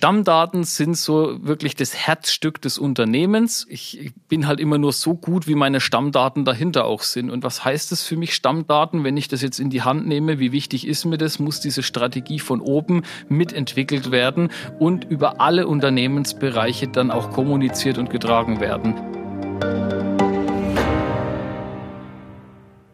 Stammdaten 0.00 0.64
sind 0.64 0.96
so 0.96 1.36
wirklich 1.46 1.76
das 1.76 1.94
Herzstück 1.94 2.62
des 2.62 2.78
Unternehmens. 2.78 3.66
Ich 3.68 4.12
bin 4.28 4.46
halt 4.46 4.58
immer 4.58 4.78
nur 4.78 4.94
so 4.94 5.12
gut, 5.14 5.46
wie 5.46 5.54
meine 5.54 5.78
Stammdaten 5.78 6.46
dahinter 6.46 6.86
auch 6.86 7.02
sind. 7.02 7.28
Und 7.28 7.44
was 7.44 7.66
heißt 7.66 7.92
das 7.92 8.02
für 8.02 8.16
mich 8.16 8.34
Stammdaten, 8.34 9.04
wenn 9.04 9.18
ich 9.18 9.28
das 9.28 9.42
jetzt 9.42 9.60
in 9.60 9.68
die 9.68 9.82
Hand 9.82 10.06
nehme? 10.06 10.38
Wie 10.38 10.52
wichtig 10.52 10.86
ist 10.86 11.04
mir 11.04 11.18
das? 11.18 11.38
Muss 11.38 11.60
diese 11.60 11.82
Strategie 11.82 12.38
von 12.38 12.62
oben 12.62 13.02
mitentwickelt 13.28 14.10
werden 14.10 14.48
und 14.78 15.04
über 15.04 15.38
alle 15.38 15.66
Unternehmensbereiche 15.66 16.88
dann 16.88 17.10
auch 17.10 17.30
kommuniziert 17.30 17.98
und 17.98 18.08
getragen 18.08 18.58
werden? 18.58 18.94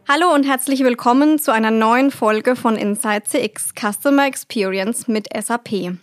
Hallo 0.09 0.35
und 0.35 0.43
herzlich 0.43 0.81
willkommen 0.81 1.39
zu 1.39 1.53
einer 1.53 1.71
neuen 1.71 2.11
Folge 2.11 2.57
von 2.57 2.75
Inside 2.75 3.23
CX 3.27 3.75
Customer 3.81 4.27
Experience 4.27 5.07
mit 5.07 5.29
SAP. 5.33 5.99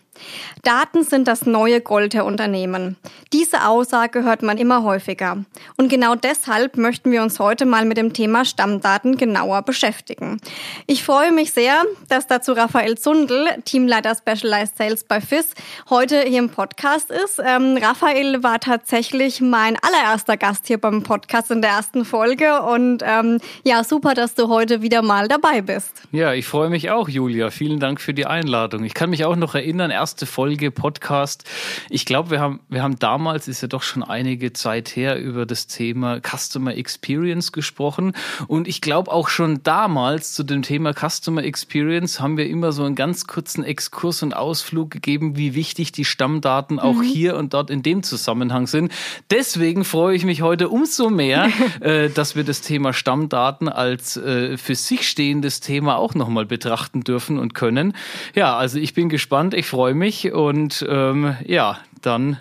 Daten 0.64 1.04
sind 1.04 1.27
das 1.27 1.46
neue 1.46 1.82
Gold 1.82 2.14
der 2.14 2.25
Unternehmen. 2.25 2.96
Diese 3.33 3.68
Aussage 3.68 4.24
hört 4.24 4.43
man 4.43 4.57
immer 4.57 4.83
häufiger. 4.83 5.43
Und 5.78 5.89
genau 5.89 6.15
deshalb 6.15 6.78
möchten 6.78 7.11
wir 7.11 7.21
uns 7.21 7.39
heute 7.39 7.65
mal 7.65 7.86
mit 7.86 7.97
dem 7.97 8.14
Thema 8.14 8.46
Stammdaten 8.46 9.18
genauer 9.18 9.64
beschäftigen. 9.64 10.39
Ich 10.88 11.04
freue 11.04 11.32
mich 11.32 11.52
sehr, 11.52 11.83
dass 12.10 12.28
dazu 12.28 12.54
Raphael 12.54 12.97
Zundel, 12.97 13.47
Teamleiter 13.65 14.15
Specialized 14.15 14.78
Sales 14.78 15.04
bei 15.04 15.19
FIS, 15.19 15.54
heute 15.89 16.21
hier 16.21 16.39
im 16.39 16.50
Podcast 16.50 17.11
ist. 17.11 17.41
Ähm, 17.43 17.77
Raphael 17.82 18.43
war 18.43 18.60
tatsächlich 18.60 19.41
mein 19.41 19.77
allererster 19.82 20.38
Gast 20.38 20.68
hier 20.68 20.80
beim 20.80 21.04
Podcast 21.04 21.52
in 21.52 21.61
der 21.61 21.71
ersten 21.71 22.05
Folge. 22.05 22.61
Und 22.61 23.04
ähm, 23.05 23.39
ja, 23.64 23.83
super, 23.83 24.14
dass 24.14 24.36
du 24.36 24.47
heute 24.47 24.82
wieder 24.82 25.02
mal 25.02 25.27
dabei 25.27 25.61
bist. 25.61 26.04
Ja, 26.11 26.33
ich 26.33 26.46
freue 26.46 26.69
mich 26.69 26.91
auch, 26.91 27.10
Julia. 27.10 27.50
Vielen 27.50 27.80
Dank 27.80 28.00
für 28.00 28.14
die 28.14 28.25
Einladung. 28.25 28.83
Ich 28.83 28.93
kann 28.93 29.10
mich 29.10 29.25
auch 29.25 29.36
noch 29.36 29.55
erinnern, 29.55 29.91
erste 30.04 30.25
Folge 30.25 30.70
Podcast. 30.70 31.46
Ich 31.89 32.06
glaube, 32.06 32.31
wir 32.31 32.42
haben, 32.42 32.59
wir 32.67 32.84
haben 32.84 33.00
damals, 33.00 33.48
ist 33.48 33.61
ja 33.61 33.70
doch 33.70 33.84
schon 33.84 34.03
einige 34.03 34.52
Zeit 34.52 34.97
her, 34.97 35.17
über 35.17 35.45
das 35.45 35.67
Thema 35.67 36.19
Customer 36.19 36.75
Experience 36.75 37.53
gesprochen. 37.53 38.11
Und 38.47 38.67
ich 38.67 38.81
glaube 38.81 39.09
auch 39.14 39.30
schon 39.30 39.64
damals 39.64 40.33
zu 40.33 40.44
dem 40.44 40.61
Thema 40.61 40.92
Customer 40.94 41.42
Experience 41.42 42.19
haben 42.19 42.36
wir 42.36 42.50
immer 42.50 42.73
so 42.73 42.83
einen 42.83 42.95
ganz 42.95 43.27
kurzen 43.27 43.64
Exkurs 43.64 44.23
und 44.23 44.36
Ausflug 44.36 44.92
gegeben, 44.92 45.38
wie 45.38 45.55
wichtig 45.55 45.94
die 45.94 46.03
Stammdaten 46.03 46.80
auch 46.80 46.95
mhm. 46.95 47.03
hier 47.03 47.38
und 47.38 47.53
dort 47.53 47.70
in 47.70 47.81
dem 47.81 48.03
Zusammenhang 48.03 48.67
sind. 48.67 48.92
Deswegen 49.31 49.86
freue 49.86 50.17
ich 50.17 50.25
mich 50.25 50.42
heute 50.42 50.67
umso 50.67 51.09
mehr, 51.09 51.47
äh, 51.80 52.09
dass 52.09 52.36
wir 52.36 52.44
das 52.44 52.59
Thema 52.59 52.92
Stammdaten 52.92 53.70
als 53.70 54.17
äh, 54.17 54.58
für 54.58 54.75
sich 54.75 55.08
stehendes 55.08 55.61
Thema 55.61 55.95
auch 55.95 56.14
nochmal 56.14 56.45
betrachten 56.45 57.05
dürfen 57.05 57.39
und 57.39 57.53
können. 57.53 57.94
Ja, 58.36 58.58
also 58.58 58.80
ich 58.80 58.94
bin 58.94 59.14
gespannt, 59.14 59.53
ich 59.53 59.67
freue 59.67 59.92
mich 59.94 60.31
und 60.31 60.86
ähm, 60.88 61.36
ja, 61.45 61.80
dann 62.02 62.38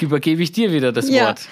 übergebe 0.00 0.42
ich 0.42 0.52
dir 0.52 0.72
wieder 0.72 0.92
das 0.92 1.08
ja. 1.08 1.26
Wort. 1.26 1.48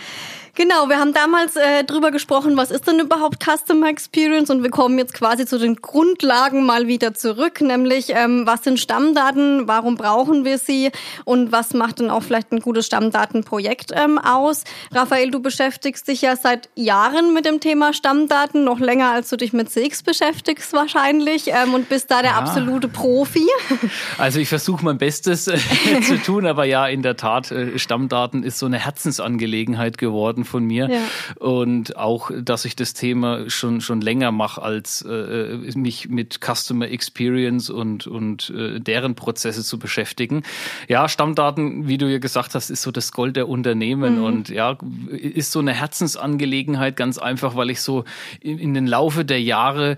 Genau, 0.60 0.90
wir 0.90 0.98
haben 0.98 1.14
damals 1.14 1.56
äh, 1.56 1.84
drüber 1.84 2.10
gesprochen, 2.10 2.58
was 2.58 2.70
ist 2.70 2.86
denn 2.86 3.00
überhaupt 3.00 3.42
Customer 3.42 3.88
Experience 3.88 4.50
und 4.50 4.62
wir 4.62 4.68
kommen 4.68 4.98
jetzt 4.98 5.14
quasi 5.14 5.46
zu 5.46 5.58
den 5.58 5.76
Grundlagen 5.76 6.66
mal 6.66 6.86
wieder 6.86 7.14
zurück, 7.14 7.62
nämlich 7.62 8.10
ähm, 8.10 8.42
was 8.44 8.64
sind 8.64 8.78
Stammdaten, 8.78 9.68
warum 9.68 9.96
brauchen 9.96 10.44
wir 10.44 10.58
sie 10.58 10.90
und 11.24 11.50
was 11.50 11.72
macht 11.72 12.00
denn 12.00 12.10
auch 12.10 12.22
vielleicht 12.22 12.52
ein 12.52 12.60
gutes 12.60 12.84
Stammdatenprojekt 12.84 13.92
ähm, 13.94 14.18
aus. 14.18 14.64
Raphael, 14.92 15.30
du 15.30 15.40
beschäftigst 15.40 16.06
dich 16.08 16.20
ja 16.20 16.36
seit 16.36 16.68
Jahren 16.74 17.32
mit 17.32 17.46
dem 17.46 17.60
Thema 17.60 17.94
Stammdaten, 17.94 18.62
noch 18.62 18.80
länger 18.80 19.12
als 19.12 19.30
du 19.30 19.38
dich 19.38 19.54
mit 19.54 19.70
CX 19.70 20.02
beschäftigst 20.02 20.74
wahrscheinlich 20.74 21.46
ähm, 21.46 21.72
und 21.72 21.88
bist 21.88 22.10
da 22.10 22.20
der 22.20 22.32
ja. 22.32 22.36
absolute 22.36 22.88
Profi. 22.88 23.48
Also 24.18 24.38
ich 24.38 24.48
versuche 24.50 24.84
mein 24.84 24.98
Bestes 24.98 25.48
äh, 25.48 25.56
zu 26.02 26.18
tun, 26.18 26.44
aber 26.44 26.64
ja, 26.64 26.86
in 26.86 27.00
der 27.00 27.16
Tat, 27.16 27.50
äh, 27.50 27.78
Stammdaten 27.78 28.42
ist 28.42 28.58
so 28.58 28.66
eine 28.66 28.78
Herzensangelegenheit 28.78 29.96
geworden 29.96 30.40
worden 30.40 30.49
von 30.50 30.64
mir. 30.64 30.90
Ja. 30.90 31.00
Und 31.44 31.96
auch, 31.96 32.30
dass 32.42 32.64
ich 32.64 32.76
das 32.76 32.92
Thema 32.92 33.48
schon, 33.48 33.80
schon 33.80 34.00
länger 34.00 34.32
mache, 34.32 34.60
als 34.60 35.02
äh, 35.02 35.56
mich 35.74 36.08
mit 36.08 36.40
Customer 36.44 36.88
Experience 36.88 37.70
und, 37.70 38.06
und 38.06 38.50
äh, 38.50 38.80
deren 38.80 39.14
Prozesse 39.14 39.64
zu 39.64 39.78
beschäftigen. 39.78 40.42
Ja, 40.88 41.08
Stammdaten, 41.08 41.88
wie 41.88 41.96
du 41.96 42.10
ja 42.10 42.18
gesagt 42.18 42.54
hast, 42.54 42.70
ist 42.70 42.82
so 42.82 42.90
das 42.90 43.12
Gold 43.12 43.36
der 43.36 43.48
Unternehmen 43.48 44.18
mhm. 44.18 44.24
und 44.24 44.48
ja, 44.48 44.76
ist 45.10 45.52
so 45.52 45.60
eine 45.60 45.72
Herzensangelegenheit, 45.72 46.96
ganz 46.96 47.18
einfach, 47.18 47.56
weil 47.56 47.70
ich 47.70 47.80
so 47.80 48.04
in, 48.40 48.58
in 48.58 48.74
den 48.74 48.86
Laufe 48.86 49.24
der 49.24 49.40
Jahre 49.40 49.96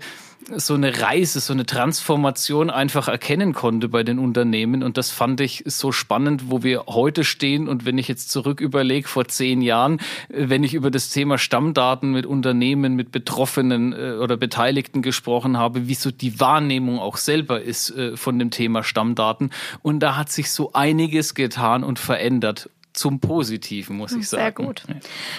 so 0.55 0.73
eine 0.73 1.01
Reise, 1.01 1.39
so 1.39 1.53
eine 1.53 1.65
Transformation 1.65 2.69
einfach 2.69 3.07
erkennen 3.07 3.53
konnte 3.53 3.89
bei 3.89 4.03
den 4.03 4.19
Unternehmen. 4.19 4.83
Und 4.83 4.97
das 4.97 5.11
fand 5.11 5.41
ich 5.41 5.63
so 5.65 5.91
spannend, 5.91 6.49
wo 6.49 6.63
wir 6.63 6.85
heute 6.87 7.23
stehen. 7.23 7.67
Und 7.67 7.85
wenn 7.85 7.97
ich 7.97 8.07
jetzt 8.07 8.31
zurück 8.31 8.61
überlege, 8.61 9.07
vor 9.07 9.27
zehn 9.27 9.61
Jahren, 9.61 9.99
äh, 10.29 10.49
wenn 10.49 10.63
ich 10.63 10.73
über 10.73 10.91
das 10.91 11.09
Thema 11.09 11.37
Stammdaten 11.37 12.11
mit 12.11 12.25
Unternehmen, 12.25 12.95
mit 12.95 13.11
Betroffenen 13.11 13.93
äh, 13.93 14.13
oder 14.21 14.37
Beteiligten 14.37 15.01
gesprochen 15.01 15.57
habe, 15.57 15.87
wie 15.87 15.95
so 15.95 16.11
die 16.11 16.39
Wahrnehmung 16.39 16.99
auch 16.99 17.17
selber 17.17 17.61
ist 17.61 17.91
äh, 17.91 18.17
von 18.17 18.39
dem 18.39 18.51
Thema 18.51 18.83
Stammdaten. 18.83 19.51
Und 19.81 19.99
da 19.99 20.15
hat 20.15 20.31
sich 20.31 20.51
so 20.51 20.73
einiges 20.73 21.33
getan 21.33 21.83
und 21.83 21.99
verändert 21.99 22.69
zum 22.93 23.19
Positiven, 23.19 23.97
muss 23.97 24.13
ich 24.13 24.29
sagen. 24.29 24.43
Sehr 24.43 24.51
gut. 24.67 24.83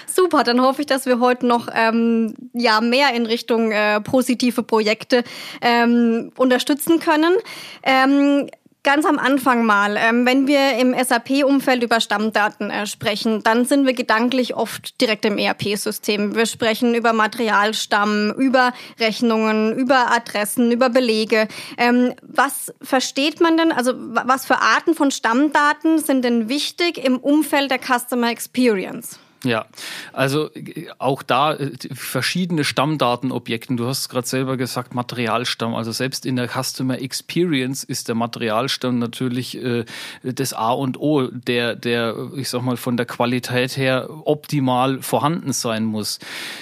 Super, 0.06 0.42
dann 0.44 0.60
hoffe 0.60 0.82
ich, 0.82 0.86
dass 0.86 1.06
wir 1.06 1.20
heute 1.20 1.46
noch 1.46 1.68
ähm, 1.72 2.34
ja 2.52 2.80
mehr 2.80 3.14
in 3.14 3.26
Richtung 3.26 3.70
äh, 3.72 4.00
positive 4.00 4.62
Projekte 4.62 5.24
ähm, 5.60 6.32
unterstützen 6.36 6.98
können. 6.98 7.34
Ähm, 7.82 8.48
Ganz 8.84 9.06
am 9.06 9.18
Anfang 9.18 9.64
mal, 9.64 9.96
ähm, 9.96 10.26
wenn 10.26 10.46
wir 10.46 10.74
im 10.76 10.94
SAP-Umfeld 10.94 11.82
über 11.82 12.00
Stammdaten 12.00 12.68
äh, 12.68 12.86
sprechen, 12.86 13.42
dann 13.42 13.64
sind 13.64 13.86
wir 13.86 13.94
gedanklich 13.94 14.54
oft 14.54 15.00
direkt 15.00 15.24
im 15.24 15.38
ERP-System. 15.38 16.36
Wir 16.36 16.44
sprechen 16.44 16.94
über 16.94 17.14
Materialstamm, 17.14 18.34
über 18.36 18.74
Rechnungen, 19.00 19.74
über 19.74 20.12
Adressen, 20.12 20.70
über 20.70 20.90
Belege. 20.90 21.48
Ähm, 21.78 22.12
was 22.20 22.74
versteht 22.82 23.40
man 23.40 23.56
denn, 23.56 23.72
also 23.72 23.94
was 23.96 24.44
für 24.44 24.60
Arten 24.60 24.94
von 24.94 25.10
Stammdaten 25.10 25.98
sind 25.98 26.22
denn 26.22 26.50
wichtig 26.50 27.02
im 27.02 27.16
Umfeld 27.16 27.70
der 27.70 27.78
Customer 27.78 28.28
Experience? 28.28 29.18
Ja, 29.44 29.66
also 30.14 30.50
auch 30.98 31.22
da 31.22 31.52
äh, 31.52 31.72
verschiedene 31.92 32.64
Stammdatenobjekten. 32.64 33.76
Du 33.76 33.86
hast 33.86 34.08
gerade 34.08 34.26
selber 34.26 34.56
gesagt, 34.56 34.94
Materialstamm. 34.94 35.74
Also 35.74 35.92
selbst 35.92 36.24
in 36.24 36.36
der 36.36 36.48
Customer 36.48 36.98
Experience 37.00 37.84
ist 37.84 38.08
der 38.08 38.14
Materialstamm 38.14 38.98
natürlich 38.98 39.62
äh, 39.62 39.84
das 40.22 40.54
A 40.54 40.72
und 40.72 40.98
O, 40.98 41.26
der, 41.26 41.76
der, 41.76 42.16
ich 42.36 42.48
sag 42.48 42.62
mal, 42.62 42.78
von 42.78 42.96
der 42.96 43.04
Qualität 43.04 43.76
her 43.76 44.08
optimal 44.24 45.02
vorhanden 45.02 45.52
sein 45.52 45.84
muss. 45.84 46.20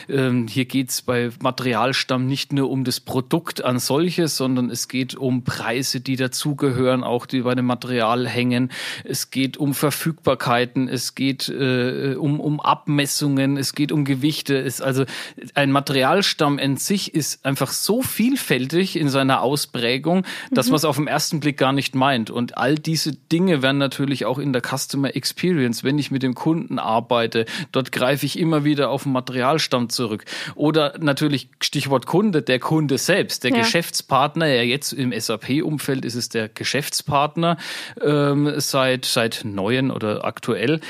Ähm, 0.08 0.48
hier 0.48 0.64
geht's 0.64 1.02
bei 1.02 1.30
Materialstamm 1.40 2.26
nicht 2.26 2.52
nur 2.52 2.68
um 2.68 2.82
das 2.82 2.98
Produkt 2.98 3.62
an 3.62 3.78
solches, 3.78 4.36
sondern 4.36 4.70
es 4.70 4.88
geht 4.88 5.14
um 5.14 5.44
Preise, 5.44 6.00
die 6.00 6.16
dazugehören, 6.16 7.04
auch 7.04 7.26
die 7.26 7.42
bei 7.42 7.54
dem 7.54 7.66
Material 7.66 8.26
hängen. 8.26 8.72
Es 9.04 9.30
geht 9.30 9.56
um 9.56 9.72
Verfügbarkeiten, 9.72 10.88
es 10.88 11.14
geht 11.14 11.48
äh, 11.48 12.16
um, 12.16 12.40
um 12.40 12.60
Abmessungen, 12.72 13.58
es 13.58 13.74
geht 13.74 13.92
um 13.92 14.06
Gewichte. 14.06 14.58
Es, 14.58 14.80
also 14.80 15.04
ein 15.52 15.70
Materialstamm 15.72 16.58
in 16.58 16.78
sich 16.78 17.14
ist 17.14 17.44
einfach 17.44 17.70
so 17.70 18.00
vielfältig 18.00 18.96
in 18.96 19.10
seiner 19.10 19.42
Ausprägung, 19.42 20.24
dass 20.50 20.66
mhm. 20.66 20.70
man 20.70 20.76
es 20.78 20.84
auf 20.86 20.96
den 20.96 21.06
ersten 21.06 21.40
Blick 21.40 21.58
gar 21.58 21.74
nicht 21.74 21.94
meint. 21.94 22.30
Und 22.30 22.56
all 22.56 22.76
diese 22.76 23.12
Dinge 23.12 23.60
werden 23.60 23.76
natürlich 23.76 24.24
auch 24.24 24.38
in 24.38 24.54
der 24.54 24.62
Customer 24.62 25.14
Experience, 25.14 25.84
wenn 25.84 25.98
ich 25.98 26.10
mit 26.10 26.22
dem 26.22 26.34
Kunden 26.34 26.78
arbeite, 26.78 27.44
dort 27.72 27.92
greife 27.92 28.24
ich 28.24 28.38
immer 28.38 28.64
wieder 28.64 28.88
auf 28.88 29.02
den 29.02 29.12
Materialstamm 29.12 29.90
zurück. 29.90 30.24
Oder 30.54 30.94
natürlich 30.98 31.50
Stichwort 31.60 32.06
Kunde, 32.06 32.40
der 32.40 32.58
Kunde 32.58 32.96
selbst, 32.96 33.44
der 33.44 33.50
ja. 33.50 33.58
Geschäftspartner, 33.58 34.46
ja 34.46 34.62
jetzt 34.62 34.94
im 34.94 35.12
SAP-Umfeld 35.12 36.06
ist 36.06 36.14
es 36.14 36.30
der 36.30 36.48
Geschäftspartner 36.48 37.58
ähm, 38.02 38.50
seit, 38.56 39.04
seit 39.04 39.42
neuen 39.44 39.90
oder 39.90 40.24
aktuell. 40.24 40.80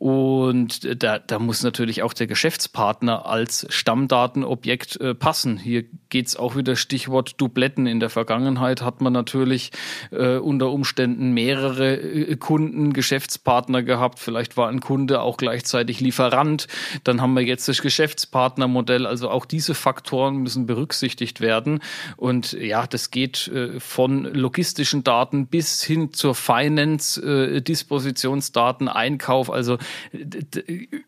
Und 0.00 1.02
da, 1.02 1.18
da 1.18 1.38
muss 1.38 1.62
natürlich 1.62 2.02
auch 2.02 2.14
der 2.14 2.26
Geschäftspartner 2.26 3.26
als 3.26 3.66
Stammdatenobjekt 3.68 4.98
äh, 4.98 5.14
passen. 5.14 5.58
Hier 5.58 5.84
geht's 6.08 6.36
auch 6.36 6.56
wieder 6.56 6.74
Stichwort 6.74 7.38
Dubletten. 7.38 7.86
In 7.86 8.00
der 8.00 8.08
Vergangenheit 8.08 8.80
hat 8.80 9.02
man 9.02 9.12
natürlich 9.12 9.72
äh, 10.10 10.36
unter 10.38 10.70
Umständen 10.70 11.32
mehrere 11.32 11.96
äh, 11.96 12.36
Kunden, 12.36 12.94
Geschäftspartner 12.94 13.82
gehabt. 13.82 14.20
Vielleicht 14.20 14.56
war 14.56 14.70
ein 14.70 14.80
Kunde 14.80 15.20
auch 15.20 15.36
gleichzeitig 15.36 16.00
Lieferant. 16.00 16.66
Dann 17.04 17.20
haben 17.20 17.34
wir 17.34 17.44
jetzt 17.44 17.68
das 17.68 17.82
Geschäftspartnermodell. 17.82 19.04
Also 19.04 19.28
auch 19.28 19.44
diese 19.44 19.74
Faktoren 19.74 20.38
müssen 20.38 20.64
berücksichtigt 20.64 21.42
werden. 21.42 21.80
Und 22.16 22.52
ja, 22.52 22.86
das 22.86 23.10
geht 23.10 23.48
äh, 23.48 23.78
von 23.80 24.24
logistischen 24.24 25.04
Daten 25.04 25.46
bis 25.46 25.82
hin 25.82 26.14
zur 26.14 26.34
Finance, 26.34 27.20
äh, 27.20 27.60
Dispositionsdaten, 27.60 28.88
Einkauf. 28.88 29.50
Also 29.50 29.76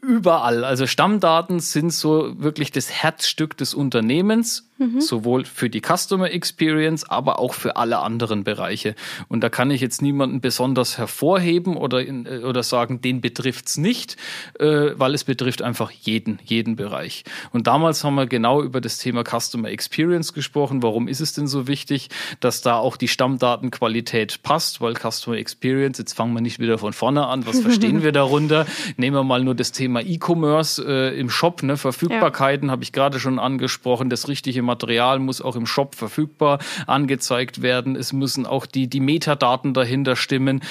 überall. 0.00 0.64
Also 0.64 0.87
Stammdaten 0.87 1.61
sind 1.61 1.93
so 1.93 2.40
wirklich 2.40 2.70
das 2.70 2.90
Herzstück 2.90 3.56
des 3.56 3.75
Unternehmens, 3.75 4.69
mhm. 4.82 5.00
sowohl 5.00 5.44
für 5.44 5.70
die 5.70 5.81
Customer 5.81 6.31
Experience, 6.31 7.05
aber 7.08 7.38
auch 7.38 7.55
für 7.55 7.76
alle 7.76 7.99
anderen 8.00 8.44
Bereiche. 8.44 8.94
Und 9.29 9.43
da 9.43 9.49
kann 9.49 9.70
ich 9.70 9.81
jetzt 9.81 10.02
niemanden 10.02 10.40
besonders 10.40 10.99
hervorheben 10.99 11.76
oder, 11.76 12.05
in, 12.05 12.26
äh, 12.26 12.38
oder 12.38 12.62
sagen, 12.62 13.00
den 13.00 13.20
betrifft's 13.20 13.76
nicht, 13.76 14.17
äh, 14.58 14.90
weil 14.94 15.14
es 15.14 15.25
betrifft 15.25 15.62
einfach 15.62 15.90
jeden, 15.90 16.38
jeden 16.44 16.76
Bereich. 16.76 17.25
Und 17.52 17.67
damals 17.67 18.05
haben 18.05 18.14
wir 18.14 18.26
genau 18.26 18.62
über 18.62 18.81
das 18.81 18.99
Thema 18.99 19.23
Customer 19.25 19.69
Experience 19.69 20.32
gesprochen. 20.32 20.82
Warum 20.82 21.08
ist 21.08 21.20
es 21.20 21.32
denn 21.32 21.46
so 21.46 21.67
wichtig, 21.69 22.08
dass 22.40 22.61
da 22.62 22.76
auch 22.76 22.96
die 22.96 23.08
Stammdatenqualität 23.08 24.43
passt? 24.43 24.81
Weil 24.81 24.94
Customer 24.94 25.37
Experience, 25.37 25.99
jetzt 25.99 26.14
fangen 26.14 26.35
wir 26.35 26.40
nicht 26.40 26.58
wieder 26.58 26.78
von 26.78 26.93
vorne 26.93 27.26
an, 27.26 27.46
was 27.46 27.61
verstehen 27.62 28.02
wir 28.02 28.12
darunter? 28.12 28.67
Nehmen 28.96 29.17
wir 29.17 29.25
mal 29.25 29.43
nur 29.44 29.55
das 29.55 29.73
Thema 29.73 30.00
E-Commerce 30.00 30.85
äh, 30.87 31.19
im 31.19 31.31
Shop, 31.31 31.62
ne? 31.62 31.76
Verfügbarkeiten 31.76 32.69
ja. 32.69 32.73
habe 32.73 32.82
ich 32.82 32.93
gerade 32.93 33.20
schon 33.20 33.38
angesprochen. 33.38 34.11
Das 34.11 34.28
richtige 34.28 34.62
Material 34.62 34.72
muss 35.19 35.41
auch 35.41 35.57
im 35.57 35.67
Shop 35.67 35.95
verfügbar 35.95 36.59
angezeigt 36.87 37.63
werden. 37.63 37.97
Es 37.97 38.13
müssen 38.13 38.47
auch 38.47 38.67
die, 38.67 38.89
die 38.89 39.01
Metadaten 39.01 39.75
dahinter 39.75 40.17
stimmen. 40.17 40.63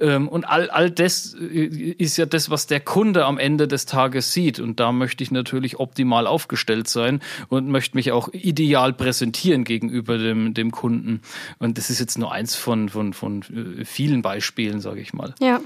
Ähm, 0.00 0.28
und 0.28 0.44
all, 0.44 0.70
all 0.70 0.90
das 0.90 1.34
äh, 1.34 1.66
ist 1.98 2.16
ja 2.16 2.26
das, 2.26 2.50
was 2.50 2.66
der 2.66 2.80
Kunde 2.80 3.24
am 3.24 3.38
Ende 3.38 3.68
des 3.68 3.86
Tages 3.86 4.32
sieht. 4.32 4.60
Und 4.60 4.80
da 4.80 4.92
möchte 4.92 5.22
ich 5.24 5.30
natürlich 5.30 5.78
optimal 5.78 6.26
aufgestellt 6.26 6.88
sein 6.88 7.20
und 7.48 7.68
möchte 7.68 7.96
mich 7.96 8.12
auch 8.12 8.28
ideal 8.32 8.92
präsentieren 8.92 9.64
gegenüber 9.64 10.18
dem, 10.18 10.54
dem 10.54 10.70
Kunden. 10.70 11.20
Und 11.58 11.78
das 11.78 11.90
ist 11.90 12.00
jetzt 12.00 12.18
nur 12.18 12.32
eins 12.32 12.54
von, 12.54 12.88
von, 12.88 13.12
von 13.12 13.42
äh, 13.42 13.84
vielen 13.84 14.22
Beispielen, 14.22 14.80
sage 14.80 15.00
ich 15.00 15.12
mal. 15.12 15.34
Ja. 15.40 15.60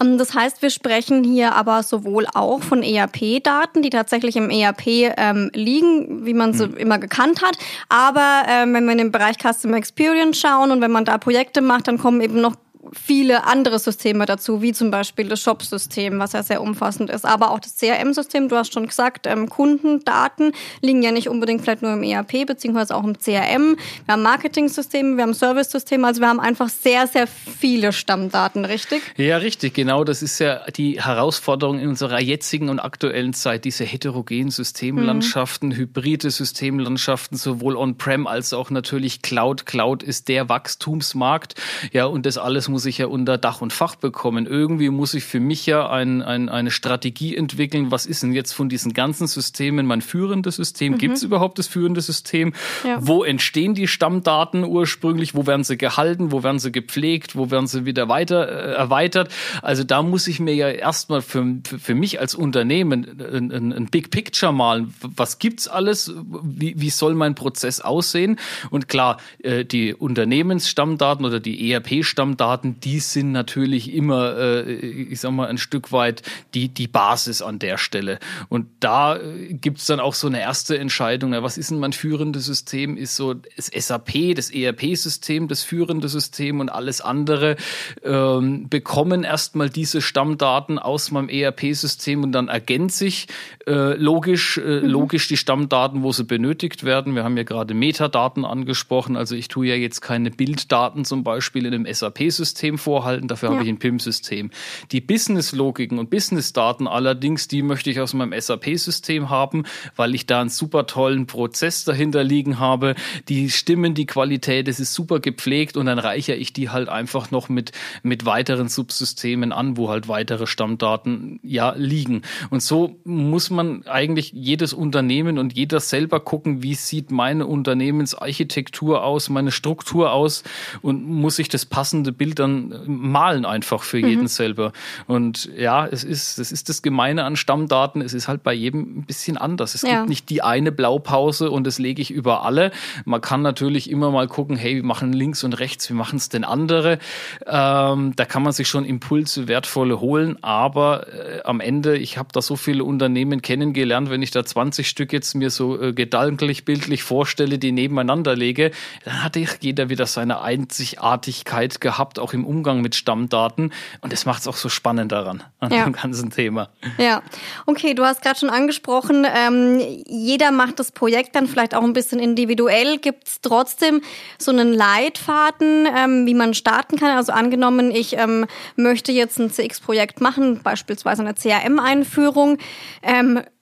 Ähm, 0.00 0.18
das 0.18 0.34
heißt, 0.34 0.62
wir 0.62 0.70
sprechen 0.70 1.24
hier 1.24 1.54
aber 1.54 1.82
sowohl 1.82 2.26
auch 2.34 2.62
von 2.62 2.82
ERP-Daten, 2.82 3.82
die 3.82 3.90
tatsächlich 3.90 4.36
im 4.36 4.50
ERP 4.50 5.14
ähm, 5.16 5.50
liegen, 5.54 6.26
wie 6.26 6.34
man 6.34 6.52
sie 6.52 6.68
mhm. 6.68 6.76
immer 6.76 6.98
gekannt 6.98 7.42
hat. 7.42 7.58
Aber 7.88 8.42
ähm, 8.48 8.74
wenn 8.74 8.84
wir 8.84 8.92
in 8.92 8.98
den 8.98 9.12
Bereich 9.12 9.36
Customer 9.38 9.76
Experience 9.76 10.38
schauen 10.38 10.70
und 10.70 10.80
wenn 10.80 10.90
man 10.90 11.04
da 11.04 11.18
Projekte 11.18 11.60
macht, 11.60 11.88
dann 11.88 11.98
kommen 11.98 12.20
eben 12.20 12.40
noch 12.40 12.54
viele 12.92 13.44
andere 13.44 13.78
Systeme 13.78 14.26
dazu, 14.26 14.62
wie 14.62 14.72
zum 14.72 14.90
Beispiel 14.90 15.28
das 15.28 15.40
Shop-System, 15.40 16.18
was 16.18 16.32
ja 16.32 16.42
sehr 16.42 16.62
umfassend 16.62 17.10
ist, 17.10 17.24
aber 17.24 17.50
auch 17.50 17.60
das 17.60 17.76
CRM-System. 17.76 18.48
Du 18.48 18.56
hast 18.56 18.72
schon 18.72 18.86
gesagt, 18.86 19.26
ähm, 19.26 19.48
Kundendaten 19.48 20.52
liegen 20.80 21.02
ja 21.02 21.12
nicht 21.12 21.28
unbedingt 21.28 21.62
vielleicht 21.62 21.82
nur 21.82 21.92
im 21.92 22.02
ERP 22.02 22.46
beziehungsweise 22.46 22.94
auch 22.94 23.04
im 23.04 23.18
CRM. 23.18 23.76
Wir 24.06 24.12
haben 24.14 24.22
Marketing-Systeme, 24.22 25.16
wir 25.16 25.24
haben 25.24 25.34
Service-Systeme, 25.34 26.06
also 26.06 26.20
wir 26.20 26.28
haben 26.28 26.40
einfach 26.40 26.68
sehr, 26.68 27.06
sehr 27.06 27.26
viele 27.26 27.92
Stammdaten, 27.92 28.64
richtig? 28.64 29.02
Ja, 29.16 29.38
richtig, 29.38 29.74
genau. 29.74 30.04
Das 30.04 30.22
ist 30.22 30.38
ja 30.38 30.62
die 30.76 31.00
Herausforderung 31.02 31.78
in 31.78 31.88
unserer 31.88 32.20
jetzigen 32.20 32.68
und 32.68 32.80
aktuellen 32.80 33.32
Zeit, 33.32 33.64
diese 33.64 33.84
heterogenen 33.84 34.50
Systemlandschaften, 34.50 35.70
mhm. 35.70 35.76
hybride 35.76 36.30
Systemlandschaften, 36.30 37.36
sowohl 37.36 37.76
on-prem 37.76 38.26
als 38.26 38.52
auch 38.52 38.70
natürlich 38.70 39.22
Cloud. 39.22 39.66
Cloud 39.66 40.02
ist 40.02 40.28
der 40.28 40.48
Wachstumsmarkt. 40.48 41.54
Ja, 41.92 42.06
und 42.06 42.26
das 42.26 42.38
alles 42.38 42.68
muss 42.68 42.77
muss 42.78 42.86
ich 42.86 42.98
ja 42.98 43.08
unter 43.08 43.38
Dach 43.38 43.60
und 43.60 43.72
Fach 43.72 43.96
bekommen. 43.96 44.46
Irgendwie 44.46 44.88
muss 44.88 45.12
ich 45.12 45.24
für 45.24 45.40
mich 45.40 45.66
ja 45.66 45.90
ein, 45.90 46.22
ein, 46.22 46.48
eine 46.48 46.70
Strategie 46.70 47.36
entwickeln. 47.36 47.90
Was 47.90 48.06
ist 48.06 48.22
denn 48.22 48.32
jetzt 48.32 48.52
von 48.52 48.68
diesen 48.68 48.94
ganzen 48.94 49.26
Systemen 49.26 49.84
mein 49.84 50.00
führendes 50.00 50.54
System? 50.54 50.92
Mhm. 50.92 50.98
Gibt 50.98 51.16
es 51.16 51.24
überhaupt 51.24 51.58
das 51.58 51.66
führende 51.66 52.00
System? 52.00 52.52
Ja. 52.84 52.98
Wo 53.00 53.24
entstehen 53.24 53.74
die 53.74 53.88
Stammdaten 53.88 54.62
ursprünglich? 54.62 55.34
Wo 55.34 55.44
werden 55.44 55.64
sie 55.64 55.76
gehalten? 55.76 56.30
Wo 56.30 56.44
werden 56.44 56.60
sie 56.60 56.70
gepflegt? 56.70 57.34
Wo 57.34 57.50
werden 57.50 57.66
sie 57.66 57.84
wieder 57.84 58.08
weiter 58.08 58.48
äh, 58.48 58.74
erweitert? 58.74 59.32
Also 59.60 59.82
da 59.82 60.04
muss 60.04 60.28
ich 60.28 60.38
mir 60.38 60.54
ja 60.54 60.68
erstmal 60.68 61.20
für, 61.20 61.44
für 61.64 61.96
mich 61.96 62.20
als 62.20 62.36
Unternehmen 62.36 63.18
ein, 63.18 63.50
ein, 63.50 63.72
ein 63.72 63.86
Big 63.86 64.12
Picture 64.12 64.52
malen. 64.52 64.94
Was 65.00 65.40
gibt's 65.40 65.66
alles? 65.66 66.12
Wie, 66.44 66.80
wie 66.80 66.90
soll 66.90 67.16
mein 67.16 67.34
Prozess 67.34 67.80
aussehen? 67.80 68.38
Und 68.70 68.86
klar, 68.86 69.16
äh, 69.42 69.64
die 69.64 69.96
Unternehmensstammdaten 69.96 71.26
oder 71.26 71.40
die 71.40 71.72
ERP-Stammdaten 71.72 72.57
Daten, 72.58 72.80
die 72.80 72.98
sind 72.98 73.30
natürlich 73.32 73.92
immer, 73.94 74.36
äh, 74.36 74.72
ich 74.72 75.20
sag 75.20 75.30
mal, 75.30 75.46
ein 75.46 75.58
Stück 75.58 75.92
weit 75.92 76.22
die, 76.54 76.68
die 76.68 76.88
Basis 76.88 77.40
an 77.40 77.58
der 77.58 77.78
Stelle. 77.78 78.18
Und 78.48 78.66
da 78.80 79.16
äh, 79.16 79.54
gibt 79.54 79.78
es 79.78 79.86
dann 79.86 80.00
auch 80.00 80.14
so 80.14 80.26
eine 80.26 80.40
erste 80.40 80.76
Entscheidung, 80.76 81.30
na, 81.30 81.42
was 81.42 81.56
ist 81.56 81.70
denn 81.70 81.78
mein 81.78 81.92
führendes 81.92 82.46
System? 82.46 82.96
Ist 82.96 83.14
so 83.14 83.34
das 83.34 83.66
SAP, 83.66 84.34
das 84.34 84.50
ERP-System, 84.50 85.46
das 85.46 85.62
führende 85.62 86.08
System 86.08 86.58
und 86.58 86.68
alles 86.68 87.00
andere 87.00 87.56
ähm, 88.02 88.68
bekommen 88.68 89.22
erstmal 89.22 89.70
diese 89.70 90.00
Stammdaten 90.02 90.78
aus 90.78 91.12
meinem 91.12 91.28
ERP-System 91.28 92.24
und 92.24 92.32
dann 92.32 92.48
ergänze 92.48 93.06
ich 93.06 93.28
äh, 93.66 93.94
logisch, 93.94 94.58
äh, 94.58 94.80
mhm. 94.80 94.88
logisch 94.88 95.28
die 95.28 95.36
Stammdaten, 95.36 96.02
wo 96.02 96.10
sie 96.12 96.24
benötigt 96.24 96.82
werden. 96.84 97.14
Wir 97.14 97.22
haben 97.22 97.36
ja 97.36 97.44
gerade 97.44 97.74
Metadaten 97.74 98.44
angesprochen, 98.44 99.16
also 99.16 99.36
ich 99.36 99.46
tue 99.46 99.68
ja 99.68 99.74
jetzt 99.76 100.00
keine 100.00 100.30
Bilddaten 100.30 101.04
zum 101.04 101.22
Beispiel 101.22 101.64
in 101.64 101.74
einem 101.74 101.86
SAP-System 101.92 102.47
system 102.48 102.78
vorhalten, 102.78 103.28
dafür 103.28 103.50
ja. 103.50 103.54
habe 103.54 103.64
ich 103.64 103.70
ein 103.70 103.78
PIM-System. 103.78 104.50
Die 104.90 105.00
Business-Logiken 105.00 105.98
und 105.98 106.10
Business-Daten 106.10 106.86
allerdings, 106.86 107.48
die 107.48 107.62
möchte 107.62 107.90
ich 107.90 108.00
aus 108.00 108.14
meinem 108.14 108.38
SAP-System 108.38 109.30
haben, 109.30 109.64
weil 109.96 110.14
ich 110.14 110.26
da 110.26 110.40
einen 110.40 110.50
super 110.50 110.86
tollen 110.86 111.26
Prozess 111.26 111.84
dahinter 111.84 112.24
liegen 112.24 112.58
habe. 112.58 112.94
Die 113.28 113.50
Stimmen, 113.50 113.94
die 113.94 114.06
Qualität, 114.06 114.68
es 114.68 114.80
ist 114.80 114.94
super 114.94 115.20
gepflegt 115.20 115.76
und 115.76 115.86
dann 115.86 115.98
reichere 115.98 116.36
ich 116.36 116.52
die 116.52 116.70
halt 116.70 116.88
einfach 116.88 117.30
noch 117.30 117.48
mit, 117.48 117.72
mit 118.02 118.24
weiteren 118.24 118.68
Subsystemen 118.68 119.52
an, 119.52 119.76
wo 119.76 119.88
halt 119.88 120.08
weitere 120.08 120.46
Stammdaten 120.46 121.40
ja 121.42 121.74
liegen. 121.76 122.22
Und 122.50 122.62
so 122.62 122.96
muss 123.04 123.50
man 123.50 123.86
eigentlich 123.86 124.32
jedes 124.32 124.72
Unternehmen 124.72 125.38
und 125.38 125.54
jeder 125.54 125.80
selber 125.80 126.20
gucken, 126.20 126.62
wie 126.62 126.74
sieht 126.74 127.10
meine 127.10 127.46
Unternehmensarchitektur 127.46 129.04
aus, 129.04 129.28
meine 129.28 129.52
Struktur 129.52 130.12
aus 130.12 130.42
und 130.82 131.06
muss 131.06 131.38
ich 131.38 131.48
das 131.48 131.66
passende 131.66 132.12
Bild 132.12 132.37
dann 132.38 132.74
malen 132.86 133.44
einfach 133.44 133.82
für 133.82 133.98
jeden 133.98 134.22
mhm. 134.22 134.28
selber. 134.28 134.72
Und 135.06 135.50
ja, 135.56 135.86
es 135.86 136.04
ist, 136.04 136.38
das 136.38 136.52
ist 136.52 136.68
das 136.68 136.82
Gemeine 136.82 137.24
an 137.24 137.36
Stammdaten. 137.36 138.02
Es 138.02 138.14
ist 138.14 138.28
halt 138.28 138.42
bei 138.42 138.52
jedem 138.52 138.98
ein 138.98 139.04
bisschen 139.04 139.36
anders. 139.36 139.74
Es 139.74 139.82
ja. 139.82 139.98
gibt 139.98 140.08
nicht 140.08 140.30
die 140.30 140.42
eine 140.42 140.72
Blaupause 140.72 141.50
und 141.50 141.66
das 141.66 141.78
lege 141.78 142.02
ich 142.02 142.10
über 142.10 142.44
alle. 142.44 142.70
Man 143.04 143.20
kann 143.20 143.42
natürlich 143.42 143.90
immer 143.90 144.10
mal 144.10 144.28
gucken, 144.28 144.56
hey, 144.56 144.76
wir 144.76 144.84
machen 144.84 145.12
links 145.12 145.44
und 145.44 145.58
rechts, 145.58 145.88
wie 145.90 145.94
machen 145.94 146.16
es 146.16 146.28
denn 146.28 146.44
andere? 146.44 146.98
Ähm, 147.46 148.12
da 148.16 148.24
kann 148.24 148.42
man 148.42 148.52
sich 148.52 148.68
schon 148.68 148.84
Impulse, 148.84 149.48
wertvolle 149.48 150.00
holen, 150.00 150.42
aber 150.42 151.06
äh, 151.08 151.42
am 151.44 151.60
Ende, 151.60 151.96
ich 151.96 152.18
habe 152.18 152.28
da 152.32 152.42
so 152.42 152.56
viele 152.56 152.84
Unternehmen 152.84 153.42
kennengelernt, 153.42 154.10
wenn 154.10 154.22
ich 154.22 154.30
da 154.30 154.44
20 154.44 154.88
Stück 154.88 155.12
jetzt 155.12 155.34
mir 155.34 155.50
so 155.50 155.80
äh, 155.80 155.92
gedanklich, 155.92 156.64
bildlich 156.64 157.02
vorstelle, 157.02 157.58
die 157.58 157.72
nebeneinander 157.72 158.36
lege, 158.36 158.70
dann 159.04 159.22
hatte 159.24 159.44
jeder 159.60 159.88
wieder 159.88 160.06
seine 160.06 160.40
Einzigartigkeit 160.40 161.80
gehabt, 161.80 162.18
auch 162.28 162.32
im 162.34 162.44
Umgang 162.44 162.80
mit 162.80 162.94
Stammdaten. 162.94 163.72
Und 164.00 164.12
das 164.12 164.26
macht 164.26 164.42
es 164.42 164.48
auch 164.48 164.56
so 164.56 164.68
spannend 164.68 165.12
daran, 165.12 165.42
an 165.60 165.72
ja. 165.72 165.84
dem 165.84 165.94
ganzen 165.94 166.30
Thema. 166.30 166.68
Ja, 166.98 167.22
okay, 167.66 167.94
du 167.94 168.04
hast 168.04 168.22
gerade 168.22 168.38
schon 168.38 168.50
angesprochen, 168.50 169.26
ähm, 169.34 169.80
jeder 170.06 170.50
macht 170.50 170.78
das 170.78 170.92
Projekt 170.92 171.34
dann 171.34 171.46
vielleicht 171.46 171.74
auch 171.74 171.82
ein 171.82 171.92
bisschen 171.92 172.18
individuell. 172.20 172.98
Gibt 172.98 173.26
es 173.26 173.40
trotzdem 173.40 174.02
so 174.38 174.50
einen 174.50 174.72
Leitfaden, 174.72 175.86
ähm, 175.96 176.26
wie 176.26 176.34
man 176.34 176.54
starten 176.54 176.96
kann? 176.96 177.16
Also 177.16 177.32
angenommen, 177.32 177.90
ich 177.90 178.16
ähm, 178.16 178.46
möchte 178.76 179.12
jetzt 179.12 179.38
ein 179.38 179.50
CX-Projekt 179.50 180.20
machen, 180.20 180.60
beispielsweise 180.62 181.22
eine 181.22 181.34
CRM-Einführung. 181.34 182.58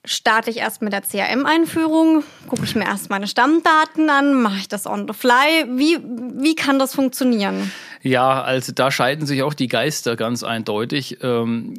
Starte 0.07 0.49
ich 0.49 0.57
erst 0.57 0.81
mit 0.81 0.93
der 0.93 1.01
CRM-Einführung, 1.01 2.23
gucke 2.47 2.63
ich 2.63 2.75
mir 2.75 2.85
erst 2.85 3.09
meine 3.09 3.27
Stammdaten 3.27 4.09
an, 4.09 4.33
mache 4.33 4.57
ich 4.57 4.67
das 4.67 4.87
on 4.87 5.07
the 5.07 5.13
fly. 5.13 5.65
Wie, 5.67 5.97
wie 6.41 6.55
kann 6.55 6.79
das 6.79 6.95
funktionieren? 6.95 7.71
Ja, 8.01 8.41
also 8.41 8.71
da 8.71 8.91
scheiden 8.91 9.25
sich 9.25 9.43
auch 9.43 9.53
die 9.53 9.67
Geister 9.67 10.15
ganz 10.15 10.43
eindeutig. 10.43 11.17
Ähm, 11.21 11.73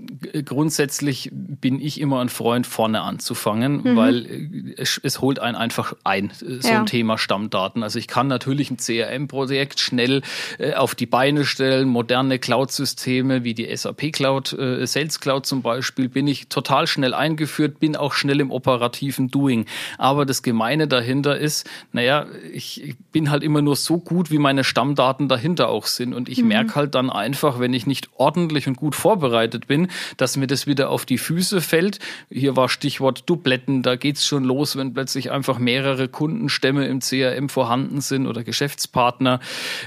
grundsätzlich 0.45 1.31
bin 1.33 1.81
ich 1.81 2.01
immer 2.01 2.21
ein 2.21 2.29
Freund, 2.29 2.67
vorne 2.67 3.03
anzufangen, 3.03 3.83
mhm. 3.83 3.97
weil 3.97 4.75
es, 4.77 5.01
es, 5.03 5.21
holt 5.21 5.39
einen 5.39 5.57
einfach 5.57 5.95
ein, 6.05 6.31
so 6.39 6.69
ja. 6.69 6.81
ein 6.81 6.87
Thema 6.87 7.19
Stammdaten. 7.19 7.83
Also 7.83 7.99
ich 7.99 8.09
kann 8.09 8.27
natürlich 8.27 8.71
ein 8.71 8.77
CRM-Projekt 8.77 9.81
schnell 9.81 10.23
äh, 10.59 10.75
auf 10.75 10.95
die 10.95 11.07
Beine 11.07 11.45
stellen, 11.45 11.89
moderne 11.89 12.39
Cloud-Systeme 12.39 13.45
wie 13.45 13.55
die 13.55 13.75
SAP 13.75 14.13
Cloud, 14.13 14.53
äh, 14.53 14.87
Sales 14.87 15.21
Cloud 15.21 15.47
zum 15.47 15.63
Beispiel, 15.63 16.09
bin 16.09 16.27
ich 16.27 16.49
total 16.49 16.87
schnell 16.87 17.15
eingeführt, 17.15 17.81
bin 17.81 17.97
auch 17.97 18.13
schnell 18.19 18.41
im 18.41 18.51
operativen 18.51 19.31
Doing. 19.31 19.67
Aber 19.97 20.27
das 20.27 20.43
Gemeine 20.43 20.89
dahinter 20.89 21.39
ist, 21.39 21.69
naja, 21.93 22.27
ich, 22.53 22.83
ich 22.83 22.97
bin 23.13 23.31
halt 23.31 23.43
immer 23.43 23.63
nur 23.63 23.77
so 23.77 23.99
gut, 23.99 24.31
wie 24.31 24.39
meine 24.39 24.65
Stammdaten 24.65 25.29
dahinter 25.29 25.69
auch 25.69 25.87
sind. 25.87 26.13
Und 26.13 26.29
ich 26.29 26.43
mhm. 26.43 26.49
merke 26.49 26.75
halt 26.75 26.95
dann 26.95 27.11
einfach, 27.11 27.59
wenn 27.61 27.73
ich 27.73 27.87
nicht 27.87 28.11
ordentlich 28.17 28.67
und 28.67 28.77
gut 28.77 28.95
vorbereitet 28.95 29.67
bin, 29.67 29.89
dass 30.17 30.37
mir 30.37 30.47
das 30.47 30.67
wieder 30.67 30.91
auf 30.91 31.07
die 31.07 31.19
Füße 31.19 31.61
fällt. 31.61 31.99
Hier 32.31 32.57
war 32.57 32.69
Stichwort 32.69 33.29
Dubletten, 33.29 33.83
da 33.83 33.97
geht's 33.97 34.27
schon 34.27 34.45
los, 34.45 34.77
wenn 34.77 34.95
plötzlich 34.95 35.31
einfach 35.31 35.59
mehrere 35.59 36.09
Kundenstämme 36.09 36.87
im 36.87 37.01
CRM 37.01 37.49
vorhanden 37.49 38.01
sind 38.01 38.27
oder 38.27 38.45
Geschäftspartner. 38.45 39.41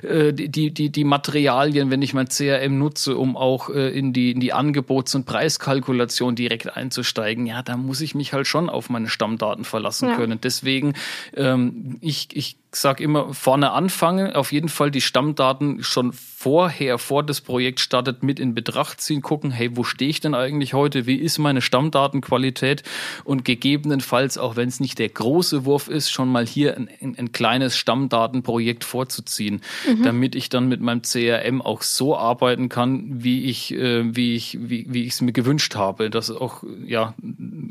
Äh, 0.04 0.34
die, 0.34 0.72
die, 0.72 0.90
die 0.90 1.04
Materialien, 1.04 1.90
wenn 1.90 2.02
ich 2.02 2.14
mein 2.14 2.28
CRM 2.28 2.78
nutze, 2.78 3.18
um 3.18 3.36
auch 3.36 3.70
äh, 3.70 3.90
in 3.98 4.14
die, 4.14 4.32
in 4.32 4.40
die 4.40 4.54
Angebots- 4.54 5.16
und 5.16 5.26
Preiskalkulation 5.26 6.36
direkt 6.36 6.76
einzusteigen, 6.78 7.46
ja, 7.46 7.64
da 7.64 7.78
muss 7.78 8.02
ich 8.02 8.16
mich 8.16 8.21
halt 8.30 8.48
schon 8.48 8.70
auf 8.70 8.90
meine 8.90 9.10
Stammdaten 9.10 9.66
verlassen 9.66 10.10
ja. 10.10 10.16
können. 10.16 10.40
Deswegen, 10.42 10.94
ähm, 11.36 11.98
ich, 12.02 12.30
ich 12.34 12.58
sag 12.74 13.02
immer, 13.02 13.34
vorne 13.34 13.72
anfangen, 13.72 14.34
auf 14.34 14.52
jeden 14.52 14.70
Fall 14.70 14.92
die 14.92 15.02
Stammdaten 15.02 15.84
schon 15.84 16.14
vorher, 16.14 16.98
vor 16.98 17.22
das 17.22 17.42
Projekt 17.42 17.80
startet, 17.82 18.24
mit 18.24 18.40
in 18.40 18.56
Betracht 18.56 19.02
ziehen, 19.02 19.22
gucken, 19.22 19.52
hey, 19.52 19.76
wo 19.76 19.84
stehe 19.84 20.10
ich 20.10 20.22
denn 20.22 20.34
eigentlich 20.34 20.74
heute? 20.74 21.06
Wie 21.06 21.18
ist 21.18 21.38
meine 21.38 21.62
Stammdatenqualität? 21.62 22.84
Und 23.26 23.44
gegebenenfalls, 23.46 24.38
auch 24.38 24.56
wenn 24.56 24.70
es 24.70 24.80
nicht 24.80 25.00
der 25.00 25.10
große 25.10 25.66
Wurf 25.66 25.90
ist, 25.90 26.10
schon 26.10 26.30
mal 26.30 26.48
hier 26.48 26.78
ein, 26.78 26.90
ein, 27.02 27.16
ein 27.18 27.32
kleines 27.34 27.76
Stammdatenprojekt 27.78 28.86
vorzuziehen, 28.86 29.62
mhm. 29.88 30.04
damit 30.04 30.36
ich 30.36 30.48
dann 30.50 30.68
mit 30.68 30.80
meinem 30.80 31.02
CRM 31.02 31.62
auch 31.62 31.82
so 31.82 32.18
arbeiten 32.18 32.70
kann, 32.70 33.24
wie 33.24 33.46
ich, 33.46 33.74
äh, 33.74 34.16
wie 34.16 34.36
ich, 34.36 34.58
wie, 34.62 34.86
wie 34.90 35.04
ich 35.04 35.14
es 35.14 35.22
mir 35.22 35.34
gewünscht 35.34 35.76
habe, 35.76 36.10
dass 36.10 36.32
auch, 36.32 36.64
ja, 36.86 37.14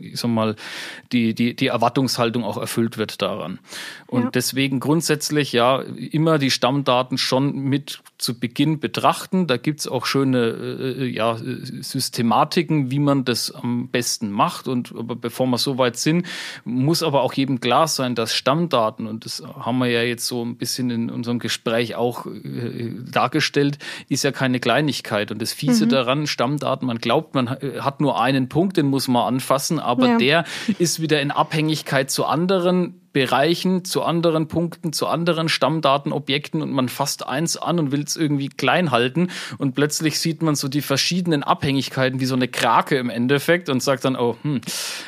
ich 0.01 0.21
sag 0.21 0.31
mal, 0.31 0.57
die, 1.11 1.35
die, 1.35 1.57
die 1.57 1.69
Erwartungshaltung 1.69 2.45
auch 2.45 2.59
erfüllt 2.59 2.99
wird 2.99 3.23
daran. 3.23 3.59
Und 4.07 4.25
ja. 4.25 4.31
deswegen 4.31 4.79
grundsätzlich 4.91 5.53
ja 5.53 5.83
immer 5.83 6.39
die 6.39 6.51
Stammdaten 6.51 7.17
schon 7.17 7.55
mit 7.61 8.01
zu 8.19 8.41
Beginn 8.41 8.81
betrachten. 8.81 9.47
Da 9.47 9.57
gibt's 9.57 9.87
auch 9.87 10.05
schöne 10.05 10.49
äh, 10.49 11.07
ja, 11.07 11.39
Systematiken, 11.81 12.91
wie 12.91 12.99
man 12.99 13.25
das 13.25 13.53
am 13.53 13.87
besten 13.87 14.33
macht. 14.33 14.67
Und 14.67 14.93
aber 14.99 15.15
bevor 15.15 15.47
wir 15.47 15.59
so 15.59 15.79
weit 15.79 15.97
sind, 15.97 16.27
muss 16.65 17.05
aber 17.05 17.23
auch 17.23 17.33
jedem 17.35 17.61
klar 17.61 17.87
sein, 17.87 18.17
dass 18.17 18.35
Stammdaten, 18.35 19.07
und 19.07 19.27
das 19.27 19.45
haben 19.61 19.79
wir 19.79 19.87
ja 19.87 20.03
jetzt 20.03 20.27
so 20.27 20.45
ein 20.45 20.57
bisschen 20.57 20.91
in 20.91 21.09
unserem 21.09 21.39
Gespräch 21.39 21.95
auch 21.95 22.27
äh, 22.27 22.91
dargestellt, 23.13 23.79
ist 24.09 24.25
ja 24.25 24.33
keine 24.33 24.59
Kleinigkeit. 24.59 25.31
Und 25.31 25.41
das 25.41 25.53
Fiese 25.53 25.85
mhm. 25.85 25.91
daran, 25.91 26.27
Stammdaten, 26.27 26.85
man 26.85 26.99
glaubt, 26.99 27.37
man 27.37 27.49
hat 27.49 28.01
nur 28.01 28.21
einen 28.21 28.49
Punkt, 28.49 28.77
den 28.77 28.87
muss 28.87 29.07
man 29.07 29.35
anfassen, 29.35 29.79
aber 29.79 30.09
ja. 30.09 30.19
der 30.19 30.45
ist 30.81 31.01
wieder 31.01 31.21
in 31.21 31.31
Abhängigkeit 31.31 32.11
zu 32.11 32.25
anderen 32.25 33.00
Bereichen, 33.13 33.85
zu 33.85 34.03
anderen 34.03 34.47
Punkten, 34.47 34.93
zu 34.93 35.09
anderen 35.09 35.49
Stammdatenobjekten 35.49 36.63
und 36.63 36.71
man 36.71 36.89
fasst 36.89 37.27
eins 37.27 37.57
an 37.57 37.79
und 37.79 37.93
will 37.93 38.03
es 38.03 38.17
irgendwie 38.17 38.49
klein 38.49 38.93
halten 38.93 39.29
und 39.59 39.75
plötzlich 39.75 40.21
sieht 40.21 40.43
man 40.43 40.55
so 40.55 40.69
die 40.69 40.81
verschiedenen 40.81 41.43
Abhängigkeiten 41.43 42.21
wie 42.21 42.27
so 42.27 42.37
eine 42.37 42.47
Krake 42.47 42.97
im 42.99 43.11
Endeffekt 43.11 43.69
und 43.69 43.83
sagt 43.83 44.05
dann, 44.05 44.17
oh, 44.17 44.37
hm, 44.43 44.61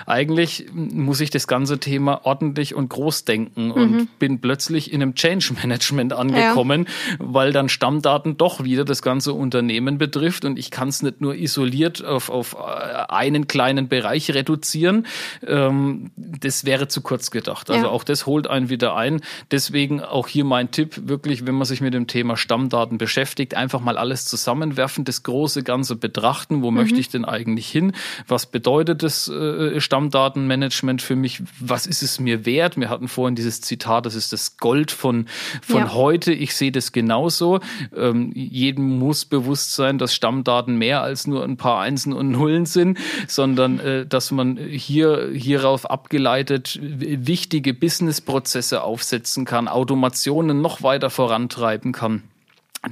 eigentlich 0.06 0.66
muss 0.73 1.21
ich 1.21 1.30
das 1.30 1.47
ganze 1.47 1.78
Thema 1.78 2.25
ordentlich 2.25 2.75
und 2.75 2.88
groß 2.88 3.25
denken 3.25 3.66
mhm. 3.66 3.73
und 3.73 4.18
bin 4.18 4.40
plötzlich 4.40 4.92
in 4.92 5.00
einem 5.00 5.14
Change 5.14 5.54
Management 5.62 6.12
angekommen, 6.12 6.87
ja. 6.87 7.16
weil 7.18 7.52
dann 7.52 7.68
Stammdaten 7.68 8.37
doch 8.37 8.64
wieder 8.64 8.85
das 8.85 9.02
ganze 9.02 9.32
Unternehmen 9.32 9.99
betrifft 9.99 10.44
und 10.44 10.59
ich 10.59 10.71
kann 10.71 10.88
es 10.88 11.02
nicht 11.02 11.21
nur 11.21 11.37
isoliert 11.37 12.04
auf, 12.04 12.30
auf 12.30 12.54
äh, 12.54 13.12
einen 13.12 13.47
kleinen 13.47 13.88
Bereich 13.88 14.35
reduzieren. 14.35 15.06
Ähm, 15.47 16.11
das 16.16 16.64
wäre 16.64 16.88
zu 16.88 17.00
kurz 17.00 17.30
gedacht. 17.30 17.71
Also 17.71 17.91
auch 17.92 18.04
das 18.04 18.26
holt 18.26 18.46
einen 18.49 18.68
wieder 18.68 18.96
ein. 18.96 19.20
Deswegen 19.50 20.00
auch 20.00 20.28
hier 20.28 20.44
mein 20.44 20.70
Tipp, 20.70 21.00
wirklich, 21.04 21.46
wenn 21.46 21.54
man 21.54 21.66
sich 21.66 21.80
mit 21.80 21.94
dem 21.94 22.06
Thema 22.06 22.37
Stammdaten 22.37 22.99
beschäftigt, 22.99 23.54
einfach 23.54 23.80
mal 23.80 23.96
alles 23.96 24.25
zusammenwerfen, 24.25 25.04
das 25.04 25.22
große 25.22 25.62
Ganze 25.62 25.96
betrachten. 25.96 26.62
Wo 26.62 26.70
mhm. 26.70 26.78
möchte 26.78 26.99
ich 26.99 27.08
denn 27.08 27.25
eigentlich 27.25 27.68
hin? 27.68 27.92
Was 28.26 28.46
bedeutet 28.46 29.02
das 29.02 29.28
äh, 29.28 29.80
Stammdatenmanagement 29.80 31.02
für 31.02 31.16
mich? 31.16 31.42
Was 31.61 31.87
ist 31.87 32.02
es 32.02 32.18
mir 32.18 32.46
wert? 32.46 32.76
Wir 32.76 32.88
hatten 32.88 33.08
vorhin 33.08 33.34
dieses 33.34 33.61
Zitat, 33.61 34.06
das 34.06 34.14
ist 34.14 34.32
das 34.32 34.56
Gold 34.56 34.90
von, 34.90 35.26
von 35.61 35.82
ja. 35.82 35.94
heute. 35.94 36.32
Ich 36.32 36.54
sehe 36.54 36.72
das 36.72 36.92
genauso. 36.92 37.61
Ähm, 37.96 38.32
jedem 38.34 38.99
muss 38.99 39.25
bewusst 39.25 39.75
sein, 39.75 39.99
dass 39.99 40.14
Stammdaten 40.14 40.76
mehr 40.76 41.02
als 41.02 41.26
nur 41.26 41.44
ein 41.44 41.56
paar 41.56 41.80
Einsen 41.80 42.12
und 42.12 42.30
Nullen 42.30 42.66
sind, 42.66 42.99
sondern 43.28 43.78
äh, 43.80 44.06
dass 44.06 44.30
man 44.30 44.56
hier 44.56 45.30
hierauf 45.32 45.90
abgeleitet 45.90 46.78
wichtige 46.80 47.75
Businessprozesse 47.82 48.84
aufsetzen 48.84 49.44
kann, 49.44 49.66
Automationen 49.66 50.60
noch 50.60 50.84
weiter 50.84 51.10
vorantreiben 51.10 51.90
kann 51.90 52.22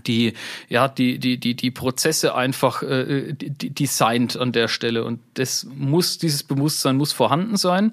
die 0.07 0.35
ja 0.69 0.89
die 0.89 1.19
die 1.19 1.39
die 1.39 1.55
die 1.55 1.71
Prozesse 1.71 2.35
einfach 2.35 2.83
äh, 2.83 3.35
designt 3.35 4.37
an 4.37 4.53
der 4.53 4.69
Stelle. 4.69 5.05
Und 5.05 5.21
das 5.35 5.67
muss 5.77 6.19
dieses 6.19 6.43
Bewusstsein 6.43 6.97
muss 6.97 7.13
vorhanden 7.13 7.57
sein. 7.57 7.93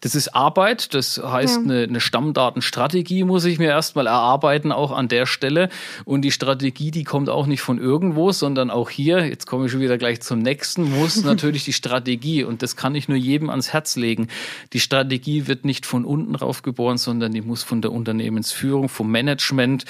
Das 0.00 0.14
ist 0.14 0.34
Arbeit. 0.34 0.94
Das 0.94 1.20
heißt 1.22 1.56
ja. 1.56 1.62
eine, 1.62 1.82
eine 1.82 2.00
Stammdatenstrategie 2.00 3.24
muss 3.24 3.44
ich 3.44 3.58
mir 3.58 3.68
erstmal 3.68 4.06
erarbeiten 4.06 4.72
auch 4.72 4.92
an 4.92 5.08
der 5.08 5.26
Stelle. 5.26 5.68
Und 6.04 6.22
die 6.22 6.30
Strategie 6.30 6.90
die 6.90 7.04
kommt 7.04 7.28
auch 7.28 7.46
nicht 7.46 7.60
von 7.60 7.78
irgendwo 7.78 8.32
sondern 8.32 8.70
auch 8.70 8.88
hier 8.88 9.26
jetzt 9.26 9.46
komme 9.46 9.66
ich 9.66 9.72
schon 9.72 9.80
wieder 9.80 9.98
gleich 9.98 10.22
zum 10.22 10.38
nächsten 10.38 10.90
muss 10.90 11.22
natürlich 11.24 11.64
die 11.64 11.72
Strategie 11.72 12.44
und 12.44 12.62
das 12.62 12.76
kann 12.76 12.94
ich 12.94 13.08
nur 13.08 13.18
jedem 13.18 13.50
ans 13.50 13.72
Herz 13.72 13.96
legen. 13.96 14.28
Die 14.72 14.80
Strategie 14.80 15.46
wird 15.46 15.64
nicht 15.64 15.84
von 15.84 16.04
unten 16.04 16.34
rauf 16.34 16.62
geboren 16.62 16.96
sondern 16.96 17.32
die 17.32 17.42
muss 17.42 17.62
von 17.62 17.82
der 17.82 17.92
Unternehmensführung 17.92 18.88
vom 18.88 19.10
Management 19.10 19.84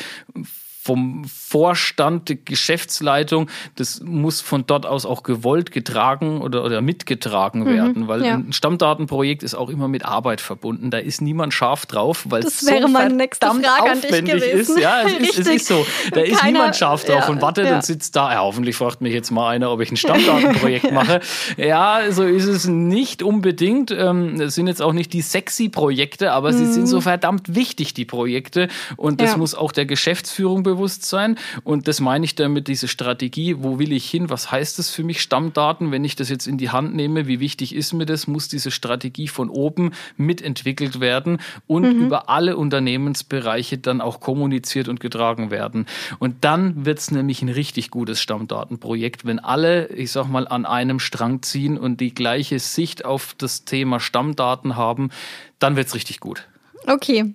vom 0.85 1.25
Vorstand, 1.25 2.45
Geschäftsleitung, 2.45 3.49
das 3.77 4.03
muss 4.03 4.43
von 4.43 4.67
dort 4.67 4.85
aus 4.85 5.07
auch 5.07 5.23
gewollt 5.23 5.73
getragen 5.73 6.43
oder, 6.43 6.63
oder 6.63 6.83
mitgetragen 6.83 7.61
mhm, 7.61 7.67
werden, 7.69 8.09
weil 8.09 8.23
ja. 8.23 8.35
ein 8.35 8.53
Stammdatenprojekt 8.53 9.43
ist 9.43 9.55
auch 9.55 9.71
immer 9.71 9.89
mit 9.89 10.05
Arbeit 10.05 10.43
verbunden. 10.43 10.91
Da 10.91 10.99
ist 10.99 11.23
niemand 11.23 11.55
scharf 11.55 11.87
drauf, 11.87 12.27
weil 12.29 12.43
das 12.43 12.61
es 12.61 12.69
wäre 12.69 12.83
so 12.83 12.89
meine 12.89 13.15
nächste 13.15 13.47
Frage 13.47 13.91
an 13.93 14.01
dich 14.03 14.11
gewesen. 14.11 14.77
ist. 14.77 14.79
Ja, 14.79 15.05
es 15.05 15.13
ist, 15.31 15.39
es 15.39 15.47
ist 15.47 15.67
so. 15.69 15.87
Da 16.13 16.21
ist 16.21 16.41
Keiner, 16.41 16.53
niemand 16.53 16.77
scharf 16.77 17.07
drauf 17.07 17.23
ja, 17.23 17.29
und 17.29 17.41
wartet 17.41 17.67
ja. 17.67 17.77
und 17.77 17.85
sitzt 17.85 18.15
da. 18.15 18.35
Ja, 18.35 18.41
hoffentlich 18.41 18.77
fragt 18.77 19.01
mich 19.01 19.15
jetzt 19.15 19.31
mal 19.31 19.49
einer, 19.49 19.71
ob 19.71 19.81
ich 19.81 19.91
ein 19.91 19.97
Stammdatenprojekt 19.97 20.93
mache. 20.93 21.21
Ja, 21.57 22.01
so 22.11 22.25
ist 22.25 22.45
es 22.45 22.67
nicht 22.67 23.23
unbedingt. 23.23 23.91
Ähm, 23.91 24.39
es 24.39 24.55
sind 24.55 24.67
jetzt 24.67 24.83
auch 24.83 24.93
nicht 24.93 25.15
die 25.15 25.23
sexy 25.23 25.71
Projekte, 25.71 26.33
aber 26.33 26.53
mhm. 26.53 26.59
sie 26.59 26.73
sind 26.75 26.89
so 26.89 27.01
verdammt 27.01 27.55
wichtig, 27.55 27.95
die 27.95 28.05
Projekte. 28.05 28.69
Und 28.99 29.23
das 29.23 29.39
muss 29.39 29.55
auch 29.55 29.73
der 29.73 29.87
Geschäftsführung 29.87 30.63
bewusst 30.75 30.95
Selbstbewusstsein. 31.05 31.37
Und 31.63 31.89
das 31.89 32.01
meine 32.01 32.25
ich 32.25 32.35
damit, 32.35 32.69
diese 32.69 32.89
Strategie, 32.89 33.57
wo 33.59 33.79
will 33.79 33.93
ich 33.93 34.09
hin? 34.09 34.31
Was 34.31 34.51
heißt 34.51 34.79
das 34.79 34.91
für 34.91 35.03
mich, 35.03 35.21
Stammdaten? 35.21 35.91
Wenn 35.91 36.05
ich 36.05 36.17
das 36.17 36.29
jetzt 36.29 36.47
in 36.47 36.59
die 36.59 36.71
Hand 36.71 36.95
nehme, 36.95 37.27
wie 37.27 37.41
wichtig 37.41 37.75
ist 37.75 37.93
mir 37.93 38.07
das? 38.07 38.27
Muss 38.27 38.49
diese 38.49 38.71
Strategie 38.71 39.29
von 39.29 39.49
oben 39.49 39.93
mitentwickelt 40.17 41.01
werden 41.01 41.39
und 41.67 41.85
mhm. 41.85 42.07
über 42.07 42.29
alle 42.29 42.57
Unternehmensbereiche 42.57 43.79
dann 43.79 44.01
auch 44.01 44.21
kommuniziert 44.21 44.89
und 44.89 45.01
getragen 45.01 45.51
werden. 45.51 45.87
Und 46.19 46.45
dann 46.45 46.85
wird 46.85 46.99
es 46.99 47.11
nämlich 47.11 47.43
ein 47.43 47.49
richtig 47.49 47.91
gutes 47.91 48.21
Stammdatenprojekt, 48.21 49.25
wenn 49.25 49.39
alle, 49.39 49.89
ich 49.89 50.13
sag 50.13 50.29
mal, 50.29 50.47
an 50.49 50.67
einem 50.67 50.99
Strang 50.99 51.43
ziehen 51.43 51.79
und 51.79 52.01
die 52.01 52.15
gleiche 52.15 52.59
Sicht 52.59 53.05
auf 53.05 53.35
das 53.39 53.65
Thema 53.65 54.01
Stammdaten 54.01 54.77
haben, 54.77 55.11
dann 55.59 55.77
wird 55.77 55.89
es 55.89 55.95
richtig 55.95 56.21
gut. 56.21 56.47
Okay. 56.87 57.35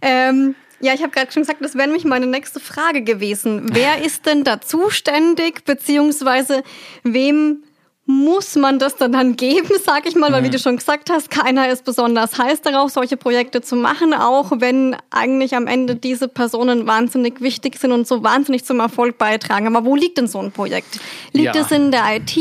Ähm, 0.00 0.54
ja, 0.80 0.92
ich 0.94 1.02
habe 1.02 1.10
gerade 1.10 1.32
schon 1.32 1.42
gesagt, 1.42 1.62
das 1.62 1.74
wäre 1.74 1.86
nämlich 1.86 2.04
meine 2.04 2.26
nächste 2.26 2.60
Frage 2.60 3.02
gewesen. 3.02 3.68
Wer 3.72 4.02
ist 4.04 4.26
denn 4.26 4.44
da 4.44 4.60
zuständig, 4.60 5.64
beziehungsweise 5.64 6.62
wem 7.02 7.62
muss 8.08 8.54
man 8.54 8.78
das 8.78 8.94
dann, 8.94 9.10
dann 9.12 9.34
geben, 9.34 9.68
sag 9.84 10.06
ich 10.06 10.14
mal, 10.14 10.30
weil 10.30 10.44
wie 10.44 10.50
du 10.50 10.58
schon 10.58 10.76
gesagt 10.76 11.10
hast, 11.10 11.28
keiner 11.28 11.68
ist 11.68 11.84
besonders 11.84 12.38
heiß 12.38 12.62
darauf, 12.62 12.90
solche 12.90 13.16
Projekte 13.16 13.60
zu 13.60 13.74
machen, 13.74 14.14
auch 14.14 14.52
wenn 14.58 14.96
eigentlich 15.10 15.56
am 15.56 15.66
Ende 15.66 15.96
diese 15.96 16.28
Personen 16.28 16.86
wahnsinnig 16.86 17.40
wichtig 17.40 17.78
sind 17.78 17.90
und 17.90 18.06
so 18.06 18.22
wahnsinnig 18.22 18.64
zum 18.64 18.78
Erfolg 18.78 19.18
beitragen. 19.18 19.66
Aber 19.66 19.84
wo 19.84 19.96
liegt 19.96 20.18
denn 20.18 20.28
so 20.28 20.38
ein 20.38 20.52
Projekt? 20.52 21.00
Liegt 21.32 21.56
ja. 21.56 21.62
es 21.62 21.72
in 21.72 21.90
der 21.90 22.04
IT? 22.16 22.36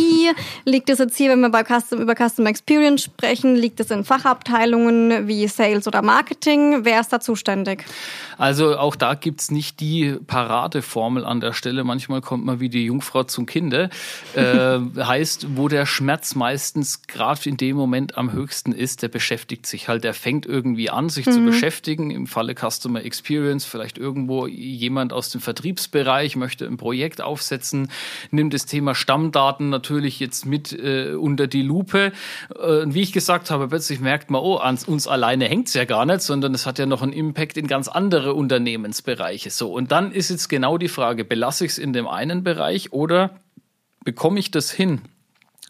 Liegt 0.66 0.90
es 0.90 1.00
jetzt 1.00 1.18
hier, 1.18 1.32
wenn 1.32 1.40
wir 1.40 1.50
bei 1.50 1.64
Custom, 1.64 2.00
über 2.00 2.14
Customer 2.16 2.50
Experience 2.50 3.04
sprechen, 3.04 3.56
liegt 3.56 3.80
es 3.80 3.90
in 3.90 4.04
Fachabteilungen 4.04 5.28
wie 5.28 5.48
Sales 5.48 5.88
oder 5.88 6.04
Marketing? 6.04 6.86
Wer 6.86 7.00
ist 7.00 7.12
da 7.12 7.20
zuständig? 7.20 7.86
Also 8.38 8.78
auch 8.78 8.96
da 8.96 9.16
gibt's 9.16 9.50
nicht 9.50 9.80
die 9.80 10.18
Paradeformel 10.28 11.26
an 11.26 11.40
der 11.40 11.54
Stelle. 11.54 11.84
Manchmal 11.84 12.22
kommt 12.22 12.46
man 12.46 12.60
wie 12.60 12.70
die 12.70 12.86
Jungfrau 12.86 13.24
zum 13.24 13.46
Kinde. 13.46 13.90
Äh, 14.36 14.80
heißt, 14.98 15.55
wo 15.58 15.68
der 15.68 15.86
Schmerz 15.86 16.36
meistens 16.36 17.04
gerade 17.04 17.50
in 17.50 17.58
dem 17.58 17.76
Moment 17.76 18.18
am 18.18 18.32
höchsten 18.32 18.72
ist, 18.72 19.02
der 19.02 19.08
beschäftigt 19.08 19.66
sich 19.66 19.88
halt. 19.88 20.04
Der 20.04 20.14
fängt 20.14 20.46
irgendwie 20.46 20.90
an, 20.90 21.10
sich 21.10 21.26
mhm. 21.26 21.32
zu 21.32 21.46
beschäftigen. 21.46 22.12
Im 22.12 22.28
Falle 22.28 22.56
Customer 22.56 23.04
Experience 23.04 23.66
vielleicht 23.66 23.98
irgendwo 23.98 24.48
jemand 24.48 25.14
aus 25.14 25.30
dem 25.30 25.42
Vertriebsbereich 25.42 26.36
möchte 26.36 26.66
ein 26.66 26.78
Projekt 26.78 27.22
aufsetzen, 27.22 27.90
nimmt 28.32 28.54
das 28.54 28.66
Thema 28.66 28.96
Stammdaten 28.96 29.70
natürlich 29.70 30.20
jetzt 30.20 30.46
mit 30.46 30.72
äh, 30.74 31.14
unter 31.14 31.48
die 31.48 31.62
Lupe. 31.62 32.12
Äh, 32.58 32.86
wie 32.86 33.02
ich 33.02 33.12
gesagt 33.12 33.52
habe, 33.52 33.68
plötzlich 33.68 34.00
merkt 34.00 34.30
man, 34.30 34.42
oh, 34.42 34.58
an 34.58 34.78
uns 34.88 35.08
alleine 35.08 35.46
hängt 35.46 35.68
es 35.68 35.74
ja 35.74 35.86
gar 35.86 36.06
nicht, 36.06 36.22
sondern 36.22 36.54
es 36.54 36.66
hat 36.66 36.80
ja 36.80 36.86
noch 36.86 37.02
einen 37.02 37.14
Impact 37.14 37.58
in 37.58 37.68
ganz 37.68 37.88
andere 37.88 38.34
Unternehmensbereiche. 38.34 39.50
So, 39.50 39.72
und 39.74 39.92
dann 39.92 40.12
ist 40.12 40.30
jetzt 40.30 40.50
genau 40.50 40.78
die 40.78 40.88
Frage, 40.88 41.26
belasse 41.26 41.66
ich 41.66 41.72
es 41.72 41.78
in 41.78 41.94
dem 41.94 42.08
einen 42.08 42.44
Bereich 42.44 42.94
oder 42.94 43.40
bekomme 44.04 44.40
ich 44.40 44.52
das 44.52 44.72
hin? 44.72 45.02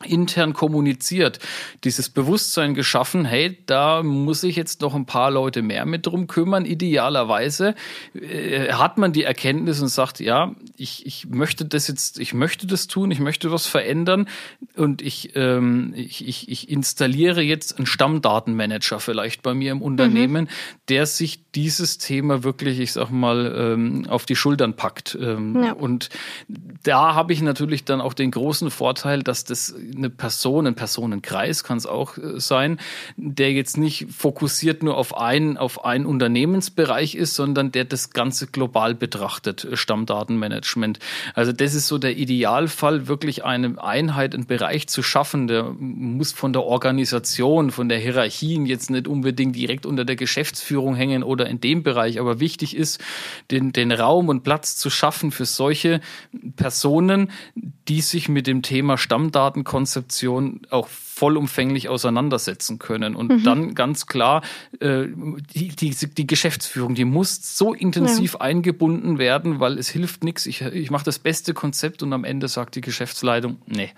Intern 0.03 0.51
kommuniziert, 0.51 1.39
dieses 1.85 2.09
Bewusstsein 2.09 2.73
geschaffen, 2.73 3.23
hey, 3.23 3.57
da 3.65 4.03
muss 4.03 4.43
ich 4.43 4.57
jetzt 4.57 4.81
noch 4.81 4.93
ein 4.93 5.05
paar 5.05 5.31
Leute 5.31 5.61
mehr 5.61 5.85
mit 5.85 6.05
drum 6.05 6.27
kümmern. 6.27 6.65
Idealerweise 6.65 7.75
äh, 8.13 8.73
hat 8.73 8.97
man 8.97 9.13
die 9.13 9.23
Erkenntnis 9.23 9.81
und 9.81 9.87
sagt, 9.87 10.19
ja, 10.19 10.53
ich, 10.75 11.05
ich 11.05 11.27
möchte 11.27 11.63
das 11.63 11.87
jetzt, 11.87 12.19
ich 12.19 12.33
möchte 12.33 12.67
das 12.67 12.87
tun, 12.87 13.09
ich 13.09 13.21
möchte 13.21 13.53
was 13.53 13.67
verändern 13.67 14.27
und 14.75 15.01
ich, 15.01 15.33
ähm, 15.35 15.93
ich, 15.95 16.27
ich, 16.27 16.49
ich 16.49 16.69
installiere 16.69 17.41
jetzt 17.41 17.77
einen 17.77 17.85
Stammdatenmanager 17.85 18.99
vielleicht 18.99 19.43
bei 19.43 19.53
mir 19.53 19.71
im 19.71 19.81
Unternehmen, 19.81 20.45
mhm. 20.45 20.49
Der 20.89 21.07
sich 21.07 21.39
dieses 21.55 21.97
Thema 21.97 22.43
wirklich, 22.43 22.79
ich 22.79 22.91
sag 22.91 23.09
mal, 23.09 23.55
ähm, 23.57 24.05
auf 24.07 24.25
die 24.25 24.35
Schultern 24.35 24.75
packt. 24.75 25.17
Ähm, 25.19 25.63
ja. 25.63 25.73
Und 25.73 26.09
da 26.83 27.15
habe 27.15 27.33
ich 27.33 27.41
natürlich 27.41 27.85
dann 27.85 28.01
auch 28.01 28.13
den 28.13 28.29
großen 28.29 28.69
Vorteil, 28.69 29.23
dass 29.23 29.45
das 29.45 29.73
eine 29.95 30.09
Person, 30.09 30.67
ein 30.67 30.75
Personenkreis 30.75 31.63
kann 31.63 31.77
es 31.77 31.87
auch 31.87 32.17
äh, 32.17 32.39
sein, 32.39 32.79
der 33.17 33.51
jetzt 33.53 33.77
nicht 33.77 34.07
fokussiert 34.11 34.83
nur 34.83 34.97
auf 34.97 35.17
einen, 35.17 35.57
auf 35.57 35.85
einen 35.85 36.05
Unternehmensbereich 36.05 37.15
ist, 37.15 37.35
sondern 37.35 37.71
der 37.71 37.85
das 37.85 38.11
Ganze 38.11 38.45
global 38.47 38.93
betrachtet, 38.93 39.63
äh, 39.65 39.77
Stammdatenmanagement. 39.77 40.99
Also 41.33 41.51
das 41.51 41.73
ist 41.73 41.87
so 41.87 41.97
der 41.97 42.15
Idealfall, 42.15 43.07
wirklich 43.07 43.43
eine 43.43 43.81
Einheit, 43.83 44.35
einen 44.35 44.45
Bereich 44.45 44.87
zu 44.87 45.01
schaffen, 45.01 45.47
der 45.47 45.63
muss 45.79 46.31
von 46.31 46.53
der 46.53 46.63
Organisation, 46.63 47.71
von 47.71 47.89
der 47.89 47.97
Hierarchien 47.97 48.67
jetzt 48.67 48.91
nicht 48.91 49.07
unbedingt 49.07 49.55
direkt 49.55 49.87
unter 49.87 50.05
der 50.05 50.15
Geschäftsführung 50.15 50.74
hängen 50.95 51.23
oder 51.23 51.47
in 51.47 51.59
dem 51.59 51.83
Bereich, 51.83 52.19
aber 52.19 52.39
wichtig 52.39 52.75
ist, 52.75 53.03
den, 53.51 53.71
den 53.71 53.91
Raum 53.91 54.29
und 54.29 54.43
Platz 54.43 54.75
zu 54.75 54.89
schaffen 54.89 55.31
für 55.31 55.45
solche 55.45 56.01
Personen, 56.55 57.31
die 57.87 58.01
sich 58.01 58.29
mit 58.29 58.47
dem 58.47 58.61
Thema 58.61 58.97
Stammdatenkonzeption 58.97 60.61
auch 60.69 60.87
vollumfänglich 61.15 61.87
auseinandersetzen 61.87 62.77
können. 62.77 63.15
Und 63.15 63.31
mhm. 63.31 63.43
dann 63.43 63.73
ganz 63.73 64.05
klar, 64.05 64.41
äh, 64.81 65.05
die, 65.53 65.69
die, 65.69 65.95
die 65.95 66.27
Geschäftsführung, 66.27 66.93
die 66.93 67.05
muss 67.05 67.57
so 67.57 67.73
intensiv 67.73 68.33
ja. 68.33 68.41
eingebunden 68.41 69.17
werden, 69.17 69.61
weil 69.61 69.77
es 69.77 69.87
hilft 69.87 70.25
nichts. 70.25 70.45
Ich, 70.45 70.61
ich 70.61 70.91
mache 70.91 71.05
das 71.05 71.19
beste 71.19 71.53
Konzept 71.53 72.03
und 72.03 72.11
am 72.11 72.25
Ende 72.25 72.49
sagt 72.49 72.75
die 72.75 72.81
Geschäftsleitung, 72.81 73.59
nee. 73.65 73.91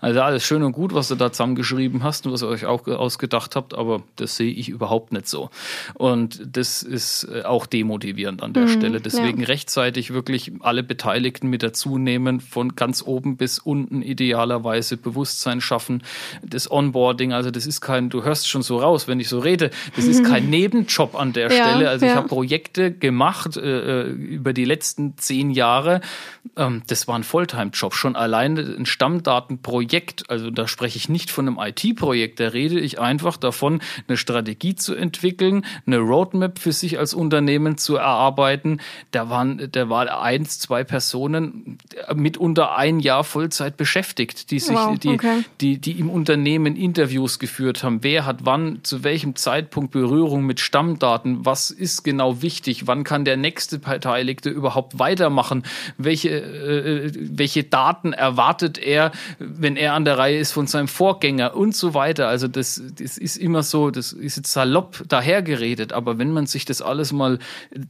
Also 0.00 0.22
alles 0.22 0.46
schön 0.46 0.62
und 0.62 0.72
gut, 0.72 0.94
was 0.94 1.08
du 1.08 1.14
da 1.14 1.30
zusammengeschrieben 1.30 2.02
hast 2.04 2.24
und 2.26 2.32
was 2.32 2.42
ihr 2.42 2.48
euch 2.48 2.64
auch 2.64 2.86
ausgedacht 2.86 3.54
habt, 3.54 3.74
aber 3.74 4.02
das 4.16 4.36
sehe 4.36 4.50
ich 4.50 4.70
überhaupt 4.70 5.12
nicht 5.12 5.28
so. 5.28 5.50
Und 5.92 6.40
das 6.56 6.82
ist 6.82 7.24
äh, 7.24 7.42
auch 7.42 7.66
demotivierend 7.66 8.42
an 8.42 8.54
der 8.54 8.64
mhm. 8.64 8.68
Stelle. 8.68 9.00
Deswegen 9.02 9.42
ja. 9.42 9.46
rechtzeitig 9.48 10.14
wirklich 10.14 10.52
alle 10.60 10.82
Beteiligten 10.82 11.48
mit 11.48 11.62
dazu 11.62 11.98
nehmen, 11.98 12.40
von 12.40 12.76
ganz 12.76 13.02
oben 13.02 13.36
bis 13.36 13.58
unten 13.58 14.00
idealerweise 14.00 14.96
Bewusstsein 14.96 15.60
schaffen. 15.60 16.02
Das 16.42 16.61
das 16.62 16.70
Onboarding. 16.70 17.32
Also 17.32 17.50
das 17.50 17.66
ist 17.66 17.80
kein, 17.80 18.08
du 18.08 18.22
hörst 18.22 18.48
schon 18.48 18.62
so 18.62 18.78
raus, 18.78 19.08
wenn 19.08 19.20
ich 19.20 19.28
so 19.28 19.38
rede, 19.38 19.70
das 19.96 20.04
ist 20.04 20.24
kein 20.24 20.50
Nebenjob 20.50 21.14
an 21.14 21.32
der 21.32 21.50
ja, 21.52 21.68
Stelle. 21.68 21.88
Also 21.88 22.06
ja. 22.06 22.12
ich 22.12 22.16
habe 22.16 22.28
Projekte 22.28 22.92
gemacht 22.92 23.56
äh, 23.56 24.02
äh, 24.02 24.10
über 24.10 24.52
die 24.52 24.64
letzten 24.64 25.16
zehn 25.18 25.50
Jahre. 25.50 26.00
Ähm, 26.56 26.82
das 26.86 27.08
war 27.08 27.16
ein 27.16 27.24
Fulltime-Job. 27.24 27.94
Schon 27.94 28.16
alleine 28.16 28.60
ein 28.60 28.86
Stammdatenprojekt, 28.86 30.30
also 30.30 30.50
da 30.50 30.68
spreche 30.68 30.96
ich 30.96 31.08
nicht 31.08 31.30
von 31.30 31.48
einem 31.48 31.58
IT-Projekt, 31.58 32.40
da 32.40 32.48
rede 32.48 32.78
ich 32.78 33.00
einfach 33.00 33.36
davon, 33.36 33.80
eine 34.08 34.16
Strategie 34.16 34.74
zu 34.74 34.94
entwickeln, 34.94 35.64
eine 35.86 35.98
Roadmap 35.98 36.58
für 36.58 36.72
sich 36.72 36.98
als 36.98 37.14
Unternehmen 37.14 37.78
zu 37.78 37.96
erarbeiten. 37.96 38.80
Da 39.10 39.28
waren, 39.30 39.68
da 39.72 39.88
war 39.88 40.22
eins, 40.22 40.58
zwei 40.58 40.84
Personen 40.84 41.78
mitunter 42.14 42.76
ein 42.76 43.00
Jahr 43.00 43.24
Vollzeit 43.24 43.76
beschäftigt, 43.76 44.50
die 44.50 44.58
sich, 44.58 44.76
wow, 44.76 44.96
okay. 45.04 45.44
die, 45.60 45.78
die, 45.78 45.92
die 45.92 46.00
im 46.00 46.10
Unternehmen 46.10 46.51
Unternehmen 46.52 46.76
Interviews 46.76 47.38
geführt 47.38 47.82
haben. 47.82 48.02
Wer 48.02 48.26
hat 48.26 48.44
wann, 48.44 48.80
zu 48.82 49.04
welchem 49.04 49.36
Zeitpunkt 49.36 49.92
Berührung 49.92 50.44
mit 50.44 50.60
Stammdaten? 50.60 51.46
Was 51.46 51.70
ist 51.70 52.02
genau 52.02 52.42
wichtig? 52.42 52.86
Wann 52.86 53.04
kann 53.04 53.24
der 53.24 53.38
nächste 53.38 53.78
Beteiligte 53.78 54.50
überhaupt 54.50 54.98
weitermachen? 54.98 55.62
Welche, 55.96 56.28
äh, 56.28 57.12
welche 57.14 57.64
Daten 57.64 58.12
erwartet 58.12 58.76
er, 58.76 59.12
wenn 59.38 59.76
er 59.76 59.94
an 59.94 60.04
der 60.04 60.18
Reihe 60.18 60.38
ist 60.38 60.52
von 60.52 60.66
seinem 60.66 60.88
Vorgänger 60.88 61.56
und 61.56 61.74
so 61.74 61.94
weiter? 61.94 62.28
Also 62.28 62.48
das, 62.48 62.82
das 62.98 63.16
ist 63.16 63.38
immer 63.38 63.62
so, 63.62 63.90
das 63.90 64.12
ist 64.12 64.36
jetzt 64.36 64.52
salopp 64.52 65.02
dahergeredet, 65.08 65.94
aber 65.94 66.18
wenn 66.18 66.32
man 66.32 66.44
sich 66.46 66.66
das 66.66 66.82
alles 66.82 67.12
mal 67.12 67.38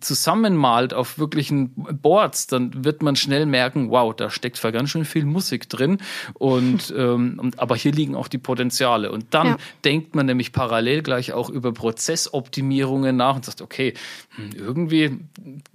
zusammenmalt 0.01 0.95
auf 0.95 1.19
wirklichen 1.19 1.71
Boards, 1.75 2.47
dann 2.47 2.85
wird 2.85 3.03
man 3.03 3.17
schnell 3.17 3.47
merken, 3.47 3.91
wow, 3.91 4.15
da 4.15 4.31
steckt 4.31 4.63
ganz 4.63 4.91
schön 4.91 5.05
viel 5.05 5.25
Musik 5.25 5.69
drin 5.69 5.99
und, 6.35 6.95
ähm, 6.97 7.51
aber 7.57 7.75
hier 7.75 7.91
liegen 7.93 8.15
auch 8.15 8.29
die 8.29 8.39
Potenziale. 8.39 8.52
Und 9.11 9.27
dann 9.31 9.47
ja. 9.47 9.57
denkt 9.85 10.15
man 10.15 10.27
nämlich 10.27 10.53
parallel 10.53 11.03
gleich 11.03 11.33
auch 11.33 11.51
über 11.51 11.73
Prozessoptimierungen 11.73 13.17
nach 13.17 13.37
und 13.37 13.45
sagt, 13.45 13.63
okay, 13.63 13.95
hm, 14.37 14.51
irgendwie 14.57 15.19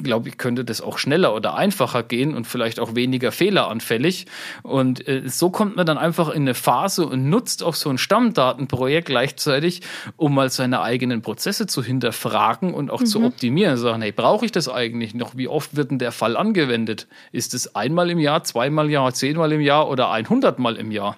glaube 0.01 0.29
ich, 0.29 0.37
könnte 0.37 0.63
das 0.63 0.81
auch 0.81 0.97
schneller 0.97 1.33
oder 1.33 1.55
einfacher 1.55 2.03
gehen 2.03 2.33
und 2.35 2.45
vielleicht 2.45 2.79
auch 2.79 2.95
weniger 2.95 3.31
fehleranfällig. 3.31 4.27
Und 4.63 5.07
äh, 5.07 5.23
so 5.25 5.49
kommt 5.49 5.75
man 5.75 5.85
dann 5.85 5.97
einfach 5.97 6.29
in 6.29 6.43
eine 6.43 6.53
Phase 6.53 7.05
und 7.05 7.29
nutzt 7.29 7.63
auch 7.63 7.73
so 7.73 7.89
ein 7.89 7.97
Stammdatenprojekt 7.97 9.07
gleichzeitig, 9.07 9.81
um 10.15 10.35
mal 10.35 10.49
seine 10.49 10.81
eigenen 10.81 11.21
Prozesse 11.21 11.67
zu 11.67 11.83
hinterfragen 11.83 12.73
und 12.73 12.91
auch 12.91 13.01
mhm. 13.01 13.05
zu 13.05 13.23
optimieren. 13.23 13.77
Sagen, 13.77 14.01
hey, 14.01 14.11
brauche 14.11 14.45
ich 14.45 14.51
das 14.51 14.69
eigentlich 14.69 15.13
noch? 15.13 15.35
Wie 15.35 15.47
oft 15.47 15.75
wird 15.75 15.91
denn 15.91 15.99
der 15.99 16.11
Fall 16.11 16.37
angewendet? 16.37 17.07
Ist 17.31 17.53
es 17.53 17.75
einmal 17.75 18.09
im 18.09 18.19
Jahr, 18.19 18.43
zweimal 18.43 18.85
im 18.85 18.91
Jahr, 18.91 19.13
zehnmal 19.13 19.51
im 19.51 19.61
Jahr 19.61 19.89
oder 19.89 20.11
100 20.11 20.59
Mal 20.59 20.75
im 20.77 20.91
Jahr? 20.91 21.17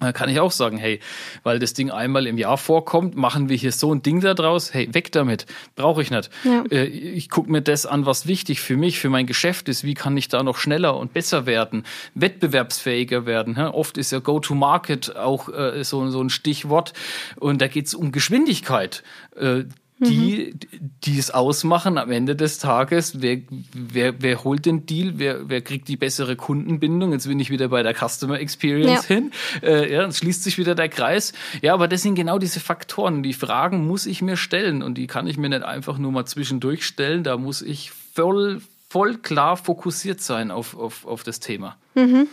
Da 0.00 0.12
kann 0.12 0.30
ich 0.30 0.40
auch 0.40 0.50
sagen, 0.50 0.78
hey, 0.78 0.98
weil 1.42 1.58
das 1.58 1.74
Ding 1.74 1.90
einmal 1.90 2.26
im 2.26 2.38
Jahr 2.38 2.56
vorkommt, 2.56 3.16
machen 3.16 3.50
wir 3.50 3.56
hier 3.56 3.70
so 3.70 3.94
ein 3.94 4.02
Ding 4.02 4.20
da 4.20 4.32
draus. 4.32 4.72
Hey, 4.72 4.92
weg 4.92 5.12
damit. 5.12 5.44
Brauche 5.76 6.00
ich 6.00 6.10
nicht. 6.10 6.30
Ja. 6.44 6.64
Äh, 6.70 6.86
ich 6.86 7.28
gucke 7.28 7.52
mir 7.52 7.60
das 7.60 7.84
an, 7.84 8.06
was 8.06 8.26
wichtig 8.26 8.60
für 8.60 8.76
mich, 8.76 8.98
für 8.98 9.10
mein 9.10 9.26
Geschäft 9.26 9.68
ist. 9.68 9.84
Wie 9.84 9.94
kann 9.94 10.16
ich 10.16 10.28
da 10.28 10.42
noch 10.42 10.56
schneller 10.56 10.96
und 10.96 11.12
besser 11.12 11.44
werden, 11.44 11.84
wettbewerbsfähiger 12.14 13.26
werden? 13.26 13.58
Oft 13.58 13.98
ist 13.98 14.10
ja 14.10 14.20
Go-to-Market 14.20 15.16
auch 15.16 15.48
äh, 15.50 15.84
so, 15.84 16.08
so 16.10 16.22
ein 16.22 16.30
Stichwort. 16.30 16.94
Und 17.36 17.60
da 17.60 17.68
geht 17.68 17.86
es 17.86 17.94
um 17.94 18.10
Geschwindigkeit 18.10 19.02
äh, 19.36 19.64
die, 20.00 20.54
mhm. 20.54 20.90
die 21.04 21.18
es 21.18 21.30
ausmachen 21.30 21.98
am 21.98 22.10
Ende 22.10 22.34
des 22.34 22.58
Tages. 22.58 23.20
Wer, 23.20 23.38
wer, 23.72 24.22
wer 24.22 24.44
holt 24.44 24.64
den 24.64 24.86
Deal? 24.86 25.14
Wer, 25.16 25.48
wer 25.48 25.60
kriegt 25.60 25.88
die 25.88 25.96
bessere 25.96 26.36
Kundenbindung? 26.36 27.12
Jetzt 27.12 27.28
bin 27.28 27.38
ich 27.38 27.50
wieder 27.50 27.68
bei 27.68 27.82
der 27.82 27.94
Customer 27.94 28.40
Experience 28.40 29.08
ja. 29.08 29.14
hin. 29.16 29.32
Äh, 29.62 29.92
ja, 29.92 30.00
dann 30.00 30.12
schließt 30.12 30.42
sich 30.42 30.56
wieder 30.56 30.74
der 30.74 30.88
Kreis. 30.88 31.32
Ja, 31.60 31.74
aber 31.74 31.86
das 31.86 32.02
sind 32.02 32.14
genau 32.14 32.38
diese 32.38 32.60
Faktoren. 32.60 33.22
Die 33.22 33.34
Fragen 33.34 33.86
muss 33.86 34.06
ich 34.06 34.22
mir 34.22 34.36
stellen 34.36 34.82
und 34.82 34.96
die 34.96 35.06
kann 35.06 35.26
ich 35.26 35.36
mir 35.36 35.50
nicht 35.50 35.62
einfach 35.62 35.98
nur 35.98 36.12
mal 36.12 36.24
zwischendurch 36.24 36.86
stellen. 36.86 37.22
Da 37.22 37.36
muss 37.36 37.60
ich 37.60 37.92
voll, 38.14 38.62
voll 38.88 39.18
klar 39.18 39.56
fokussiert 39.56 40.20
sein 40.20 40.50
auf, 40.50 40.76
auf, 40.76 41.04
auf 41.04 41.22
das 41.22 41.40
Thema. 41.40 41.76
Mhm. 41.94 42.26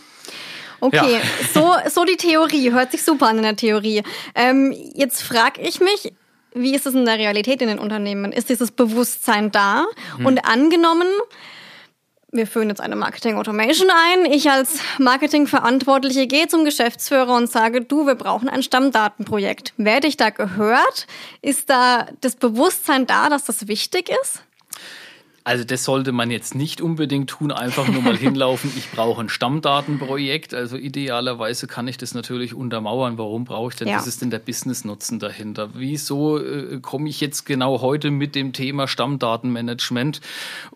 Okay, 0.80 1.14
ja. 1.14 1.20
so, 1.52 1.74
so 1.90 2.04
die 2.04 2.16
Theorie. 2.16 2.72
Hört 2.72 2.92
sich 2.92 3.02
super 3.02 3.28
an 3.28 3.38
in 3.38 3.42
der 3.42 3.56
Theorie. 3.56 4.02
Ähm, 4.34 4.74
jetzt 4.94 5.22
frage 5.22 5.60
ich 5.60 5.80
mich, 5.80 6.12
wie 6.58 6.74
ist 6.74 6.86
es 6.86 6.94
in 6.94 7.04
der 7.04 7.18
Realität 7.18 7.62
in 7.62 7.68
den 7.68 7.78
Unternehmen? 7.78 8.32
Ist 8.32 8.48
dieses 8.48 8.70
Bewusstsein 8.70 9.50
da? 9.50 9.84
Mhm. 10.18 10.26
Und 10.26 10.44
angenommen, 10.44 11.08
wir 12.30 12.46
führen 12.46 12.68
jetzt 12.68 12.80
eine 12.80 12.96
Marketing 12.96 13.36
Automation 13.36 13.88
ein. 13.90 14.30
Ich 14.30 14.50
als 14.50 14.80
Marketingverantwortliche 14.98 16.26
gehe 16.26 16.46
zum 16.46 16.64
Geschäftsführer 16.64 17.34
und 17.34 17.50
sage, 17.50 17.80
du, 17.80 18.06
wir 18.06 18.16
brauchen 18.16 18.48
ein 18.48 18.62
Stammdatenprojekt. 18.62 19.72
Werde 19.78 20.08
ich 20.08 20.16
da 20.16 20.30
gehört? 20.30 21.06
Ist 21.40 21.70
da 21.70 22.06
das 22.20 22.36
Bewusstsein 22.36 23.06
da, 23.06 23.30
dass 23.30 23.44
das 23.44 23.66
wichtig 23.66 24.10
ist? 24.22 24.42
Also 25.48 25.64
das 25.64 25.82
sollte 25.82 26.12
man 26.12 26.30
jetzt 26.30 26.54
nicht 26.54 26.82
unbedingt 26.82 27.30
tun, 27.30 27.52
einfach 27.52 27.88
nur 27.88 28.02
mal 28.02 28.16
hinlaufen, 28.18 28.70
ich 28.76 28.90
brauche 28.90 29.22
ein 29.22 29.30
Stammdatenprojekt. 29.30 30.52
Also 30.52 30.76
idealerweise 30.76 31.66
kann 31.66 31.88
ich 31.88 31.96
das 31.96 32.12
natürlich 32.12 32.52
untermauern. 32.52 33.16
Warum 33.16 33.46
brauche 33.46 33.70
ich 33.70 33.76
denn? 33.76 33.88
Ja. 33.88 33.96
Was 33.96 34.06
ist 34.06 34.20
denn 34.20 34.28
der 34.28 34.40
Business-Nutzen 34.40 35.18
dahinter? 35.18 35.70
Wieso 35.72 36.36
äh, 36.36 36.80
komme 36.82 37.08
ich 37.08 37.22
jetzt 37.22 37.46
genau 37.46 37.80
heute 37.80 38.10
mit 38.10 38.34
dem 38.34 38.52
Thema 38.52 38.86
Stammdatenmanagement? 38.88 40.20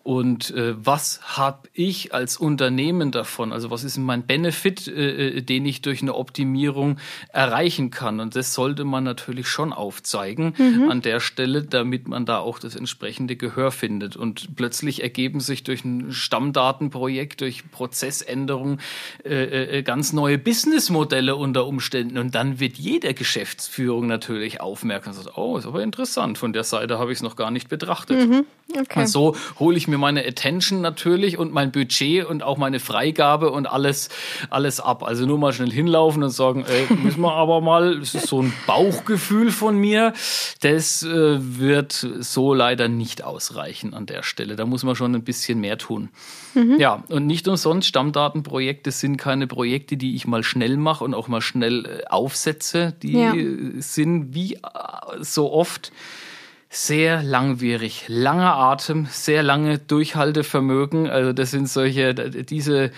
Und 0.01 0.49
äh, 0.49 0.73
was 0.75 1.19
habe 1.21 1.69
ich 1.73 2.15
als 2.15 2.37
Unternehmen 2.37 3.11
davon? 3.11 3.53
Also 3.53 3.69
was 3.69 3.83
ist 3.83 3.99
mein 3.99 4.25
Benefit, 4.25 4.87
äh, 4.87 5.37
äh, 5.37 5.41
den 5.43 5.67
ich 5.67 5.83
durch 5.83 6.01
eine 6.01 6.15
Optimierung 6.15 6.97
erreichen 7.31 7.91
kann? 7.91 8.19
Und 8.19 8.35
das 8.35 8.55
sollte 8.55 8.85
man 8.85 9.03
natürlich 9.03 9.47
schon 9.47 9.71
aufzeigen 9.71 10.55
mhm. 10.57 10.89
an 10.89 11.03
der 11.03 11.19
Stelle, 11.19 11.61
damit 11.61 12.07
man 12.07 12.25
da 12.25 12.39
auch 12.39 12.57
das 12.57 12.75
entsprechende 12.75 13.35
Gehör 13.35 13.69
findet. 13.69 14.15
Und 14.15 14.55
plötzlich 14.63 15.03
ergeben 15.03 15.41
sich 15.41 15.63
durch 15.63 15.83
ein 15.83 16.13
Stammdatenprojekt, 16.13 17.41
durch 17.41 17.69
Prozessänderungen 17.69 18.79
äh, 19.25 19.79
äh, 19.79 19.83
ganz 19.83 20.13
neue 20.13 20.37
Businessmodelle 20.37 21.35
unter 21.35 21.67
Umständen. 21.67 22.17
Und 22.17 22.33
dann 22.33 22.61
wird 22.61 22.77
jede 22.77 23.13
Geschäftsführung 23.13 24.07
natürlich 24.07 24.61
aufmerksam 24.61 25.17
und 25.17 25.21
sagt, 25.21 25.37
oh, 25.37 25.57
ist 25.57 25.65
aber 25.65 25.83
interessant, 25.83 26.37
von 26.37 26.53
der 26.53 26.63
Seite 26.63 26.97
habe 26.97 27.11
ich 27.11 27.17
es 27.17 27.21
noch 27.23 27.35
gar 27.35 27.51
nicht 27.51 27.67
betrachtet. 27.67 28.29
Mhm, 28.29 28.45
okay. 28.79 29.01
Und 29.01 29.07
so 29.07 29.35
hole 29.59 29.75
ich 29.75 29.89
mir 29.89 29.97
meine 29.97 30.25
Attention 30.25 30.79
natürlich 30.79 31.37
und 31.37 31.51
mein 31.51 31.73
Budget 31.73 32.25
und 32.25 32.41
auch 32.41 32.55
meine 32.55 32.79
Freigabe 32.79 33.51
und 33.51 33.65
alles, 33.65 34.07
alles 34.49 34.79
ab. 34.79 35.03
Also 35.03 35.25
nur 35.25 35.39
mal 35.39 35.51
schnell 35.51 35.71
hinlaufen 35.71 36.23
und 36.23 36.29
sagen, 36.29 36.63
ey, 36.65 36.95
müssen 37.03 37.19
wir 37.19 37.33
aber 37.33 37.59
mal, 37.59 37.99
das 37.99 38.15
ist 38.15 38.27
so 38.27 38.41
ein 38.41 38.53
Bauchgefühl 38.65 39.51
von 39.51 39.77
mir, 39.77 40.13
das 40.61 41.03
äh, 41.03 41.09
wird 41.09 42.07
so 42.19 42.53
leider 42.53 42.87
nicht 42.87 43.25
ausreichen 43.25 43.93
an 43.93 44.05
der 44.05 44.23
Stelle. 44.23 44.52
Da 44.55 44.65
muss 44.65 44.83
man 44.83 44.95
schon 44.95 45.15
ein 45.15 45.23
bisschen 45.23 45.59
mehr 45.59 45.77
tun. 45.77 46.09
Mhm. 46.53 46.77
Ja, 46.79 47.03
und 47.09 47.27
nicht 47.27 47.47
umsonst, 47.47 47.87
Stammdatenprojekte 47.87 48.91
sind 48.91 49.17
keine 49.17 49.47
Projekte, 49.47 49.97
die 49.97 50.15
ich 50.15 50.27
mal 50.27 50.43
schnell 50.43 50.77
mache 50.77 51.03
und 51.03 51.13
auch 51.13 51.27
mal 51.27 51.41
schnell 51.41 51.85
äh, 51.85 52.07
aufsetze. 52.07 52.93
Die 53.01 53.13
ja. 53.13 53.33
sind 53.81 54.33
wie 54.33 54.55
äh, 54.55 54.59
so 55.21 55.51
oft 55.51 55.91
sehr 56.69 57.21
langwierig, 57.21 58.05
langer 58.07 58.55
Atem, 58.55 59.05
sehr 59.09 59.43
lange 59.43 59.77
Durchhaltevermögen. 59.77 61.07
Also 61.07 61.31
das 61.31 61.51
sind 61.51 61.69
solche, 61.69 62.15
diese 62.15 62.91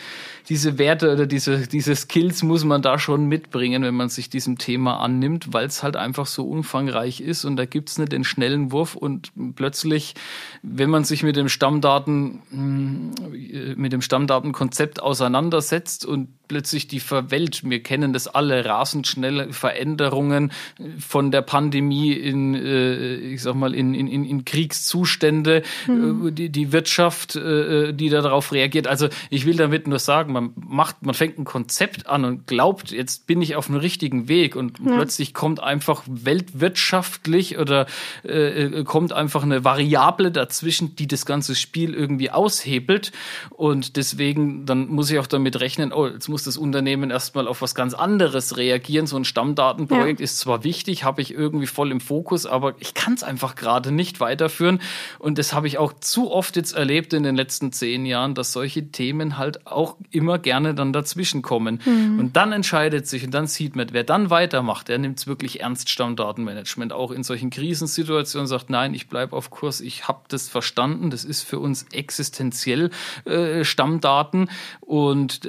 diese 0.50 0.78
Werte 0.78 1.12
oder 1.12 1.26
diese, 1.26 1.68
diese 1.68 1.96
Skills 1.96 2.44
muss 2.44 2.64
man 2.64 2.82
da 2.82 3.00
schon 3.00 3.26
mitbringen, 3.26 3.84
wenn 3.84 3.96
man 3.96 4.10
sich 4.10 4.30
diesem 4.30 4.58
Thema 4.58 5.00
annimmt, 5.00 5.54
weil 5.54 5.66
es 5.66 5.84
halt 5.84 5.96
einfach 5.96 6.26
so 6.26 6.48
umfangreich 6.48 7.22
ist 7.22 7.46
und 7.46 7.56
da 7.56 7.66
gibt 7.66 7.90
es 7.90 7.98
nicht 7.98 8.12
den 8.12 8.24
schnellen 8.24 8.72
Wurf 8.72 8.96
und 8.96 9.32
plötzlich, 9.56 10.16
wenn 10.62 10.90
man 10.90 11.04
sich 11.04 11.24
mit 11.24 11.36
dem 11.36 11.50
Stammdaten, 11.50 12.42
hm, 12.52 13.76
mit 13.76 13.94
dem 13.94 14.02
Stammdatenkonzept 14.02 15.02
auseinandersetzt 15.02 16.06
und 16.06 16.30
plötzlich 16.48 16.88
die 16.88 17.02
Welt, 17.10 17.62
wir 17.64 17.82
kennen 17.82 18.14
das 18.14 18.28
alle, 18.28 18.66
rasend 18.66 19.08
schnelle 19.08 19.52
Veränderungen 19.52 20.52
von 21.00 21.32
der 21.32 21.42
Pandemie 21.42 22.14
in, 22.14 22.56
äh, 22.56 23.16
ich 23.16 23.42
sag 23.42 23.56
mal, 23.56 23.74
in, 23.74 23.94
in, 23.94 24.08
in 24.08 24.46
Kriegszustände, 24.46 25.64
mhm. 25.88 26.34
die, 26.34 26.50
die 26.50 26.72
Wirtschaft, 26.72 27.36
äh, 27.36 27.94
die 27.94 28.10
darauf 28.10 28.52
reagiert. 28.52 28.88
Also 28.88 29.10
ich 29.30 29.46
will 29.46 29.56
damit 29.56 29.88
nur 29.88 30.00
sagen, 30.00 30.35
man 30.36 30.54
macht, 30.56 31.04
man 31.04 31.16
fängt 31.16 31.40
ein 31.40 31.46
Konzept 31.46 32.08
an 32.08 32.26
und 32.26 32.48
glaubt, 32.48 32.92
jetzt 32.92 33.26
bin 33.26 33.42
ich 33.42 33.56
auf 33.56 33.68
dem 33.68 33.78
richtigen 33.78 34.28
Weg 34.28 34.56
und 34.56 34.80
ja. 34.80 34.96
plötzlich 34.96 35.34
kommt 35.34 35.64
einfach 35.64 36.04
weltwirtschaftlich 36.08 37.58
oder 37.58 37.88
äh, 38.24 38.66
äh, 38.66 38.84
kommt 38.84 39.14
einfach 39.14 39.44
eine 39.44 39.64
Variable 39.64 40.32
dazwischen, 40.32 40.96
die 40.98 41.08
das 41.08 41.26
ganze 41.26 41.56
Spiel 41.56 41.94
irgendwie 41.94 42.30
aushebelt 42.30 43.14
und 43.50 43.96
deswegen 43.96 44.66
dann 44.66 44.88
muss 44.90 45.10
ich 45.10 45.20
auch 45.20 45.28
damit 45.28 45.60
rechnen, 45.60 45.94
oh, 45.94 46.08
jetzt 46.08 46.28
muss 46.28 46.44
das 46.44 46.58
Unternehmen 46.58 47.10
erstmal 47.12 47.48
auf 47.48 47.62
was 47.62 47.74
ganz 47.74 47.94
anderes 47.94 48.58
reagieren. 48.58 49.08
So 49.08 49.16
ein 49.16 49.26
Stammdatenprojekt 49.26 50.20
ja. 50.20 50.24
ist 50.24 50.40
zwar 50.40 50.64
wichtig, 50.64 51.06
habe 51.06 51.22
ich 51.22 51.34
irgendwie 51.34 51.68
voll 51.68 51.92
im 51.92 52.02
Fokus, 52.02 52.46
aber 52.46 52.76
ich 52.80 52.94
kann 52.94 53.14
es 53.14 53.24
einfach 53.24 53.56
gerade 53.56 53.92
nicht 53.92 54.20
weiterführen 54.20 54.82
und 55.18 55.38
das 55.38 55.54
habe 55.54 55.68
ich 55.68 55.78
auch 55.78 55.94
zu 55.94 56.32
oft 56.32 56.58
jetzt 56.58 56.74
erlebt 56.74 57.14
in 57.14 57.24
den 57.24 57.36
letzten 57.36 57.72
zehn 57.72 58.06
Jahren, 58.06 58.36
dass 58.36 58.52
solche 58.52 58.92
Themen 58.92 59.38
halt 59.38 59.66
auch 59.66 59.96
im 60.12 60.25
immer 60.26 60.40
gerne 60.40 60.74
dann 60.74 60.92
dazwischen 60.92 61.44
kommen. 61.44 61.80
Mhm. 61.86 62.20
Und 62.20 62.36
dann 62.36 62.52
entscheidet 62.52 63.08
sich 63.08 63.24
und 63.24 63.32
dann 63.32 63.46
sieht 63.46 63.76
man, 63.76 63.90
wer 63.92 64.04
dann 64.04 64.32
weitermacht, 64.32 64.88
der 64.88 64.98
nimmt 64.98 65.20
es 65.20 65.28
wirklich 65.28 65.62
ernst, 65.62 65.90
Stammdatenmanagement. 65.90 66.92
Auch 66.94 67.12
in 67.12 67.24
solchen 67.24 67.52
Krisensituationen 67.52 68.48
sagt, 68.48 68.72
nein, 68.72 68.96
ich 68.96 69.08
bleibe 69.08 69.36
auf 69.36 69.52
Kurs, 69.52 69.82
ich 69.82 70.08
habe 70.08 70.22
das 70.30 70.50
verstanden, 70.50 71.12
das 71.12 71.24
ist 71.24 71.44
für 71.44 71.60
uns 71.60 71.86
existenziell 71.92 72.90
äh, 73.26 73.64
Stammdaten. 73.64 74.50
Und 74.82 75.48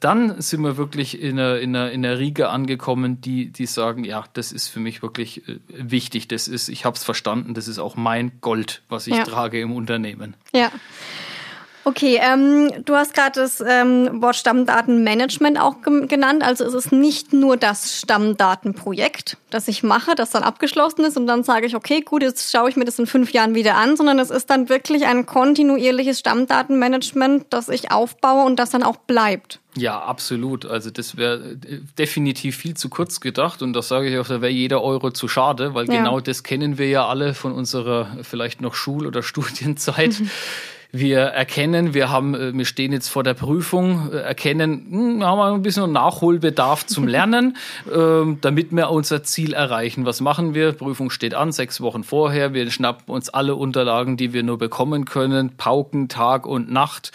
dann 0.00 0.40
sind 0.40 0.62
wir 0.62 0.78
wirklich 0.78 1.20
in 1.20 1.38
einer, 1.38 1.58
in, 1.58 1.76
einer, 1.76 1.90
in 1.90 2.04
einer 2.06 2.18
Riege 2.18 2.48
angekommen, 2.48 3.20
die, 3.20 3.52
die 3.52 3.66
sagen, 3.66 4.04
ja, 4.04 4.24
das 4.32 4.50
ist 4.50 4.68
für 4.68 4.80
mich 4.80 5.02
wirklich 5.02 5.46
äh, 5.46 5.58
wichtig, 5.68 6.26
das 6.28 6.48
ist, 6.48 6.70
ich 6.70 6.86
habe 6.86 6.96
es 6.96 7.04
verstanden, 7.04 7.52
das 7.52 7.68
ist 7.68 7.78
auch 7.78 7.96
mein 7.96 8.32
Gold, 8.40 8.80
was 8.88 9.06
ich 9.06 9.16
ja. 9.16 9.24
trage 9.24 9.60
im 9.60 9.72
Unternehmen. 9.72 10.34
Ja. 10.54 10.72
Okay, 11.88 12.18
ähm, 12.20 12.68
du 12.84 12.96
hast 12.96 13.14
gerade 13.14 13.38
das 13.40 13.62
ähm, 13.64 14.20
Wort 14.20 14.34
Stammdatenmanagement 14.34 15.56
auch 15.60 15.82
genannt. 15.82 16.42
Also 16.42 16.64
es 16.64 16.74
ist 16.74 16.90
nicht 16.90 17.32
nur 17.32 17.56
das 17.56 18.00
Stammdatenprojekt, 18.00 19.36
das 19.50 19.68
ich 19.68 19.84
mache, 19.84 20.16
das 20.16 20.30
dann 20.30 20.42
abgeschlossen 20.42 21.04
ist 21.04 21.16
und 21.16 21.28
dann 21.28 21.44
sage 21.44 21.64
ich, 21.64 21.76
okay, 21.76 22.00
gut, 22.00 22.24
jetzt 22.24 22.50
schaue 22.50 22.68
ich 22.70 22.74
mir 22.74 22.86
das 22.86 22.98
in 22.98 23.06
fünf 23.06 23.32
Jahren 23.32 23.54
wieder 23.54 23.76
an, 23.76 23.96
sondern 23.96 24.18
es 24.18 24.30
ist 24.30 24.50
dann 24.50 24.68
wirklich 24.68 25.06
ein 25.06 25.26
kontinuierliches 25.26 26.18
Stammdatenmanagement, 26.18 27.46
das 27.50 27.68
ich 27.68 27.92
aufbaue 27.92 28.44
und 28.44 28.56
das 28.56 28.70
dann 28.70 28.82
auch 28.82 28.96
bleibt. 28.96 29.60
Ja, 29.76 30.00
absolut. 30.00 30.66
Also 30.66 30.90
das 30.90 31.16
wäre 31.16 31.52
äh, 31.52 31.78
definitiv 31.96 32.56
viel 32.56 32.74
zu 32.74 32.88
kurz 32.88 33.20
gedacht 33.20 33.62
und 33.62 33.74
das 33.74 33.86
sage 33.86 34.08
ich 34.08 34.18
auch, 34.18 34.26
da 34.26 34.40
wäre 34.40 34.50
jeder 34.50 34.82
Euro 34.82 35.12
zu 35.12 35.28
schade, 35.28 35.74
weil 35.74 35.86
ja. 35.86 35.98
genau 35.98 36.18
das 36.18 36.42
kennen 36.42 36.78
wir 36.78 36.88
ja 36.88 37.06
alle 37.06 37.32
von 37.32 37.52
unserer 37.52 38.08
vielleicht 38.22 38.60
noch 38.60 38.74
Schul- 38.74 39.06
oder 39.06 39.22
Studienzeit. 39.22 40.18
Mhm 40.18 40.30
wir 40.92 41.20
erkennen, 41.20 41.94
wir 41.94 42.10
haben, 42.10 42.34
äh, 42.34 42.52
wir 42.54 42.64
stehen 42.64 42.92
jetzt 42.92 43.08
vor 43.08 43.22
der 43.22 43.34
Prüfung, 43.34 44.12
äh, 44.12 44.18
erkennen, 44.18 44.86
hm, 44.90 45.24
haben 45.24 45.38
wir 45.38 45.52
ein 45.52 45.62
bisschen 45.62 45.90
Nachholbedarf 45.92 46.86
zum 46.86 47.06
Lernen, 47.08 47.56
ähm, 47.92 48.38
damit 48.40 48.72
wir 48.72 48.90
unser 48.90 49.22
Ziel 49.22 49.52
erreichen. 49.52 50.06
Was 50.06 50.20
machen 50.20 50.54
wir? 50.54 50.72
Prüfung 50.72 51.10
steht 51.10 51.34
an, 51.34 51.52
sechs 51.52 51.80
Wochen 51.80 52.04
vorher. 52.04 52.54
Wir 52.54 52.70
schnappen 52.70 53.12
uns 53.12 53.28
alle 53.28 53.54
Unterlagen, 53.54 54.16
die 54.16 54.32
wir 54.32 54.42
nur 54.42 54.58
bekommen 54.58 55.04
können, 55.04 55.56
pauken 55.56 56.08
Tag 56.08 56.46
und 56.46 56.70
Nacht. 56.70 57.12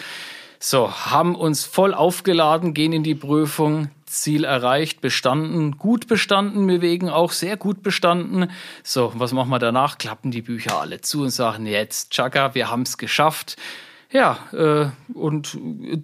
So, 0.60 0.91
haben 0.91 1.36
uns 1.36 1.65
voll 1.65 1.93
aufgeladen, 1.93 2.75
gehen 2.75 2.93
in 2.93 3.01
die 3.01 3.15
Prüfung, 3.15 3.89
Ziel 4.12 4.43
erreicht, 4.43 5.02
bestanden, 5.02 5.78
gut 5.78 6.08
bestanden, 6.08 6.67
wir 6.67 6.82
wegen 6.82 7.10
auch 7.10 7.32
sehr 7.32 7.58
gut 7.58 7.82
bestanden. 7.82 8.52
So, 8.84 9.13
was 9.15 9.34
machen 9.34 9.50
wir 9.50 9.60
danach? 9.60 9.97
Klappen 9.97 10.32
die 10.32 10.41
Bücher 10.41 10.80
alle 10.80 11.02
zu 11.02 11.21
und 11.21 11.30
sagen, 11.30 11.65
jetzt, 11.65 12.12
Chaka, 12.12 12.54
wir 12.54 12.69
haben 12.69 12.82
es 12.82 12.97
geschafft. 12.97 13.56
Ja, 14.12 14.39
äh, 14.52 15.13
und 15.13 15.58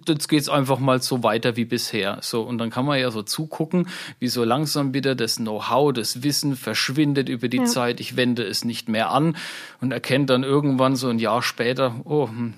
jetzt 0.06 0.28
geht's 0.28 0.48
einfach 0.48 0.78
mal 0.78 1.02
so 1.02 1.22
weiter 1.22 1.56
wie 1.56 1.66
bisher. 1.66 2.18
So, 2.22 2.40
und 2.40 2.56
dann 2.56 2.70
kann 2.70 2.86
man 2.86 2.98
ja 2.98 3.10
so 3.10 3.22
zugucken, 3.22 3.88
wie 4.18 4.28
so 4.28 4.44
langsam 4.44 4.94
wieder 4.94 5.14
das 5.14 5.36
Know-how, 5.36 5.92
das 5.92 6.22
Wissen 6.22 6.56
verschwindet 6.56 7.28
über 7.28 7.48
die 7.48 7.58
ja. 7.58 7.64
Zeit. 7.66 8.00
Ich 8.00 8.16
wende 8.16 8.44
es 8.44 8.64
nicht 8.64 8.88
mehr 8.88 9.10
an 9.10 9.36
und 9.82 9.92
erkennt 9.92 10.30
dann 10.30 10.42
irgendwann 10.42 10.96
so 10.96 11.08
ein 11.08 11.18
Jahr 11.18 11.42
später, 11.42 11.96
oh, 12.04 12.28
hm, 12.28 12.54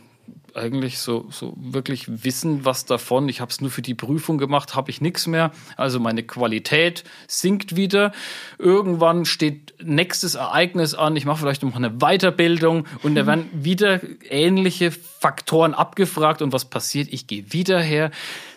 eigentlich 0.57 0.99
so, 0.99 1.27
so 1.31 1.55
wirklich 1.57 2.25
wissen, 2.25 2.65
was 2.65 2.85
davon. 2.85 3.29
Ich 3.29 3.41
habe 3.41 3.51
es 3.51 3.61
nur 3.61 3.71
für 3.71 3.83
die 3.83 3.95
Prüfung 3.95 4.39
gemacht, 4.39 4.75
habe 4.75 4.91
ich 4.91 5.01
nichts 5.01 5.27
mehr. 5.27 5.53
Also 5.77 6.01
meine 6.01 6.23
Qualität 6.23 7.05
sinkt 7.27 7.77
wieder. 7.77 8.13
Irgendwann 8.59 9.25
steht 9.25 9.75
nächstes 9.83 10.35
Ereignis 10.35 10.95
an. 10.95 11.17
Ich 11.17 11.25
mache 11.25 11.41
vielleicht 11.41 11.63
noch 11.63 11.77
eine 11.77 11.91
Weiterbildung 11.99 12.87
und 13.03 13.15
da 13.15 13.27
werden 13.27 13.49
wieder 13.53 14.01
ähnliche 14.29 14.91
Faktoren 14.91 15.75
abgefragt 15.75 16.43
und 16.43 16.53
was 16.53 16.65
passiert? 16.65 17.09
Ich 17.11 17.27
gehe 17.27 17.53
wieder 17.53 17.81
her 17.81 18.11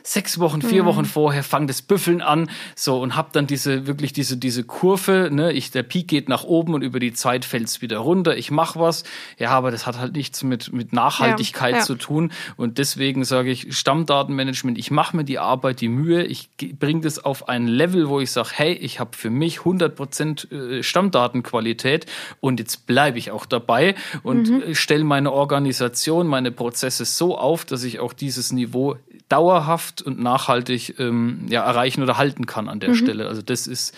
sechs 0.04 0.40
Wochen, 0.40 0.62
vier 0.62 0.84
mhm. 0.84 0.88
Wochen 0.88 1.06
vorher, 1.06 1.44
fange 1.44 1.68
das 1.68 1.82
Büffeln 1.82 2.22
an, 2.22 2.50
so 2.76 3.02
und 3.02 3.16
habe 3.16 3.30
dann 3.32 3.48
diese 3.48 3.88
wirklich 3.88 4.14
diese 4.14 4.38
diese 4.38 4.64
Kurve, 4.64 5.30
ne, 5.32 5.54
ich 5.54 5.72
der 5.72 5.84
Peak 5.84 6.08
geht 6.10 6.30
nach 6.30 6.44
oben 6.44 6.74
und 6.74 6.82
über 6.82 7.00
die 7.00 7.14
Zeit 7.14 7.46
fällt 7.46 7.68
es 7.68 7.82
wieder 7.82 8.00
runter. 8.00 8.36
Ich 8.38 8.52
mache 8.52 8.80
was, 8.80 9.04
ja, 9.40 9.52
aber 9.52 9.72
das 9.72 9.88
hat 9.88 9.98
halt 9.98 10.16
nichts 10.16 10.44
mit 10.44 10.74
mit 10.74 10.92
Nachhaltigkeit 10.94 11.72
ja, 11.72 11.78
ja. 11.80 11.84
zu 11.84 11.96
tun 11.96 12.32
und 12.58 12.78
deswegen 12.78 13.24
sage 13.24 13.50
ich 13.50 13.76
Stammdatenmanagement. 13.76 14.78
Ich 14.78 14.92
mache 14.92 15.16
mir 15.16 15.24
die 15.24 15.40
Arbeit, 15.40 15.80
die 15.80 15.90
Mühe, 15.90 16.24
ich 16.24 16.50
bringe 16.58 17.02
das 17.02 17.24
auf 17.24 17.48
ein 17.48 17.68
Level, 17.68 18.10
wo 18.10 18.20
ich 18.20 18.32
sage, 18.32 18.50
hey, 18.54 18.74
ich 18.74 19.00
habe 19.00 19.16
für 19.16 19.30
mich 19.30 19.60
100% 19.60 20.52
äh, 20.52 20.84
Stammdatenqualität 20.84 22.06
und 22.42 22.60
jetzt 22.60 22.86
bleibe 22.88 23.18
ich 23.18 23.32
auch 23.32 23.46
dabei 23.46 23.96
und 24.24 24.50
mhm. 24.50 24.76
stelle 24.76 25.06
meine 25.06 25.32
Organisation, 25.32 26.28
meine 26.28 26.52
Prozesse 26.52 27.06
so 27.06 27.38
auf, 27.38 27.64
dass 27.64 27.84
ich 27.84 28.00
auch 28.00 28.14
dieses 28.14 28.52
Niveau 28.52 28.98
dauerhaft 29.30 29.93
und 30.02 30.20
nachhaltig 30.20 31.00
ähm, 31.00 31.46
ja, 31.50 31.64
erreichen 31.64 32.02
oder 32.02 32.18
halten 32.18 32.46
kann 32.46 32.70
an 32.70 32.80
der 32.80 32.90
mhm. 32.90 32.96
Stelle. 32.96 33.28
Also 33.28 33.42
das 33.42 33.68
ist 33.68 33.96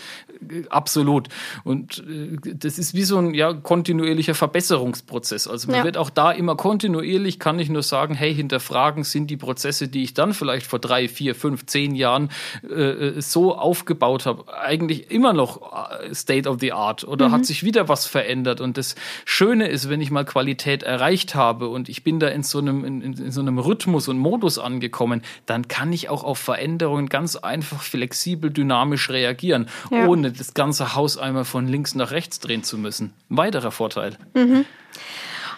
absolut. 0.69 1.29
Und 1.63 2.03
äh, 2.07 2.37
das 2.55 2.77
ist 2.77 2.93
wie 2.93 3.03
so 3.03 3.17
ein 3.17 3.33
ja, 3.33 3.53
kontinuierlicher 3.53 4.35
Verbesserungsprozess. 4.35 5.47
Also 5.47 5.67
man 5.67 5.77
ja. 5.79 5.83
wird 5.83 5.97
auch 5.97 6.09
da 6.09 6.31
immer 6.31 6.55
kontinuierlich, 6.55 7.39
kann 7.39 7.59
ich 7.59 7.69
nur 7.69 7.83
sagen, 7.83 8.15
hey, 8.15 8.33
hinterfragen 8.33 9.03
sind 9.03 9.27
die 9.27 9.37
Prozesse, 9.37 9.87
die 9.87 10.03
ich 10.03 10.13
dann 10.13 10.33
vielleicht 10.33 10.67
vor 10.67 10.79
drei, 10.79 11.07
vier, 11.07 11.35
fünf, 11.35 11.65
zehn 11.65 11.95
Jahren 11.95 12.29
äh, 12.63 13.21
so 13.21 13.55
aufgebaut 13.55 14.25
habe, 14.25 14.45
eigentlich 14.57 15.11
immer 15.11 15.33
noch 15.33 15.61
äh, 16.01 16.13
State 16.13 16.49
of 16.49 16.59
the 16.59 16.71
Art 16.73 17.03
oder 17.03 17.29
mhm. 17.29 17.33
hat 17.33 17.45
sich 17.45 17.63
wieder 17.63 17.89
was 17.89 18.05
verändert. 18.05 18.61
Und 18.61 18.77
das 18.77 18.95
Schöne 19.25 19.67
ist, 19.67 19.89
wenn 19.89 20.01
ich 20.01 20.11
mal 20.11 20.25
Qualität 20.25 20.83
erreicht 20.83 21.35
habe 21.35 21.69
und 21.69 21.89
ich 21.89 22.03
bin 22.03 22.19
da 22.19 22.27
in 22.27 22.43
so 22.43 22.59
einem, 22.59 22.83
in, 22.83 23.01
in 23.01 23.31
so 23.31 23.41
einem 23.41 23.57
Rhythmus 23.57 24.07
und 24.07 24.17
Modus 24.17 24.59
angekommen, 24.59 25.21
dann 25.45 25.67
kann 25.67 25.93
ich 25.93 26.09
auch 26.09 26.23
auf 26.23 26.37
Veränderungen 26.37 27.09
ganz 27.09 27.35
einfach 27.35 27.81
flexibel, 27.81 28.51
dynamisch 28.51 29.09
reagieren, 29.09 29.67
ja. 29.91 30.07
ohne 30.07 30.24
das 30.31 30.53
ganze 30.53 30.95
Haus 30.95 31.17
einmal 31.17 31.45
von 31.45 31.67
links 31.67 31.95
nach 31.95 32.11
rechts 32.11 32.39
drehen 32.39 32.63
zu 32.63 32.77
müssen. 32.77 33.13
Weiterer 33.29 33.71
Vorteil. 33.71 34.17
Mhm. 34.33 34.65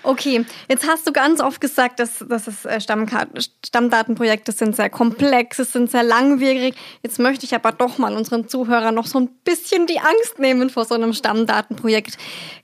Okay, 0.08 0.46
jetzt 0.70 0.88
hast 0.88 1.06
du 1.06 1.12
ganz 1.12 1.41
oft 1.41 1.60
gesagt, 1.60 2.00
dass, 2.00 2.24
dass 2.30 2.48
es 2.48 2.63
äh, 2.63 2.80
Stammdatenprojekte 2.80 4.54
sind 4.54 4.74
sehr 4.74 4.89
komplex, 4.89 5.60
es 5.60 5.74
sind 5.74 5.91
sehr 5.91 6.04
langwierig. 6.04 6.76
Jetzt 7.04 7.20
möchte 7.20 7.46
ich 7.46 7.54
aber 7.54 7.74
doch 7.74 7.98
mal 7.98 8.15
unseren 8.15 8.48
Zuhörern 8.48 8.96
noch 8.96 9.06
so 9.06 9.20
ein 9.20 9.28
bisschen 9.43 9.86
die 9.86 10.00
Angst 10.00 10.39
nehmen 10.39 10.70
vor 10.70 10.86
so 10.86 10.96
einem 10.96 11.12
Stammdatenprojekt. 11.12 12.17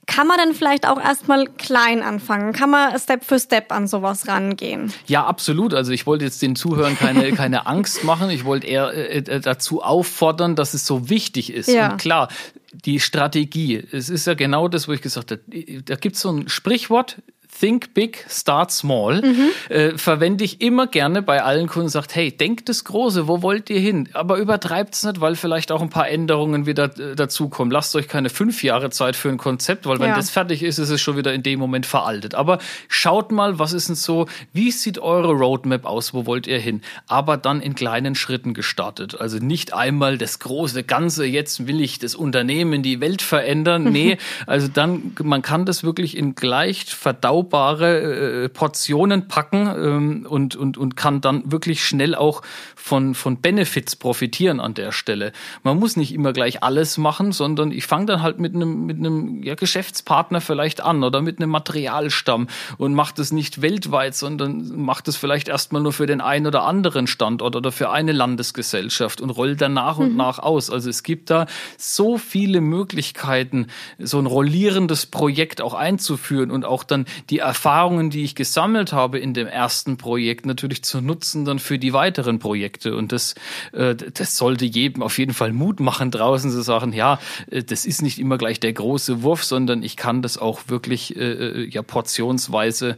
Kann 0.06 0.26
man 0.26 0.38
denn 0.38 0.54
vielleicht 0.54 0.88
auch 0.88 0.98
erstmal 0.98 1.46
klein 1.46 2.02
anfangen? 2.02 2.54
Kann 2.54 2.70
man 2.70 2.98
Step 2.98 3.26
für 3.26 3.38
Step 3.38 3.72
an 3.72 3.88
sowas 3.88 4.26
rangehen? 4.26 4.90
Ja, 5.06 5.26
absolut. 5.26 5.74
Also 5.74 5.92
ich 5.92 6.06
wollte 6.06 6.24
jetzt 6.24 6.40
den 6.40 6.56
Zuhörern 6.56 6.96
keine, 6.96 7.30
keine 7.36 7.66
Angst 7.66 8.04
machen. 8.04 8.30
Ich 8.30 8.46
wollte 8.46 8.66
eher 8.66 8.90
äh, 8.94 9.18
äh, 9.18 9.40
dazu 9.40 9.82
auffordern, 9.82 10.56
dass 10.56 10.72
es 10.72 10.86
so 10.86 11.10
wichtig 11.10 11.52
ist. 11.52 11.68
Ja. 11.68 11.92
Und 11.92 11.98
klar, 11.98 12.28
die 12.72 13.00
Strategie, 13.00 13.82
es 13.92 14.08
ist 14.08 14.26
ja 14.26 14.34
genau 14.34 14.68
das, 14.68 14.88
wo 14.88 14.92
ich 14.92 15.02
gesagt 15.02 15.30
habe, 15.30 15.42
da 15.84 15.94
gibt 15.96 16.16
es 16.16 16.22
so 16.22 16.30
ein 16.30 16.48
Sprichwort, 16.48 17.18
Think 17.58 17.94
Big, 17.94 18.26
Start 18.28 18.72
Small, 18.72 19.22
mhm. 19.22 19.50
äh, 19.68 19.96
verwende 19.96 20.42
ich 20.42 20.60
immer 20.60 20.88
gerne 20.88 21.22
bei 21.22 21.42
allen 21.42 21.68
Kunden. 21.68 21.88
Sagt, 21.88 22.14
hey, 22.14 22.36
denkt 22.36 22.68
das 22.68 22.84
Große, 22.84 23.28
wo 23.28 23.42
wollt 23.42 23.70
ihr 23.70 23.78
hin? 23.78 24.08
Aber 24.12 24.38
übertreibt 24.38 24.94
es 24.94 25.04
nicht, 25.04 25.20
weil 25.20 25.36
vielleicht 25.36 25.70
auch 25.70 25.80
ein 25.80 25.88
paar 25.88 26.08
Änderungen 26.08 26.66
wieder 26.66 26.84
äh, 26.98 27.14
dazukommen. 27.14 27.70
Lasst 27.70 27.94
euch 27.94 28.08
keine 28.08 28.28
fünf 28.28 28.64
Jahre 28.64 28.90
Zeit 28.90 29.14
für 29.14 29.28
ein 29.28 29.38
Konzept, 29.38 29.86
weil 29.86 30.00
wenn 30.00 30.08
ja. 30.08 30.16
das 30.16 30.30
fertig 30.30 30.62
ist, 30.62 30.78
ist 30.78 30.90
es 30.90 31.00
schon 31.00 31.16
wieder 31.16 31.32
in 31.32 31.42
dem 31.42 31.60
Moment 31.60 31.86
veraltet. 31.86 32.34
Aber 32.34 32.58
schaut 32.88 33.30
mal, 33.30 33.58
was 33.58 33.72
ist 33.72 33.88
denn 33.88 33.94
so, 33.94 34.26
wie 34.52 34.72
sieht 34.72 34.98
eure 34.98 35.32
Roadmap 35.32 35.84
aus, 35.86 36.12
wo 36.12 36.26
wollt 36.26 36.48
ihr 36.48 36.58
hin? 36.58 36.82
Aber 37.06 37.36
dann 37.36 37.60
in 37.60 37.76
kleinen 37.76 38.16
Schritten 38.16 38.54
gestartet. 38.54 39.20
Also 39.20 39.38
nicht 39.38 39.72
einmal 39.72 40.18
das 40.18 40.40
große 40.40 40.82
Ganze, 40.82 41.24
jetzt 41.24 41.68
will 41.68 41.80
ich 41.80 42.00
das 42.00 42.16
Unternehmen, 42.16 42.82
die 42.82 43.00
Welt 43.00 43.22
verändern. 43.22 43.84
Nee, 43.94 44.18
also 44.46 44.66
dann, 44.66 45.12
man 45.22 45.40
kann 45.42 45.66
das 45.66 45.84
wirklich 45.84 46.16
in 46.16 46.34
leicht 46.40 46.90
verdaubar 46.90 47.43
überschaubare 47.44 48.44
äh, 48.44 48.48
Portionen 48.48 49.28
packen 49.28 49.66
ähm, 49.66 50.26
und, 50.28 50.56
und, 50.56 50.78
und 50.78 50.96
kann 50.96 51.20
dann 51.20 51.50
wirklich 51.50 51.84
schnell 51.84 52.14
auch 52.14 52.42
von, 52.74 53.14
von 53.14 53.40
Benefits 53.40 53.96
profitieren 53.96 54.60
an 54.60 54.74
der 54.74 54.92
Stelle. 54.92 55.32
Man 55.62 55.78
muss 55.78 55.96
nicht 55.96 56.12
immer 56.12 56.32
gleich 56.32 56.62
alles 56.62 56.98
machen, 56.98 57.32
sondern 57.32 57.70
ich 57.70 57.86
fange 57.86 58.06
dann 58.06 58.22
halt 58.22 58.38
mit 58.38 58.54
einem, 58.54 58.86
mit 58.86 58.98
einem 58.98 59.42
ja, 59.42 59.54
Geschäftspartner 59.54 60.40
vielleicht 60.40 60.80
an 60.80 61.04
oder 61.04 61.20
mit 61.22 61.38
einem 61.38 61.50
Materialstamm 61.50 62.48
und 62.78 62.94
mache 62.94 63.14
das 63.16 63.32
nicht 63.32 63.62
weltweit, 63.62 64.14
sondern 64.14 64.76
mache 64.76 65.02
das 65.04 65.16
vielleicht 65.16 65.48
erstmal 65.48 65.82
nur 65.82 65.92
für 65.92 66.06
den 66.06 66.20
einen 66.20 66.46
oder 66.46 66.64
anderen 66.64 67.06
Standort 67.06 67.56
oder 67.56 67.72
für 67.72 67.90
eine 67.90 68.12
Landesgesellschaft 68.12 69.20
und 69.20 69.30
roll 69.30 69.56
dann 69.56 69.74
nach 69.74 69.98
und 69.98 70.12
mhm. 70.12 70.16
nach 70.16 70.38
aus. 70.38 70.70
Also 70.70 70.90
es 70.90 71.02
gibt 71.02 71.30
da 71.30 71.46
so 71.76 72.18
viele 72.18 72.60
Möglichkeiten, 72.60 73.66
so 73.98 74.18
ein 74.18 74.26
rollierendes 74.26 75.06
Projekt 75.06 75.60
auch 75.60 75.74
einzuführen 75.74 76.50
und 76.50 76.64
auch 76.64 76.84
dann 76.84 77.06
die 77.30 77.33
Erfahrungen, 77.38 78.10
die 78.10 78.24
ich 78.24 78.34
gesammelt 78.34 78.92
habe 78.92 79.18
in 79.18 79.34
dem 79.34 79.46
ersten 79.46 79.96
Projekt, 79.96 80.46
natürlich 80.46 80.82
zu 80.84 81.00
nutzen 81.00 81.44
dann 81.44 81.58
für 81.58 81.78
die 81.78 81.92
weiteren 81.92 82.38
Projekte. 82.38 82.96
Und 82.96 83.12
das, 83.12 83.34
äh, 83.72 83.94
das 83.94 84.36
sollte 84.36 84.64
jedem 84.64 85.02
auf 85.02 85.18
jeden 85.18 85.34
Fall 85.34 85.52
Mut 85.52 85.80
machen, 85.80 86.10
draußen 86.10 86.50
zu 86.50 86.62
sagen, 86.62 86.92
ja, 86.92 87.18
äh, 87.50 87.62
das 87.62 87.86
ist 87.86 88.02
nicht 88.02 88.18
immer 88.18 88.38
gleich 88.38 88.60
der 88.60 88.72
große 88.72 89.22
Wurf, 89.22 89.44
sondern 89.44 89.82
ich 89.82 89.96
kann 89.96 90.22
das 90.22 90.38
auch 90.38 90.62
wirklich 90.68 91.16
äh, 91.16 91.64
ja 91.68 91.82
portionsweise 91.82 92.96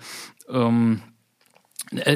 ähm, 0.48 1.02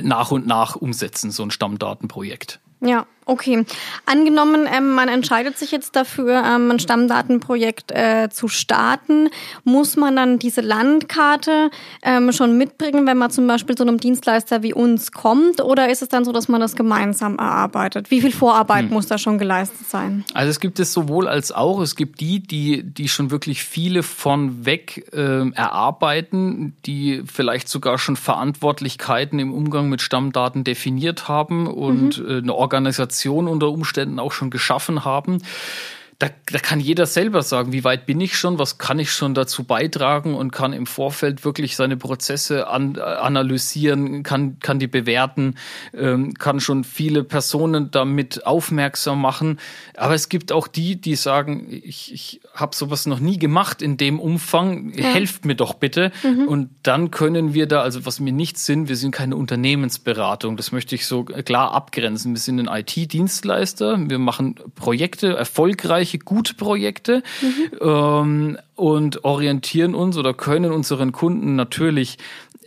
nach 0.03 0.31
und 0.31 0.47
nach 0.47 0.77
umsetzen, 0.77 1.31
so 1.31 1.43
ein 1.43 1.51
Stammdatenprojekt. 1.51 2.61
Ja, 2.81 3.07
okay. 3.31 3.65
Angenommen, 4.07 4.67
ähm, 4.71 4.91
man 4.91 5.09
entscheidet 5.09 5.57
sich 5.57 5.71
jetzt 5.71 5.95
dafür, 5.97 6.43
ähm, 6.45 6.71
ein 6.71 6.81
Stammdatenprojekt 6.81 7.93
äh, 7.93 8.29
zu 8.31 8.49
starten, 8.49 9.29
muss 9.65 9.97
man 9.97 10.17
dann 10.17 10.39
diese 10.39 10.61
Landkarte 10.61 11.71
ähm, 12.03 12.33
schon 12.33 12.59
mitbringen, 12.59 13.07
wenn 13.07 13.17
man 13.17 13.31
zum 13.31 13.47
Beispiel 13.47 13.77
zu 13.77 13.85
einem 13.85 13.99
Dienstleister 13.99 14.63
wie 14.63 14.75
uns 14.75 15.13
kommt, 15.13 15.63
oder 15.63 15.89
ist 15.91 16.03
es 16.03 16.09
dann 16.09 16.25
so, 16.25 16.33
dass 16.33 16.49
man 16.49 16.61
das 16.61 16.75
gemeinsam 16.75 17.39
erarbeitet? 17.39 18.11
Wie 18.11 18.21
viel 18.21 18.33
Vorarbeit 18.33 18.87
hm. 18.87 18.91
muss 18.91 19.07
da 19.07 19.17
schon 19.17 19.39
geleistet 19.39 19.89
sein? 19.89 20.25
Also 20.35 20.51
es 20.51 20.61
gibt 20.61 20.81
es 20.81 20.93
sowohl 20.93 21.29
als 21.29 21.53
auch. 21.53 21.81
Es 21.81 21.95
gibt 21.95 22.21
die, 22.21 22.41
die, 22.41 22.83
die 22.83 23.09
schon 23.09 23.31
wirklich 23.31 23.63
viele 23.63 24.03
von 24.03 24.67
weg 24.67 25.07
äh, 25.13 25.51
erarbeiten, 25.51 26.75
die 26.87 27.23
vielleicht 27.27 27.69
sogar 27.69 27.99
schon 27.99 28.17
Verantwortlichkeiten 28.17 29.39
im 29.39 29.55
Umgang 29.55 29.89
mit 29.89 30.03
Stammdaten 30.03 30.65
definiert 30.65 31.29
haben 31.29 31.69
und 31.69 32.19
mhm. 32.19 32.29
äh, 32.29 32.39
eine 32.39 32.55
Organisation 32.55 33.20
unter 33.29 33.69
Umständen 33.69 34.19
auch 34.19 34.33
schon 34.33 34.51
geschaffen 34.51 35.05
haben 35.05 35.43
da, 36.21 36.29
da 36.53 36.59
kann 36.59 36.81
jeder 36.81 37.07
selber 37.07 37.41
sagen, 37.41 37.73
wie 37.73 37.83
weit 37.83 38.05
bin 38.05 38.21
ich 38.21 38.37
schon, 38.37 38.59
was 38.59 38.77
kann 38.77 38.99
ich 38.99 39.11
schon 39.11 39.33
dazu 39.33 39.65
beitragen 39.65 40.35
und 40.35 40.53
kann 40.53 40.75
im 40.75 40.85
Vorfeld 40.85 41.47
wirklich 41.47 41.77
seine 41.77 41.97
Prozesse 41.97 42.69
an, 42.69 42.97
äh, 42.97 43.01
analysieren, 43.01 44.23
kann, 44.23 44.59
kann 44.61 44.79
die 44.79 44.87
bewerten, 44.87 45.55
ähm, 45.95 46.35
kann 46.35 46.61
schon 46.61 46.85
viele 46.85 47.25
Personen 47.25 47.91
damit 47.91 48.47
aufmerksam 48.47 49.23
machen. 49.23 49.59
Aber 49.97 50.15
es 50.15 50.29
gibt 50.29 50.53
auch 50.53 50.69
die, 50.69 51.01
die 51.01 51.17
sagen, 51.17 51.67
ich, 51.71 52.13
ich 52.13 52.40
habe 52.61 52.75
sowas 52.75 53.07
noch 53.07 53.21
nie 53.21 53.39
gemacht 53.39 53.83
in 53.83 53.97
dem 53.97 54.21
Umfang, 54.21 54.93
ja. 54.95 55.05
helft 55.05 55.45
mir 55.45 55.55
doch 55.55 55.75
bitte. 55.75 56.13
Mhm. 56.23 56.49
Und 56.49 56.71
dann 56.83 57.11
können 57.11 57.55
wir 57.55 57.67
da, 57.67 57.83
also 57.83 58.07
was 58.07 58.25
wir 58.25 58.33
nicht 58.33 58.59
sind, 58.59 58.89
wir 58.89 58.97
sind 58.97 59.13
keine 59.13 59.37
Unternehmensberatung, 59.37 60.57
das 60.57 60.73
möchte 60.73 60.95
ich 60.95 61.07
so 61.07 61.25
klar 61.25 61.73
abgrenzen. 61.73 62.33
Wir 62.33 62.41
sind 62.41 62.61
ein 62.61 62.69
IT-Dienstleister, 62.81 63.99
wir 64.09 64.19
machen 64.19 64.57
Projekte 64.75 65.37
erfolgreich 65.37 65.81
erfolgreiche, 65.81 66.19
gute 66.19 66.55
Projekte 66.55 67.23
mhm. 67.43 67.79
ähm, 67.81 68.59
und 68.81 69.25
orientieren 69.25 69.95
uns 69.95 70.17
oder 70.17 70.33
können 70.33 70.73
unseren 70.73 71.13
Kunden 71.13 71.55
natürlich 71.55 72.17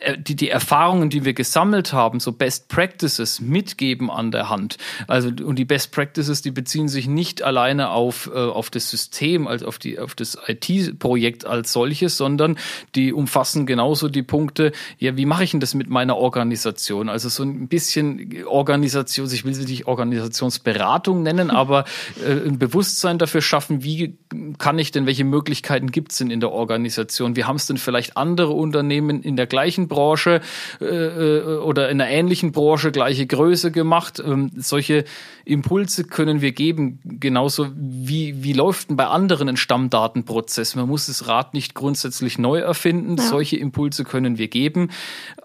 äh, 0.03 0.17
die, 0.17 0.35
die 0.35 0.49
Erfahrungen, 0.49 1.09
die 1.09 1.25
wir 1.25 1.33
gesammelt 1.33 1.93
haben, 1.93 2.19
so 2.19 2.31
Best 2.31 2.67
Practices 2.67 3.39
mitgeben 3.41 4.09
an 4.09 4.31
der 4.31 4.49
Hand. 4.49 4.77
Also, 5.07 5.29
und 5.29 5.57
die 5.57 5.65
Best 5.65 5.91
Practices, 5.91 6.41
die 6.41 6.51
beziehen 6.51 6.87
sich 6.87 7.07
nicht 7.07 7.41
alleine 7.41 7.89
auf, 7.89 8.29
äh, 8.33 8.37
auf 8.37 8.69
das 8.69 8.89
System, 8.89 9.47
als 9.47 9.63
auf 9.63 9.79
die, 9.79 9.99
auf 9.99 10.15
das 10.15 10.37
IT-Projekt 10.47 11.45
als 11.45 11.71
solches, 11.71 12.17
sondern 12.17 12.57
die 12.95 13.13
umfassen 13.13 13.65
genauso 13.65 14.09
die 14.09 14.23
Punkte, 14.23 14.71
ja, 14.99 15.15
wie 15.17 15.25
mache 15.25 15.43
ich 15.43 15.51
denn 15.51 15.59
das 15.59 15.73
mit 15.73 15.89
meiner 15.89 16.17
Organisation? 16.17 17.09
Also 17.09 17.29
so 17.29 17.43
ein 17.43 17.67
bisschen 17.67 18.45
Organisation, 18.45 19.27
ich 19.31 19.45
will 19.45 19.53
sie 19.53 19.65
nicht 19.65 19.87
Organisationsberatung 19.87 21.23
nennen, 21.23 21.49
aber 21.51 21.85
äh, 22.25 22.47
ein 22.47 22.59
Bewusstsein 22.59 23.17
dafür 23.17 23.41
schaffen, 23.41 23.83
wie 23.83 24.17
kann 24.57 24.79
ich 24.79 24.91
denn, 24.91 25.05
welche 25.05 25.23
Möglichkeiten 25.23 25.91
gibt 25.91 26.02
es 26.11 26.17
denn 26.17 26.31
in 26.31 26.39
der 26.39 26.51
Organisation? 26.51 27.35
Wie 27.35 27.45
haben 27.45 27.55
es 27.55 27.67
denn 27.67 27.77
vielleicht 27.77 28.17
andere 28.17 28.51
Unternehmen 28.51 29.21
in 29.23 29.35
der 29.35 29.47
gleichen 29.47 29.87
Branche 29.87 30.41
äh, 30.81 30.85
äh, 30.85 31.57
oder 31.57 31.89
in 31.89 32.01
einer 32.01 32.09
ähnlichen 32.09 32.51
Branche 32.51 32.91
gleiche 32.91 33.25
Größe 33.25 33.71
gemacht. 33.71 34.21
Ähm, 34.25 34.51
solche 34.55 35.05
Impulse 35.45 36.03
können 36.05 36.41
wir 36.41 36.51
geben, 36.51 36.99
genauso 37.03 37.67
wie, 37.75 38.43
wie 38.43 38.53
läuft 38.53 38.89
denn 38.89 38.97
bei 38.97 39.07
anderen 39.07 39.49
ein 39.49 39.57
Stammdatenprozess? 39.57 40.75
Man 40.75 40.87
muss 40.87 41.07
das 41.07 41.27
Rad 41.27 41.53
nicht 41.53 41.75
grundsätzlich 41.75 42.37
neu 42.37 42.59
erfinden. 42.59 43.17
Ja. 43.17 43.23
Solche 43.23 43.57
Impulse 43.57 44.03
können 44.03 44.37
wir 44.37 44.47
geben. 44.47 44.89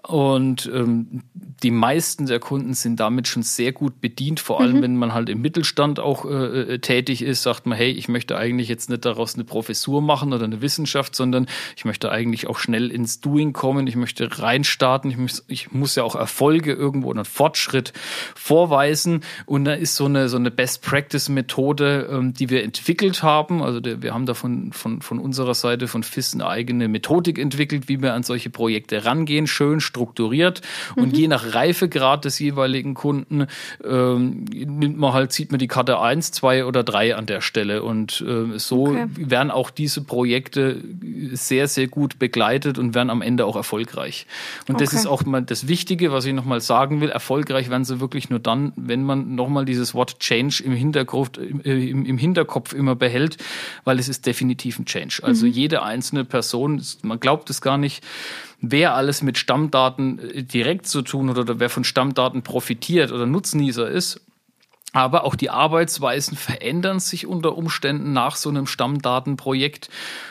Und 0.07 0.69
ähm, 0.73 1.23
die 1.61 1.71
meisten 1.71 2.25
der 2.25 2.39
Kunden 2.39 2.73
sind 2.73 2.99
damit 2.99 3.27
schon 3.27 3.43
sehr 3.43 3.73
gut 3.73 4.01
bedient, 4.01 4.39
vor 4.39 4.61
allem 4.61 4.77
mhm. 4.77 4.81
wenn 4.81 4.95
man 4.95 5.13
halt 5.13 5.29
im 5.29 5.41
Mittelstand 5.41 5.99
auch 5.99 6.25
äh, 6.25 6.73
äh 6.73 6.79
tätig 6.79 7.21
ist, 7.21 7.43
sagt 7.43 7.65
man, 7.65 7.77
hey, 7.77 7.91
ich 7.91 8.07
möchte 8.07 8.37
eigentlich 8.37 8.69
jetzt 8.69 8.89
nicht 8.89 9.05
daraus 9.05 9.35
eine 9.35 9.43
Professur 9.43 10.01
machen 10.01 10.33
oder 10.33 10.45
eine 10.51 10.61
Wissenschaft, 10.61 11.15
sondern 11.15 11.47
ich 11.75 11.85
möchte 11.85 12.11
eigentlich 12.11 12.47
auch 12.47 12.59
schnell 12.59 12.91
ins 12.91 13.21
Doing 13.21 13.53
kommen. 13.53 13.87
Ich 13.87 13.95
möchte 13.95 14.39
reinstarten. 14.39 15.11
Ich 15.11 15.17
muss, 15.17 15.45
ich 15.47 15.71
muss 15.71 15.95
ja 15.95 16.03
auch 16.03 16.15
Erfolge 16.15 16.73
irgendwo 16.73 17.11
einen 17.11 17.25
Fortschritt 17.25 17.93
vorweisen. 18.35 19.21
Und 19.45 19.65
da 19.65 19.73
ist 19.73 19.95
so 19.95 20.05
eine, 20.05 20.29
so 20.29 20.37
eine 20.37 20.51
Best-Practice-Methode, 20.51 22.09
ähm, 22.11 22.33
die 22.33 22.49
wir 22.49 22.63
entwickelt 22.63 23.23
haben. 23.23 23.61
Also 23.61 23.79
der, 23.79 24.01
wir 24.01 24.13
haben 24.13 24.25
da 24.25 24.33
von, 24.33 24.73
von, 24.73 25.01
von 25.01 25.19
unserer 25.19 25.53
Seite 25.53 25.87
von 25.87 26.03
FIS 26.03 26.33
eine 26.33 26.47
eigene 26.47 26.87
Methodik 26.87 27.37
entwickelt, 27.37 27.87
wie 27.87 28.01
wir 28.01 28.13
an 28.13 28.23
solche 28.23 28.49
Projekte 28.49 29.05
rangehen, 29.05 29.47
schön 29.47 29.81
strukturiert. 29.81 30.61
Mhm. 30.95 31.03
Und 31.03 31.17
je 31.17 31.27
nach 31.27 31.53
Reifegrad 31.53 32.25
des 32.25 32.39
jeweiligen 32.39 32.93
Kunden 32.93 33.47
ähm, 33.83 34.45
nimmt 34.45 34.97
man 34.97 35.13
halt, 35.13 35.31
zieht 35.31 35.51
man 35.51 35.59
die 35.59 35.67
Karte 35.67 35.99
eins, 35.99 36.31
zwei 36.31 36.65
oder 36.65 36.83
drei 36.83 37.15
an 37.15 37.25
der 37.25 37.41
Stelle. 37.41 37.83
Und 37.83 38.21
äh, 38.27 38.57
so 38.57 38.87
okay. 38.87 39.07
werden 39.15 39.51
auch 39.51 39.69
diese 39.69 40.03
Projekte 40.03 40.38
sehr, 41.33 41.67
sehr 41.67 41.87
gut 41.87 42.19
begleitet 42.19 42.77
und 42.77 42.95
werden 42.95 43.09
am 43.09 43.21
Ende 43.21 43.45
auch 43.45 43.55
erfolgreich. 43.55 44.25
Und 44.67 44.75
okay. 44.75 44.85
das 44.85 44.93
ist 44.93 45.05
auch 45.05 45.25
mal 45.25 45.41
das 45.41 45.67
Wichtige, 45.67 46.11
was 46.11 46.25
ich 46.25 46.33
nochmal 46.33 46.61
sagen 46.61 47.01
will. 47.01 47.09
Erfolgreich 47.09 47.69
werden 47.69 47.85
sie 47.85 47.99
wirklich 47.99 48.29
nur 48.29 48.39
dann, 48.39 48.73
wenn 48.75 49.03
man 49.03 49.35
nochmal 49.35 49.65
dieses 49.65 49.93
Wort 49.93 50.19
Change 50.19 50.63
im 50.63 50.73
Hintergrund, 50.73 51.37
im, 51.37 52.05
im, 52.05 52.17
Hinterkopf 52.17 52.73
immer 52.73 52.95
behält, 52.95 53.37
weil 53.83 53.99
es 53.99 54.09
ist 54.09 54.25
definitiv 54.25 54.79
ein 54.79 54.85
Change. 54.85 55.21
Also 55.23 55.45
mhm. 55.45 55.51
jede 55.51 55.83
einzelne 55.83 56.25
Person, 56.25 56.81
man 57.01 57.19
glaubt 57.19 57.49
es 57.49 57.61
gar 57.61 57.77
nicht, 57.77 58.03
wer 58.61 58.95
alles 58.95 59.21
mit 59.21 59.37
Stammdaten 59.37 60.19
äh, 60.19 60.43
direkt 60.43 60.87
zu 60.87 61.01
tun 61.01 61.29
hat 61.29 61.37
oder 61.37 61.59
wer 61.59 61.69
von 61.69 61.83
Stammdaten 61.83 62.41
profitiert 62.41 63.11
oder 63.11 63.25
Nutznießer 63.25 63.89
ist. 63.89 64.21
Aber 64.91 65.23
auch 65.23 65.35
die 65.35 65.51
Arbeitsweisen 65.51 66.35
verändern 66.35 66.99
sich 66.99 67.27
unter 67.27 67.55
Umständen 67.55 68.11
nach 68.11 68.35
so 68.35 68.49
einem 68.49 68.65
Stammdatenprojekt. 68.65 69.89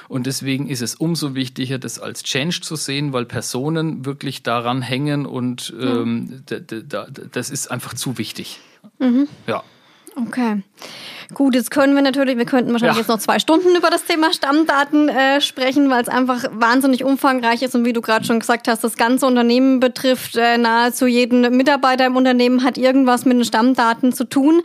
Und 0.08 0.26
deswegen 0.26 0.68
ist 0.68 0.82
es 0.82 0.96
umso 0.96 1.34
wichtiger, 1.34 1.78
das 1.78 1.98
als 1.98 2.24
Change 2.24 2.60
zu 2.62 2.74
sehen, 2.74 3.12
weil 3.12 3.24
Personen 3.24 4.04
wirklich 4.04 4.42
daran 4.42 4.82
hängen 4.82 5.26
und 5.26 5.72
ähm, 5.80 6.42
das 7.32 7.50
ist 7.50 7.70
einfach 7.70 7.94
zu 7.94 8.18
wichtig. 8.18 8.58
Mhm. 8.98 9.28
Ja. 9.46 9.62
Okay. 10.16 10.62
Gut, 11.34 11.54
jetzt 11.54 11.70
können 11.70 11.94
wir 11.94 12.00
natürlich, 12.00 12.38
wir 12.38 12.46
könnten 12.46 12.72
wahrscheinlich 12.72 12.96
ja. 12.96 13.02
jetzt 13.02 13.08
noch 13.08 13.18
zwei 13.18 13.38
Stunden 13.38 13.76
über 13.76 13.90
das 13.90 14.04
Thema 14.04 14.32
Stammdaten 14.32 15.10
äh, 15.10 15.42
sprechen, 15.42 15.90
weil 15.90 16.00
es 16.00 16.08
einfach 16.08 16.44
wahnsinnig 16.52 17.04
umfangreich 17.04 17.60
ist 17.60 17.74
und 17.74 17.84
wie 17.84 17.92
du 17.92 18.00
gerade 18.00 18.24
schon 18.24 18.40
gesagt 18.40 18.66
hast, 18.66 18.82
das 18.82 18.96
ganze 18.96 19.26
Unternehmen 19.26 19.78
betrifft. 19.78 20.36
Äh, 20.36 20.56
nahezu 20.56 21.06
jeden 21.06 21.42
Mitarbeiter 21.54 22.06
im 22.06 22.16
Unternehmen 22.16 22.64
hat 22.64 22.78
irgendwas 22.78 23.26
mit 23.26 23.36
den 23.36 23.44
Stammdaten 23.44 24.14
zu 24.14 24.24
tun. 24.24 24.62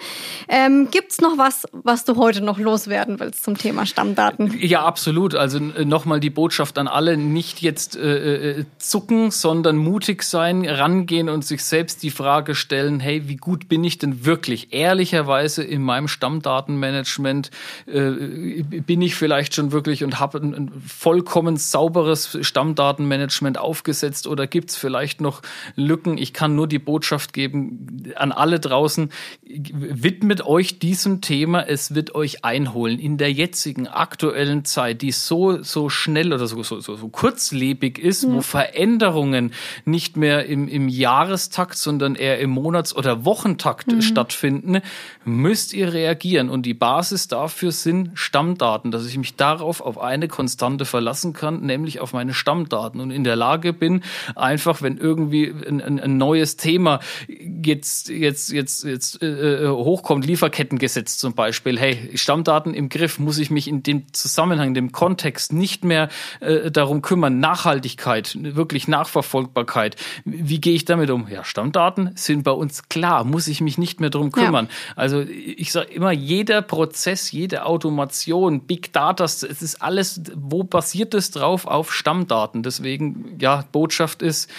Ähm, 0.47 0.87
Gibt 0.89 1.21
noch 1.21 1.37
was, 1.37 1.67
was 1.73 2.05
du 2.05 2.15
heute 2.15 2.41
noch 2.41 2.57
loswerden 2.57 3.19
willst 3.19 3.43
zum 3.43 3.57
Thema 3.57 3.85
Stammdaten? 3.85 4.53
Ja, 4.57 4.85
absolut. 4.85 5.35
Also 5.35 5.57
äh, 5.57 5.83
nochmal 5.83 6.21
die 6.21 6.29
Botschaft 6.29 6.77
an 6.77 6.87
alle, 6.87 7.17
nicht 7.17 7.61
jetzt 7.61 7.97
äh, 7.97 8.59
äh, 8.59 8.65
zucken, 8.77 9.31
sondern 9.31 9.75
mutig 9.75 10.23
sein, 10.23 10.65
rangehen 10.65 11.27
und 11.27 11.43
sich 11.43 11.65
selbst 11.65 12.03
die 12.03 12.09
Frage 12.09 12.55
stellen, 12.55 13.01
hey, 13.01 13.27
wie 13.27 13.35
gut 13.35 13.67
bin 13.67 13.83
ich 13.83 13.97
denn 13.97 14.25
wirklich 14.25 14.71
ehrlicherweise 14.71 15.61
in 15.61 15.83
meinem 15.83 16.07
Stammdaten 16.07 16.52
Stammdatenmanagement 16.53 17.51
äh, 17.87 18.63
bin 18.63 19.01
ich 19.01 19.15
vielleicht 19.15 19.55
schon 19.55 19.71
wirklich 19.71 20.03
und 20.03 20.19
habe 20.19 20.39
ein, 20.39 20.53
ein, 20.53 20.71
vollkommen 20.85 21.57
sauberes 21.57 22.37
Stammdatenmanagement 22.41 23.57
aufgesetzt 23.57 24.27
oder 24.27 24.47
gibt 24.47 24.69
es 24.69 24.77
vielleicht 24.77 25.21
noch 25.21 25.41
Lücken? 25.75 26.17
Ich 26.17 26.33
kann 26.33 26.55
nur 26.55 26.67
die 26.67 26.79
Botschaft 26.79 27.33
geben 27.33 28.03
an 28.15 28.31
alle 28.31 28.59
draußen, 28.59 29.09
widmet 29.43 30.45
euch 30.45 30.79
diesem 30.79 31.21
Thema, 31.21 31.67
es 31.67 31.95
wird 31.95 32.15
euch 32.15 32.45
einholen. 32.45 32.99
In 32.99 33.17
der 33.17 33.31
jetzigen 33.31 33.87
aktuellen 33.87 34.65
Zeit, 34.65 35.01
die 35.01 35.11
so, 35.11 35.61
so 35.63 35.89
schnell 35.89 36.33
oder 36.33 36.47
so, 36.47 36.61
so, 36.63 36.79
so, 36.79 36.95
so 36.95 37.09
kurzlebig 37.09 37.99
ist, 37.99 38.27
mhm. 38.27 38.33
wo 38.33 38.41
Veränderungen 38.41 39.53
nicht 39.85 40.17
mehr 40.17 40.45
im, 40.45 40.67
im 40.67 40.87
Jahrestakt, 40.87 41.77
sondern 41.77 42.15
eher 42.15 42.39
im 42.39 42.51
Monats- 42.51 42.95
oder 42.95 43.25
Wochentakt 43.25 43.87
mhm. 43.87 44.01
stattfinden, 44.01 44.81
müsst 45.25 45.73
ihr 45.73 45.93
reagieren 45.93 46.42
definieren. 46.43 46.49
Und 46.49 46.65
die 46.65 46.73
Basis 46.73 47.27
dafür 47.27 47.71
sind 47.71 48.11
Stammdaten, 48.13 48.91
dass 48.91 49.05
ich 49.05 49.17
mich 49.17 49.35
darauf 49.35 49.81
auf 49.81 49.99
eine 49.99 50.27
Konstante 50.27 50.85
verlassen 50.85 51.33
kann, 51.33 51.61
nämlich 51.61 51.99
auf 51.99 52.13
meine 52.13 52.33
Stammdaten 52.33 52.99
und 52.99 53.11
in 53.11 53.23
der 53.23 53.35
Lage 53.35 53.73
bin, 53.73 54.03
einfach, 54.35 54.81
wenn 54.81 54.97
irgendwie 54.97 55.53
ein, 55.67 55.81
ein, 55.81 56.17
neues 56.17 56.57
Thema 56.57 56.99
jetzt, 57.27 58.09
jetzt, 58.09 58.51
jetzt, 58.51 58.83
jetzt 58.83 59.21
äh, 59.21 59.65
äh, 59.65 59.67
hochkommt, 59.69 60.25
Lieferkettengesetz 60.25 61.17
zum 61.17 61.33
Beispiel, 61.33 61.79
hey, 61.79 62.11
Stammdaten 62.15 62.73
im 62.73 62.89
Griff, 62.89 63.19
muss 63.19 63.37
ich 63.37 63.49
mich 63.49 63.67
in 63.67 63.83
dem 63.83 64.13
Zusammenhang, 64.13 64.69
in 64.69 64.73
dem 64.73 64.91
Kontext 64.91 65.53
nicht 65.53 65.83
mehr 65.83 66.09
äh, 66.39 66.71
darum 66.71 67.01
kümmern, 67.01 67.39
Nachhaltigkeit, 67.39 68.37
wirklich 68.39 68.87
Nachverfolgbarkeit. 68.87 69.95
Wie 70.25 70.61
gehe 70.61 70.75
ich 70.75 70.85
damit 70.85 71.09
um? 71.09 71.27
Ja, 71.29 71.43
Stammdaten 71.43 72.11
sind 72.15 72.43
bei 72.43 72.51
uns 72.51 72.89
klar, 72.89 73.23
muss 73.23 73.47
ich 73.47 73.61
mich 73.61 73.77
nicht 73.77 73.99
mehr 73.99 74.09
darum 74.09 74.31
kümmern. 74.31 74.67
Ja. 74.67 74.93
Also 74.95 75.21
ich 75.21 75.71
sage 75.71 75.91
immer, 75.91 76.11
jeder 76.33 76.63
Prozess, 76.63 77.31
jede 77.31 77.65
Automation, 77.65 78.61
Big 78.61 78.91
Data, 78.91 79.23
es 79.23 79.43
ist 79.43 79.81
alles, 79.81 80.21
wo 80.35 80.63
basiert 80.63 81.13
es 81.13 81.29
drauf? 81.29 81.67
Auf 81.67 81.93
Stammdaten. 81.93 82.63
Deswegen, 82.63 83.37
ja, 83.39 83.65
Botschaft 83.71 84.23
ist, 84.23 84.49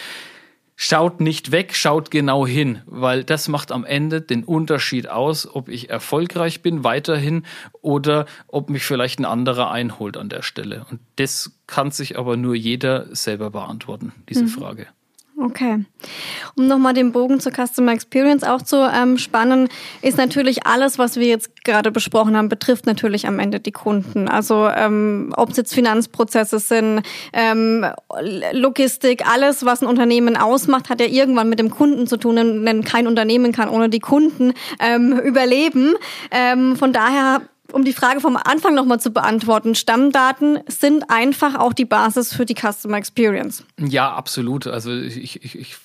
schaut 0.76 1.20
nicht 1.20 1.50
weg, 1.50 1.74
schaut 1.74 2.12
genau 2.12 2.46
hin, 2.46 2.82
weil 2.87 3.24
das 3.24 3.48
macht 3.48 3.72
am 3.72 3.84
Ende 3.84 4.20
den 4.20 4.44
Unterschied 4.44 5.08
aus, 5.08 5.52
ob 5.52 5.68
ich 5.68 5.90
erfolgreich 5.90 6.62
bin 6.62 6.84
weiterhin 6.84 7.44
oder 7.82 8.26
ob 8.46 8.70
mich 8.70 8.84
vielleicht 8.84 9.18
ein 9.18 9.24
anderer 9.24 9.72
einholt 9.72 10.16
an 10.16 10.28
der 10.28 10.42
Stelle. 10.42 10.87
Und 10.90 11.00
das 11.16 11.58
kann 11.66 11.90
sich 11.90 12.16
aber 12.18 12.37
nur 12.37 12.54
jeder 12.54 13.14
selber 13.14 13.50
beantworten, 13.50 14.12
diese 14.28 14.44
mhm. 14.44 14.48
Frage. 14.48 14.87
Okay. 15.36 15.84
Um 16.56 16.68
nochmal 16.68 16.94
den 16.94 17.10
Bogen 17.10 17.40
zur 17.40 17.50
Customer 17.52 17.92
Experience 17.92 18.44
auch 18.44 18.62
zu 18.62 18.76
ähm, 18.76 19.18
spannen, 19.18 19.68
ist 20.00 20.16
natürlich 20.16 20.64
alles, 20.64 20.96
was 20.96 21.16
wir 21.16 21.26
jetzt 21.26 21.64
gerade 21.64 21.90
besprochen 21.90 22.36
haben, 22.36 22.48
betrifft 22.48 22.86
natürlich 22.86 23.26
am 23.26 23.40
Ende 23.40 23.58
die 23.58 23.72
Kunden. 23.72 24.28
Also 24.28 24.68
ähm, 24.68 25.32
ob 25.36 25.50
es 25.50 25.56
jetzt 25.56 25.74
Finanzprozesse 25.74 26.60
sind, 26.60 27.02
ähm, 27.32 27.84
Logistik, 28.52 29.28
alles, 29.28 29.64
was 29.64 29.82
ein 29.82 29.88
Unternehmen 29.88 30.36
ausmacht, 30.36 30.88
hat 30.88 31.00
ja 31.00 31.06
irgendwann 31.06 31.48
mit 31.48 31.58
dem 31.58 31.70
Kunden 31.70 32.06
zu 32.06 32.16
tun, 32.16 32.36
denn 32.36 32.84
kein 32.84 33.08
Unternehmen 33.08 33.50
kann 33.50 33.68
ohne 33.68 33.88
die 33.88 34.00
Kunden 34.00 34.52
ähm, 34.78 35.18
überleben. 35.18 35.94
Ähm, 36.30 36.76
von 36.76 36.92
daher 36.92 37.42
um 37.72 37.85
die 37.85 37.92
Frage 37.92 38.20
vom 38.20 38.37
Anfang 38.37 38.74
nochmal 38.74 39.00
zu 39.00 39.11
beantworten, 39.11 39.74
Stammdaten 39.74 40.61
sind 40.68 41.05
einfach 41.09 41.55
auch 41.59 41.72
die 41.72 41.87
Basis 41.87 42.35
für 42.35 42.44
die 42.44 42.55
Customer 42.55 42.98
Experience. 42.98 43.64
Ja, 43.79 44.12
absolut. 44.12 44.66
Also 44.66 44.92
ich, 44.92 45.42
ich, 45.42 45.59
ich 45.59 45.77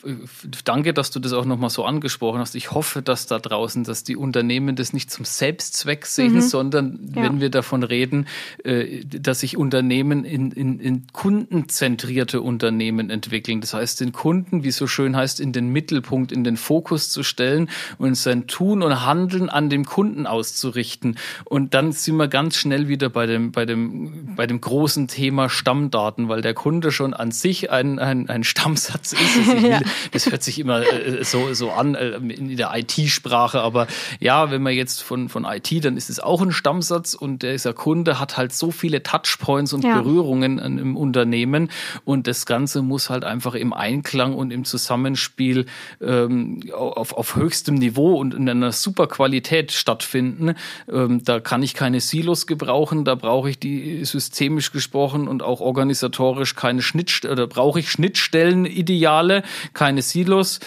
danke, 0.66 0.94
dass 0.94 1.12
du 1.12 1.20
das 1.20 1.32
auch 1.32 1.46
nochmal 1.46 1.70
so 1.70 1.86
angesprochen 1.86 2.40
hast. 2.40 2.56
Ich 2.56 2.72
hoffe, 2.72 3.02
dass 3.02 3.28
da 3.28 3.40
draußen, 3.40 3.86
dass 3.86 4.04
die 4.04 4.18
Unternehmen 4.18 4.76
das 4.76 4.92
nicht 4.92 5.10
zum 5.10 5.24
Selbstzweck 5.24 6.06
sehen, 6.06 6.34
mhm. 6.34 6.42
sondern 6.42 7.12
ja. 7.16 7.24
wenn 7.24 7.40
wir 7.40 7.50
davon 7.50 7.84
reden, 7.84 8.28
äh, 8.64 9.06
dass 9.06 9.40
sich 9.40 9.56
Unternehmen 9.56 10.26
in, 10.26 10.52
in, 10.52 10.80
in 10.80 11.08
kundenzentrierte 11.14 12.42
Unternehmen 12.42 13.10
entwickeln. 13.10 13.62
Das 13.62 13.74
heißt, 13.74 14.02
den 14.02 14.12
Kunden, 14.12 14.64
wie 14.64 14.70
es 14.70 14.78
so 14.78 14.88
schön 14.88 15.16
heißt, 15.16 15.40
in 15.40 15.54
den 15.54 15.70
Mittelpunkt, 15.70 16.32
in 16.34 16.44
den 16.44 16.58
Fokus 16.58 17.10
zu 17.10 17.24
stellen 17.24 17.70
und 17.98 18.16
sein 18.16 18.48
Tun 18.48 18.84
und 18.84 19.06
Handeln 19.06 19.50
an 19.50 19.70
dem 19.70 19.86
Kunden 19.86 20.28
auszurichten. 20.28 21.18
Und 21.46 21.69
dann 21.70 21.92
sind 21.92 22.18
wir 22.18 22.28
ganz 22.28 22.56
schnell 22.56 22.88
wieder 22.88 23.10
bei 23.10 23.26
dem, 23.26 23.52
bei 23.52 23.66
dem, 23.66 24.36
bei 24.36 24.48
dem 24.48 24.62
großen 24.62 25.08
Thema 25.08 25.50
Stammdaten, 25.50 26.30
weil 26.30 26.42
der 26.42 26.54
Kunde 26.54 26.92
schon 26.92 27.14
an 27.14 27.32
sich 27.32 27.72
ein, 27.72 28.00
ein, 28.00 28.30
ein 28.30 28.44
Stammsatz 28.44 29.14
ist. 29.14 29.38
Das, 29.38 29.48
will, 29.62 29.70
ja. 29.70 29.82
das 30.12 30.32
hört 30.32 30.44
sich 30.44 30.60
immer 30.60 30.82
äh, 30.82 31.24
so, 31.24 31.54
so 31.54 31.72
an 31.72 31.96
äh, 31.96 32.18
in 32.18 32.56
der 32.58 32.72
IT-Sprache, 32.74 33.62
aber 33.62 33.88
ja, 34.20 34.52
wenn 34.52 34.62
man 34.62 34.74
jetzt 34.74 35.02
von, 35.02 35.30
von 35.30 35.46
IT, 35.46 35.84
dann 35.84 35.98
ist 35.98 36.10
es 36.10 36.20
auch 36.20 36.42
ein 36.42 36.52
Stammsatz 36.52 37.14
und 37.14 37.44
dieser 37.44 37.74
Kunde 37.74 38.20
hat 38.20 38.38
halt 38.38 38.54
so 38.54 38.72
viele 38.72 39.04
Touchpoints 39.04 39.74
und 39.74 39.84
ja. 39.84 40.00
Berührungen 40.02 40.60
im 40.60 40.96
Unternehmen 40.96 41.70
und 42.06 42.28
das 42.28 42.46
Ganze 42.46 42.82
muss 42.82 43.10
halt 43.10 43.24
einfach 43.24 43.56
im 43.56 43.74
Einklang 43.74 44.34
und 44.34 44.52
im 44.52 44.66
Zusammenspiel 44.66 45.66
ähm, 46.02 46.62
auf, 46.74 47.14
auf 47.14 47.36
höchstem 47.36 47.76
Niveau 47.76 48.16
und 48.16 48.34
in 48.34 48.50
einer 48.50 48.72
super 48.72 49.08
Qualität 49.08 49.72
stattfinden. 49.72 50.56
Ähm, 50.92 51.24
da 51.24 51.40
kann 51.40 51.59
ich 51.64 51.70
ich 51.70 51.74
keine 51.76 52.02
Silos 52.02 52.48
gebrauchen, 52.48 53.06
da 53.06 53.16
brauche 53.16 53.50
ich 53.50 53.60
die 53.60 54.04
systemisch 54.04 54.72
gesprochen 54.72 55.28
und 55.28 55.44
auch 55.44 55.62
organisatorisch 55.62 56.56
keine 56.56 56.82
Schnittstellen, 56.82 57.34
oder 57.34 57.48
brauche 57.48 57.80
ich 57.80 57.92
Schnittstellen, 57.92 58.66
Ideale, 58.66 59.44
keine 59.74 60.02
Silos, 60.02 60.60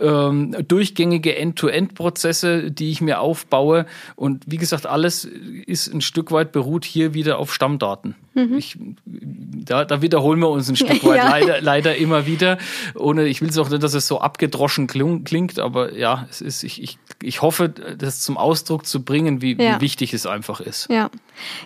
ähm, 0.00 0.54
durchgängige 0.66 1.36
End-to-End-Prozesse, 1.36 2.70
die 2.70 2.90
ich 2.90 3.00
mir 3.00 3.20
aufbaue. 3.20 3.86
Und 4.16 4.44
wie 4.46 4.56
gesagt, 4.56 4.86
alles 4.86 5.24
ist 5.24 5.92
ein 5.92 6.00
Stück 6.00 6.32
weit 6.32 6.52
beruht 6.52 6.84
hier 6.84 7.14
wieder 7.14 7.38
auf 7.38 7.54
Stammdaten. 7.54 8.14
Mhm. 8.38 8.56
Ich, 8.56 8.78
da, 9.04 9.84
da 9.84 10.00
wiederholen 10.00 10.38
wir 10.38 10.48
uns 10.48 10.68
ein 10.68 10.76
Stück 10.76 11.04
weit 11.04 11.16
ja. 11.16 11.28
leider, 11.28 11.60
leider 11.60 11.96
immer 11.96 12.26
wieder. 12.26 12.58
Ohne, 12.94 13.26
ich 13.26 13.40
will 13.40 13.48
es 13.48 13.58
auch 13.58 13.68
nicht, 13.68 13.82
dass 13.82 13.94
es 13.94 14.06
so 14.06 14.20
abgedroschen 14.20 14.86
klingt, 14.86 15.58
aber 15.58 15.94
ja, 15.94 16.26
es 16.30 16.40
ist, 16.40 16.62
ich, 16.62 16.82
ich, 16.82 16.98
ich 17.22 17.42
hoffe, 17.42 17.68
das 17.68 18.20
zum 18.20 18.36
Ausdruck 18.36 18.86
zu 18.86 19.02
bringen, 19.02 19.42
wie, 19.42 19.56
ja. 19.56 19.76
wie 19.76 19.80
wichtig 19.80 20.14
es 20.14 20.26
einfach 20.26 20.60
ist. 20.60 20.88
Ja, 20.88 21.10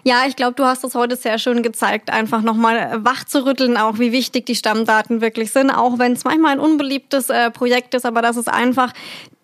ja 0.02 0.22
ich 0.26 0.36
glaube, 0.36 0.54
du 0.54 0.64
hast 0.64 0.82
das 0.82 0.94
heute 0.94 1.16
sehr 1.16 1.38
schön 1.38 1.62
gezeigt, 1.62 2.10
einfach 2.10 2.42
nochmal 2.42 3.04
wach 3.04 3.24
zu 3.24 3.44
rütteln, 3.44 3.76
auch 3.76 3.98
wie 3.98 4.12
wichtig 4.12 4.46
die 4.46 4.56
Stammdaten 4.56 5.20
wirklich 5.20 5.50
sind, 5.50 5.70
auch 5.70 5.98
wenn 5.98 6.12
es 6.12 6.24
manchmal 6.24 6.52
ein 6.52 6.60
unbeliebtes 6.60 7.28
äh, 7.28 7.50
Projekt 7.50 7.94
ist, 7.94 8.06
aber 8.06 8.22
das 8.22 8.36
ist 8.36 8.48
einfach 8.48 8.92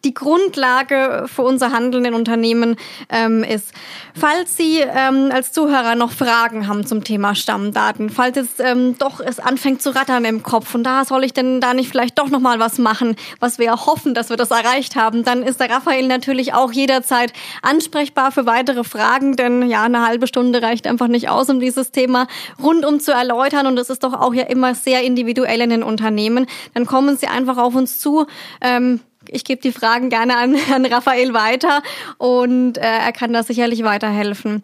die 0.04 0.14
Grundlage 0.14 1.26
für 1.26 1.42
unser 1.42 1.72
Handeln 1.72 2.04
in 2.04 2.14
Unternehmen 2.14 2.76
ähm, 3.08 3.42
ist. 3.42 3.72
Falls 4.14 4.56
Sie 4.56 4.78
ähm, 4.80 5.30
als 5.32 5.52
Zuhörer 5.52 5.96
noch 5.96 6.12
Fragen 6.12 6.68
haben 6.68 6.86
zum 6.86 7.02
Thema 7.02 7.34
Stammdaten, 7.34 8.08
falls 8.08 8.36
jetzt 8.36 8.60
ähm, 8.60 8.96
doch 8.98 9.20
es 9.20 9.40
anfängt 9.40 9.82
zu 9.82 9.94
rattern 9.94 10.24
im 10.24 10.42
Kopf 10.42 10.74
und 10.74 10.84
da 10.84 11.04
soll 11.04 11.24
ich 11.24 11.32
denn 11.32 11.60
da 11.60 11.74
nicht 11.74 11.88
vielleicht 11.88 12.18
doch 12.18 12.28
noch 12.28 12.40
mal 12.40 12.60
was 12.60 12.78
machen, 12.78 13.16
was 13.40 13.58
wir 13.58 13.72
hoffen, 13.72 14.14
dass 14.14 14.30
wir 14.30 14.36
das 14.36 14.50
erreicht 14.50 14.94
haben, 14.94 15.24
dann 15.24 15.42
ist 15.42 15.60
der 15.60 15.70
Raphael 15.70 16.06
natürlich 16.06 16.54
auch 16.54 16.72
jederzeit 16.72 17.32
ansprechbar 17.62 18.30
für 18.30 18.46
weitere 18.46 18.84
Fragen, 18.84 19.36
denn 19.36 19.68
ja, 19.68 19.82
eine 19.82 20.06
halbe 20.06 20.26
Stunde 20.28 20.62
reicht 20.62 20.86
einfach 20.86 21.08
nicht 21.08 21.28
aus, 21.28 21.48
um 21.50 21.58
dieses 21.58 21.90
Thema 21.90 22.28
rundum 22.62 23.00
zu 23.00 23.12
erläutern 23.12 23.66
und 23.66 23.78
es 23.78 23.90
ist 23.90 24.04
doch 24.04 24.14
auch 24.14 24.32
ja 24.32 24.44
immer 24.44 24.74
sehr 24.74 25.02
individuell 25.02 25.60
in 25.60 25.70
den 25.70 25.82
Unternehmen. 25.82 26.46
Dann 26.74 26.86
kommen 26.86 27.16
Sie 27.16 27.26
einfach 27.26 27.56
auf 27.56 27.74
uns 27.74 27.98
zu. 27.98 28.26
Ähm, 28.60 29.00
ich 29.28 29.44
gebe 29.44 29.60
die 29.60 29.72
Fragen 29.72 30.10
gerne 30.10 30.36
an, 30.36 30.56
an 30.74 30.84
Raphael 30.84 31.34
weiter 31.34 31.82
und 32.18 32.78
äh, 32.78 32.80
er 32.80 33.12
kann 33.12 33.32
da 33.32 33.42
sicherlich 33.42 33.84
weiterhelfen. 33.84 34.62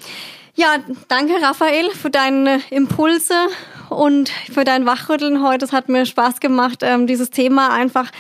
Ja, 0.57 0.77
danke 1.09 1.35
Raphael 1.43 1.91
für 1.91 2.11
deine 2.11 2.61
Impulse 2.71 3.35
und 3.91 4.31
für 4.53 4.65
dein 4.65 4.87
Wachrütteln 4.87 5.43
heute. 5.43 5.65
Es 5.65 5.73
hat 5.73 5.89
mir 5.89 6.07
Spaß 6.07 6.41
gemacht, 6.41 6.81
ähm, 6.83 7.07
dieses 7.07 7.31
Thema 7.31 7.73
einfach 7.73 8.11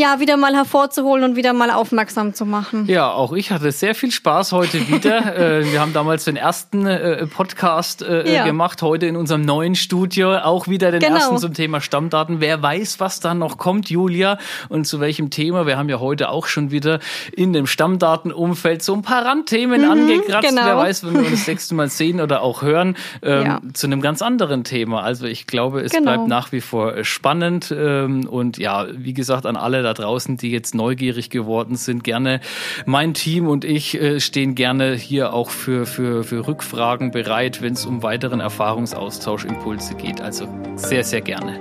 ja, 0.00 0.18
wieder 0.18 0.36
mal 0.36 0.54
hervorzuholen 0.54 1.24
und 1.24 1.36
wieder 1.36 1.52
mal 1.52 1.70
aufmerksam 1.70 2.32
zu 2.32 2.46
machen. 2.46 2.86
Ja, 2.86 3.10
auch 3.10 3.32
ich 3.32 3.50
hatte 3.50 3.70
sehr 3.70 3.94
viel 3.94 4.10
Spaß 4.10 4.52
heute 4.52 4.88
wieder. 4.88 5.10
Äh, 5.30 5.70
wir 5.72 5.80
haben 5.80 5.92
damals 5.92 6.24
den 6.24 6.36
ersten 6.36 6.86
äh, 6.86 7.26
Podcast 7.26 8.02
äh, 8.02 8.34
ja. 8.34 8.44
gemacht, 8.44 8.82
heute 8.82 9.06
in 9.06 9.16
unserem 9.16 9.42
neuen 9.42 9.74
Studio 9.74 10.36
auch 10.38 10.66
wieder 10.66 10.90
den 10.90 11.00
genau. 11.00 11.16
ersten 11.16 11.38
zum 11.38 11.54
Thema 11.54 11.80
Stammdaten. 11.80 12.40
Wer 12.40 12.62
weiß, 12.62 13.00
was 13.00 13.20
da 13.20 13.34
noch 13.34 13.58
kommt, 13.58 13.90
Julia, 13.90 14.38
und 14.68 14.86
zu 14.86 15.00
welchem 15.00 15.30
Thema. 15.30 15.66
Wir 15.66 15.78
haben 15.78 15.88
ja 15.88 16.00
heute 16.00 16.30
auch 16.30 16.46
schon 16.46 16.70
wieder 16.70 17.00
in 17.32 17.52
dem 17.52 17.66
Stammdatenumfeld 17.66 18.82
so 18.82 18.94
ein 18.94 19.02
paar 19.02 19.24
Randthemen 19.24 19.82
mhm, 19.82 19.90
angekratzt. 19.90 20.48
Genau. 20.48 20.64
Wer 20.64 20.76
weiß, 20.76 21.04
wenn 21.04 21.14
wir 21.14 21.20
uns 21.20 21.30
das 21.30 21.46
nächste 21.46 21.74
Mal 21.74 21.88
sehen 21.88 22.20
oder 22.20 22.42
auch 22.42 22.62
hören, 22.62 22.96
ähm, 23.22 23.46
ja. 23.46 23.60
zu 23.72 23.86
einem 23.86 24.00
ganz 24.00 24.22
anderen 24.22 24.64
Thema. 24.64 24.99
Also 25.02 25.26
ich 25.26 25.46
glaube, 25.46 25.80
es 25.80 25.92
genau. 25.92 26.12
bleibt 26.12 26.28
nach 26.28 26.52
wie 26.52 26.60
vor 26.60 27.04
spannend. 27.04 27.74
Ähm, 27.76 28.26
und 28.28 28.58
ja, 28.58 28.86
wie 28.92 29.14
gesagt, 29.14 29.46
an 29.46 29.56
alle 29.56 29.82
da 29.82 29.94
draußen, 29.94 30.36
die 30.36 30.50
jetzt 30.50 30.74
neugierig 30.74 31.30
geworden 31.30 31.76
sind, 31.76 32.04
gerne 32.04 32.40
mein 32.86 33.14
Team 33.14 33.48
und 33.48 33.64
ich 33.64 34.00
äh, 34.00 34.20
stehen 34.20 34.54
gerne 34.54 34.94
hier 34.94 35.32
auch 35.32 35.50
für, 35.50 35.86
für, 35.86 36.24
für 36.24 36.46
Rückfragen 36.46 37.10
bereit, 37.10 37.62
wenn 37.62 37.74
es 37.74 37.86
um 37.86 38.02
weiteren 38.02 38.40
Erfahrungsaustausch, 38.40 39.44
Impulse 39.44 39.94
geht. 39.94 40.20
Also 40.20 40.48
sehr, 40.76 41.04
sehr 41.04 41.20
gerne. 41.20 41.60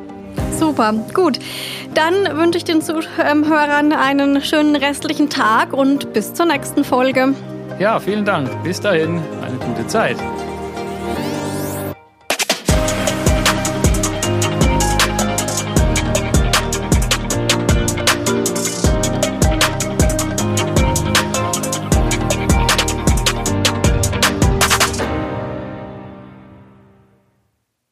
Super, 0.57 0.93
gut. 1.13 1.39
Dann 1.93 2.37
wünsche 2.37 2.57
ich 2.57 2.65
den 2.65 2.81
Zuhörern 2.81 3.93
einen 3.93 4.41
schönen 4.41 4.75
restlichen 4.75 5.29
Tag 5.29 5.73
und 5.73 6.13
bis 6.13 6.33
zur 6.33 6.45
nächsten 6.45 6.83
Folge. 6.83 7.33
Ja, 7.79 7.99
vielen 7.99 8.25
Dank. 8.25 8.49
Bis 8.63 8.81
dahin, 8.81 9.21
eine 9.41 9.57
gute 9.57 9.87
Zeit. 9.87 10.17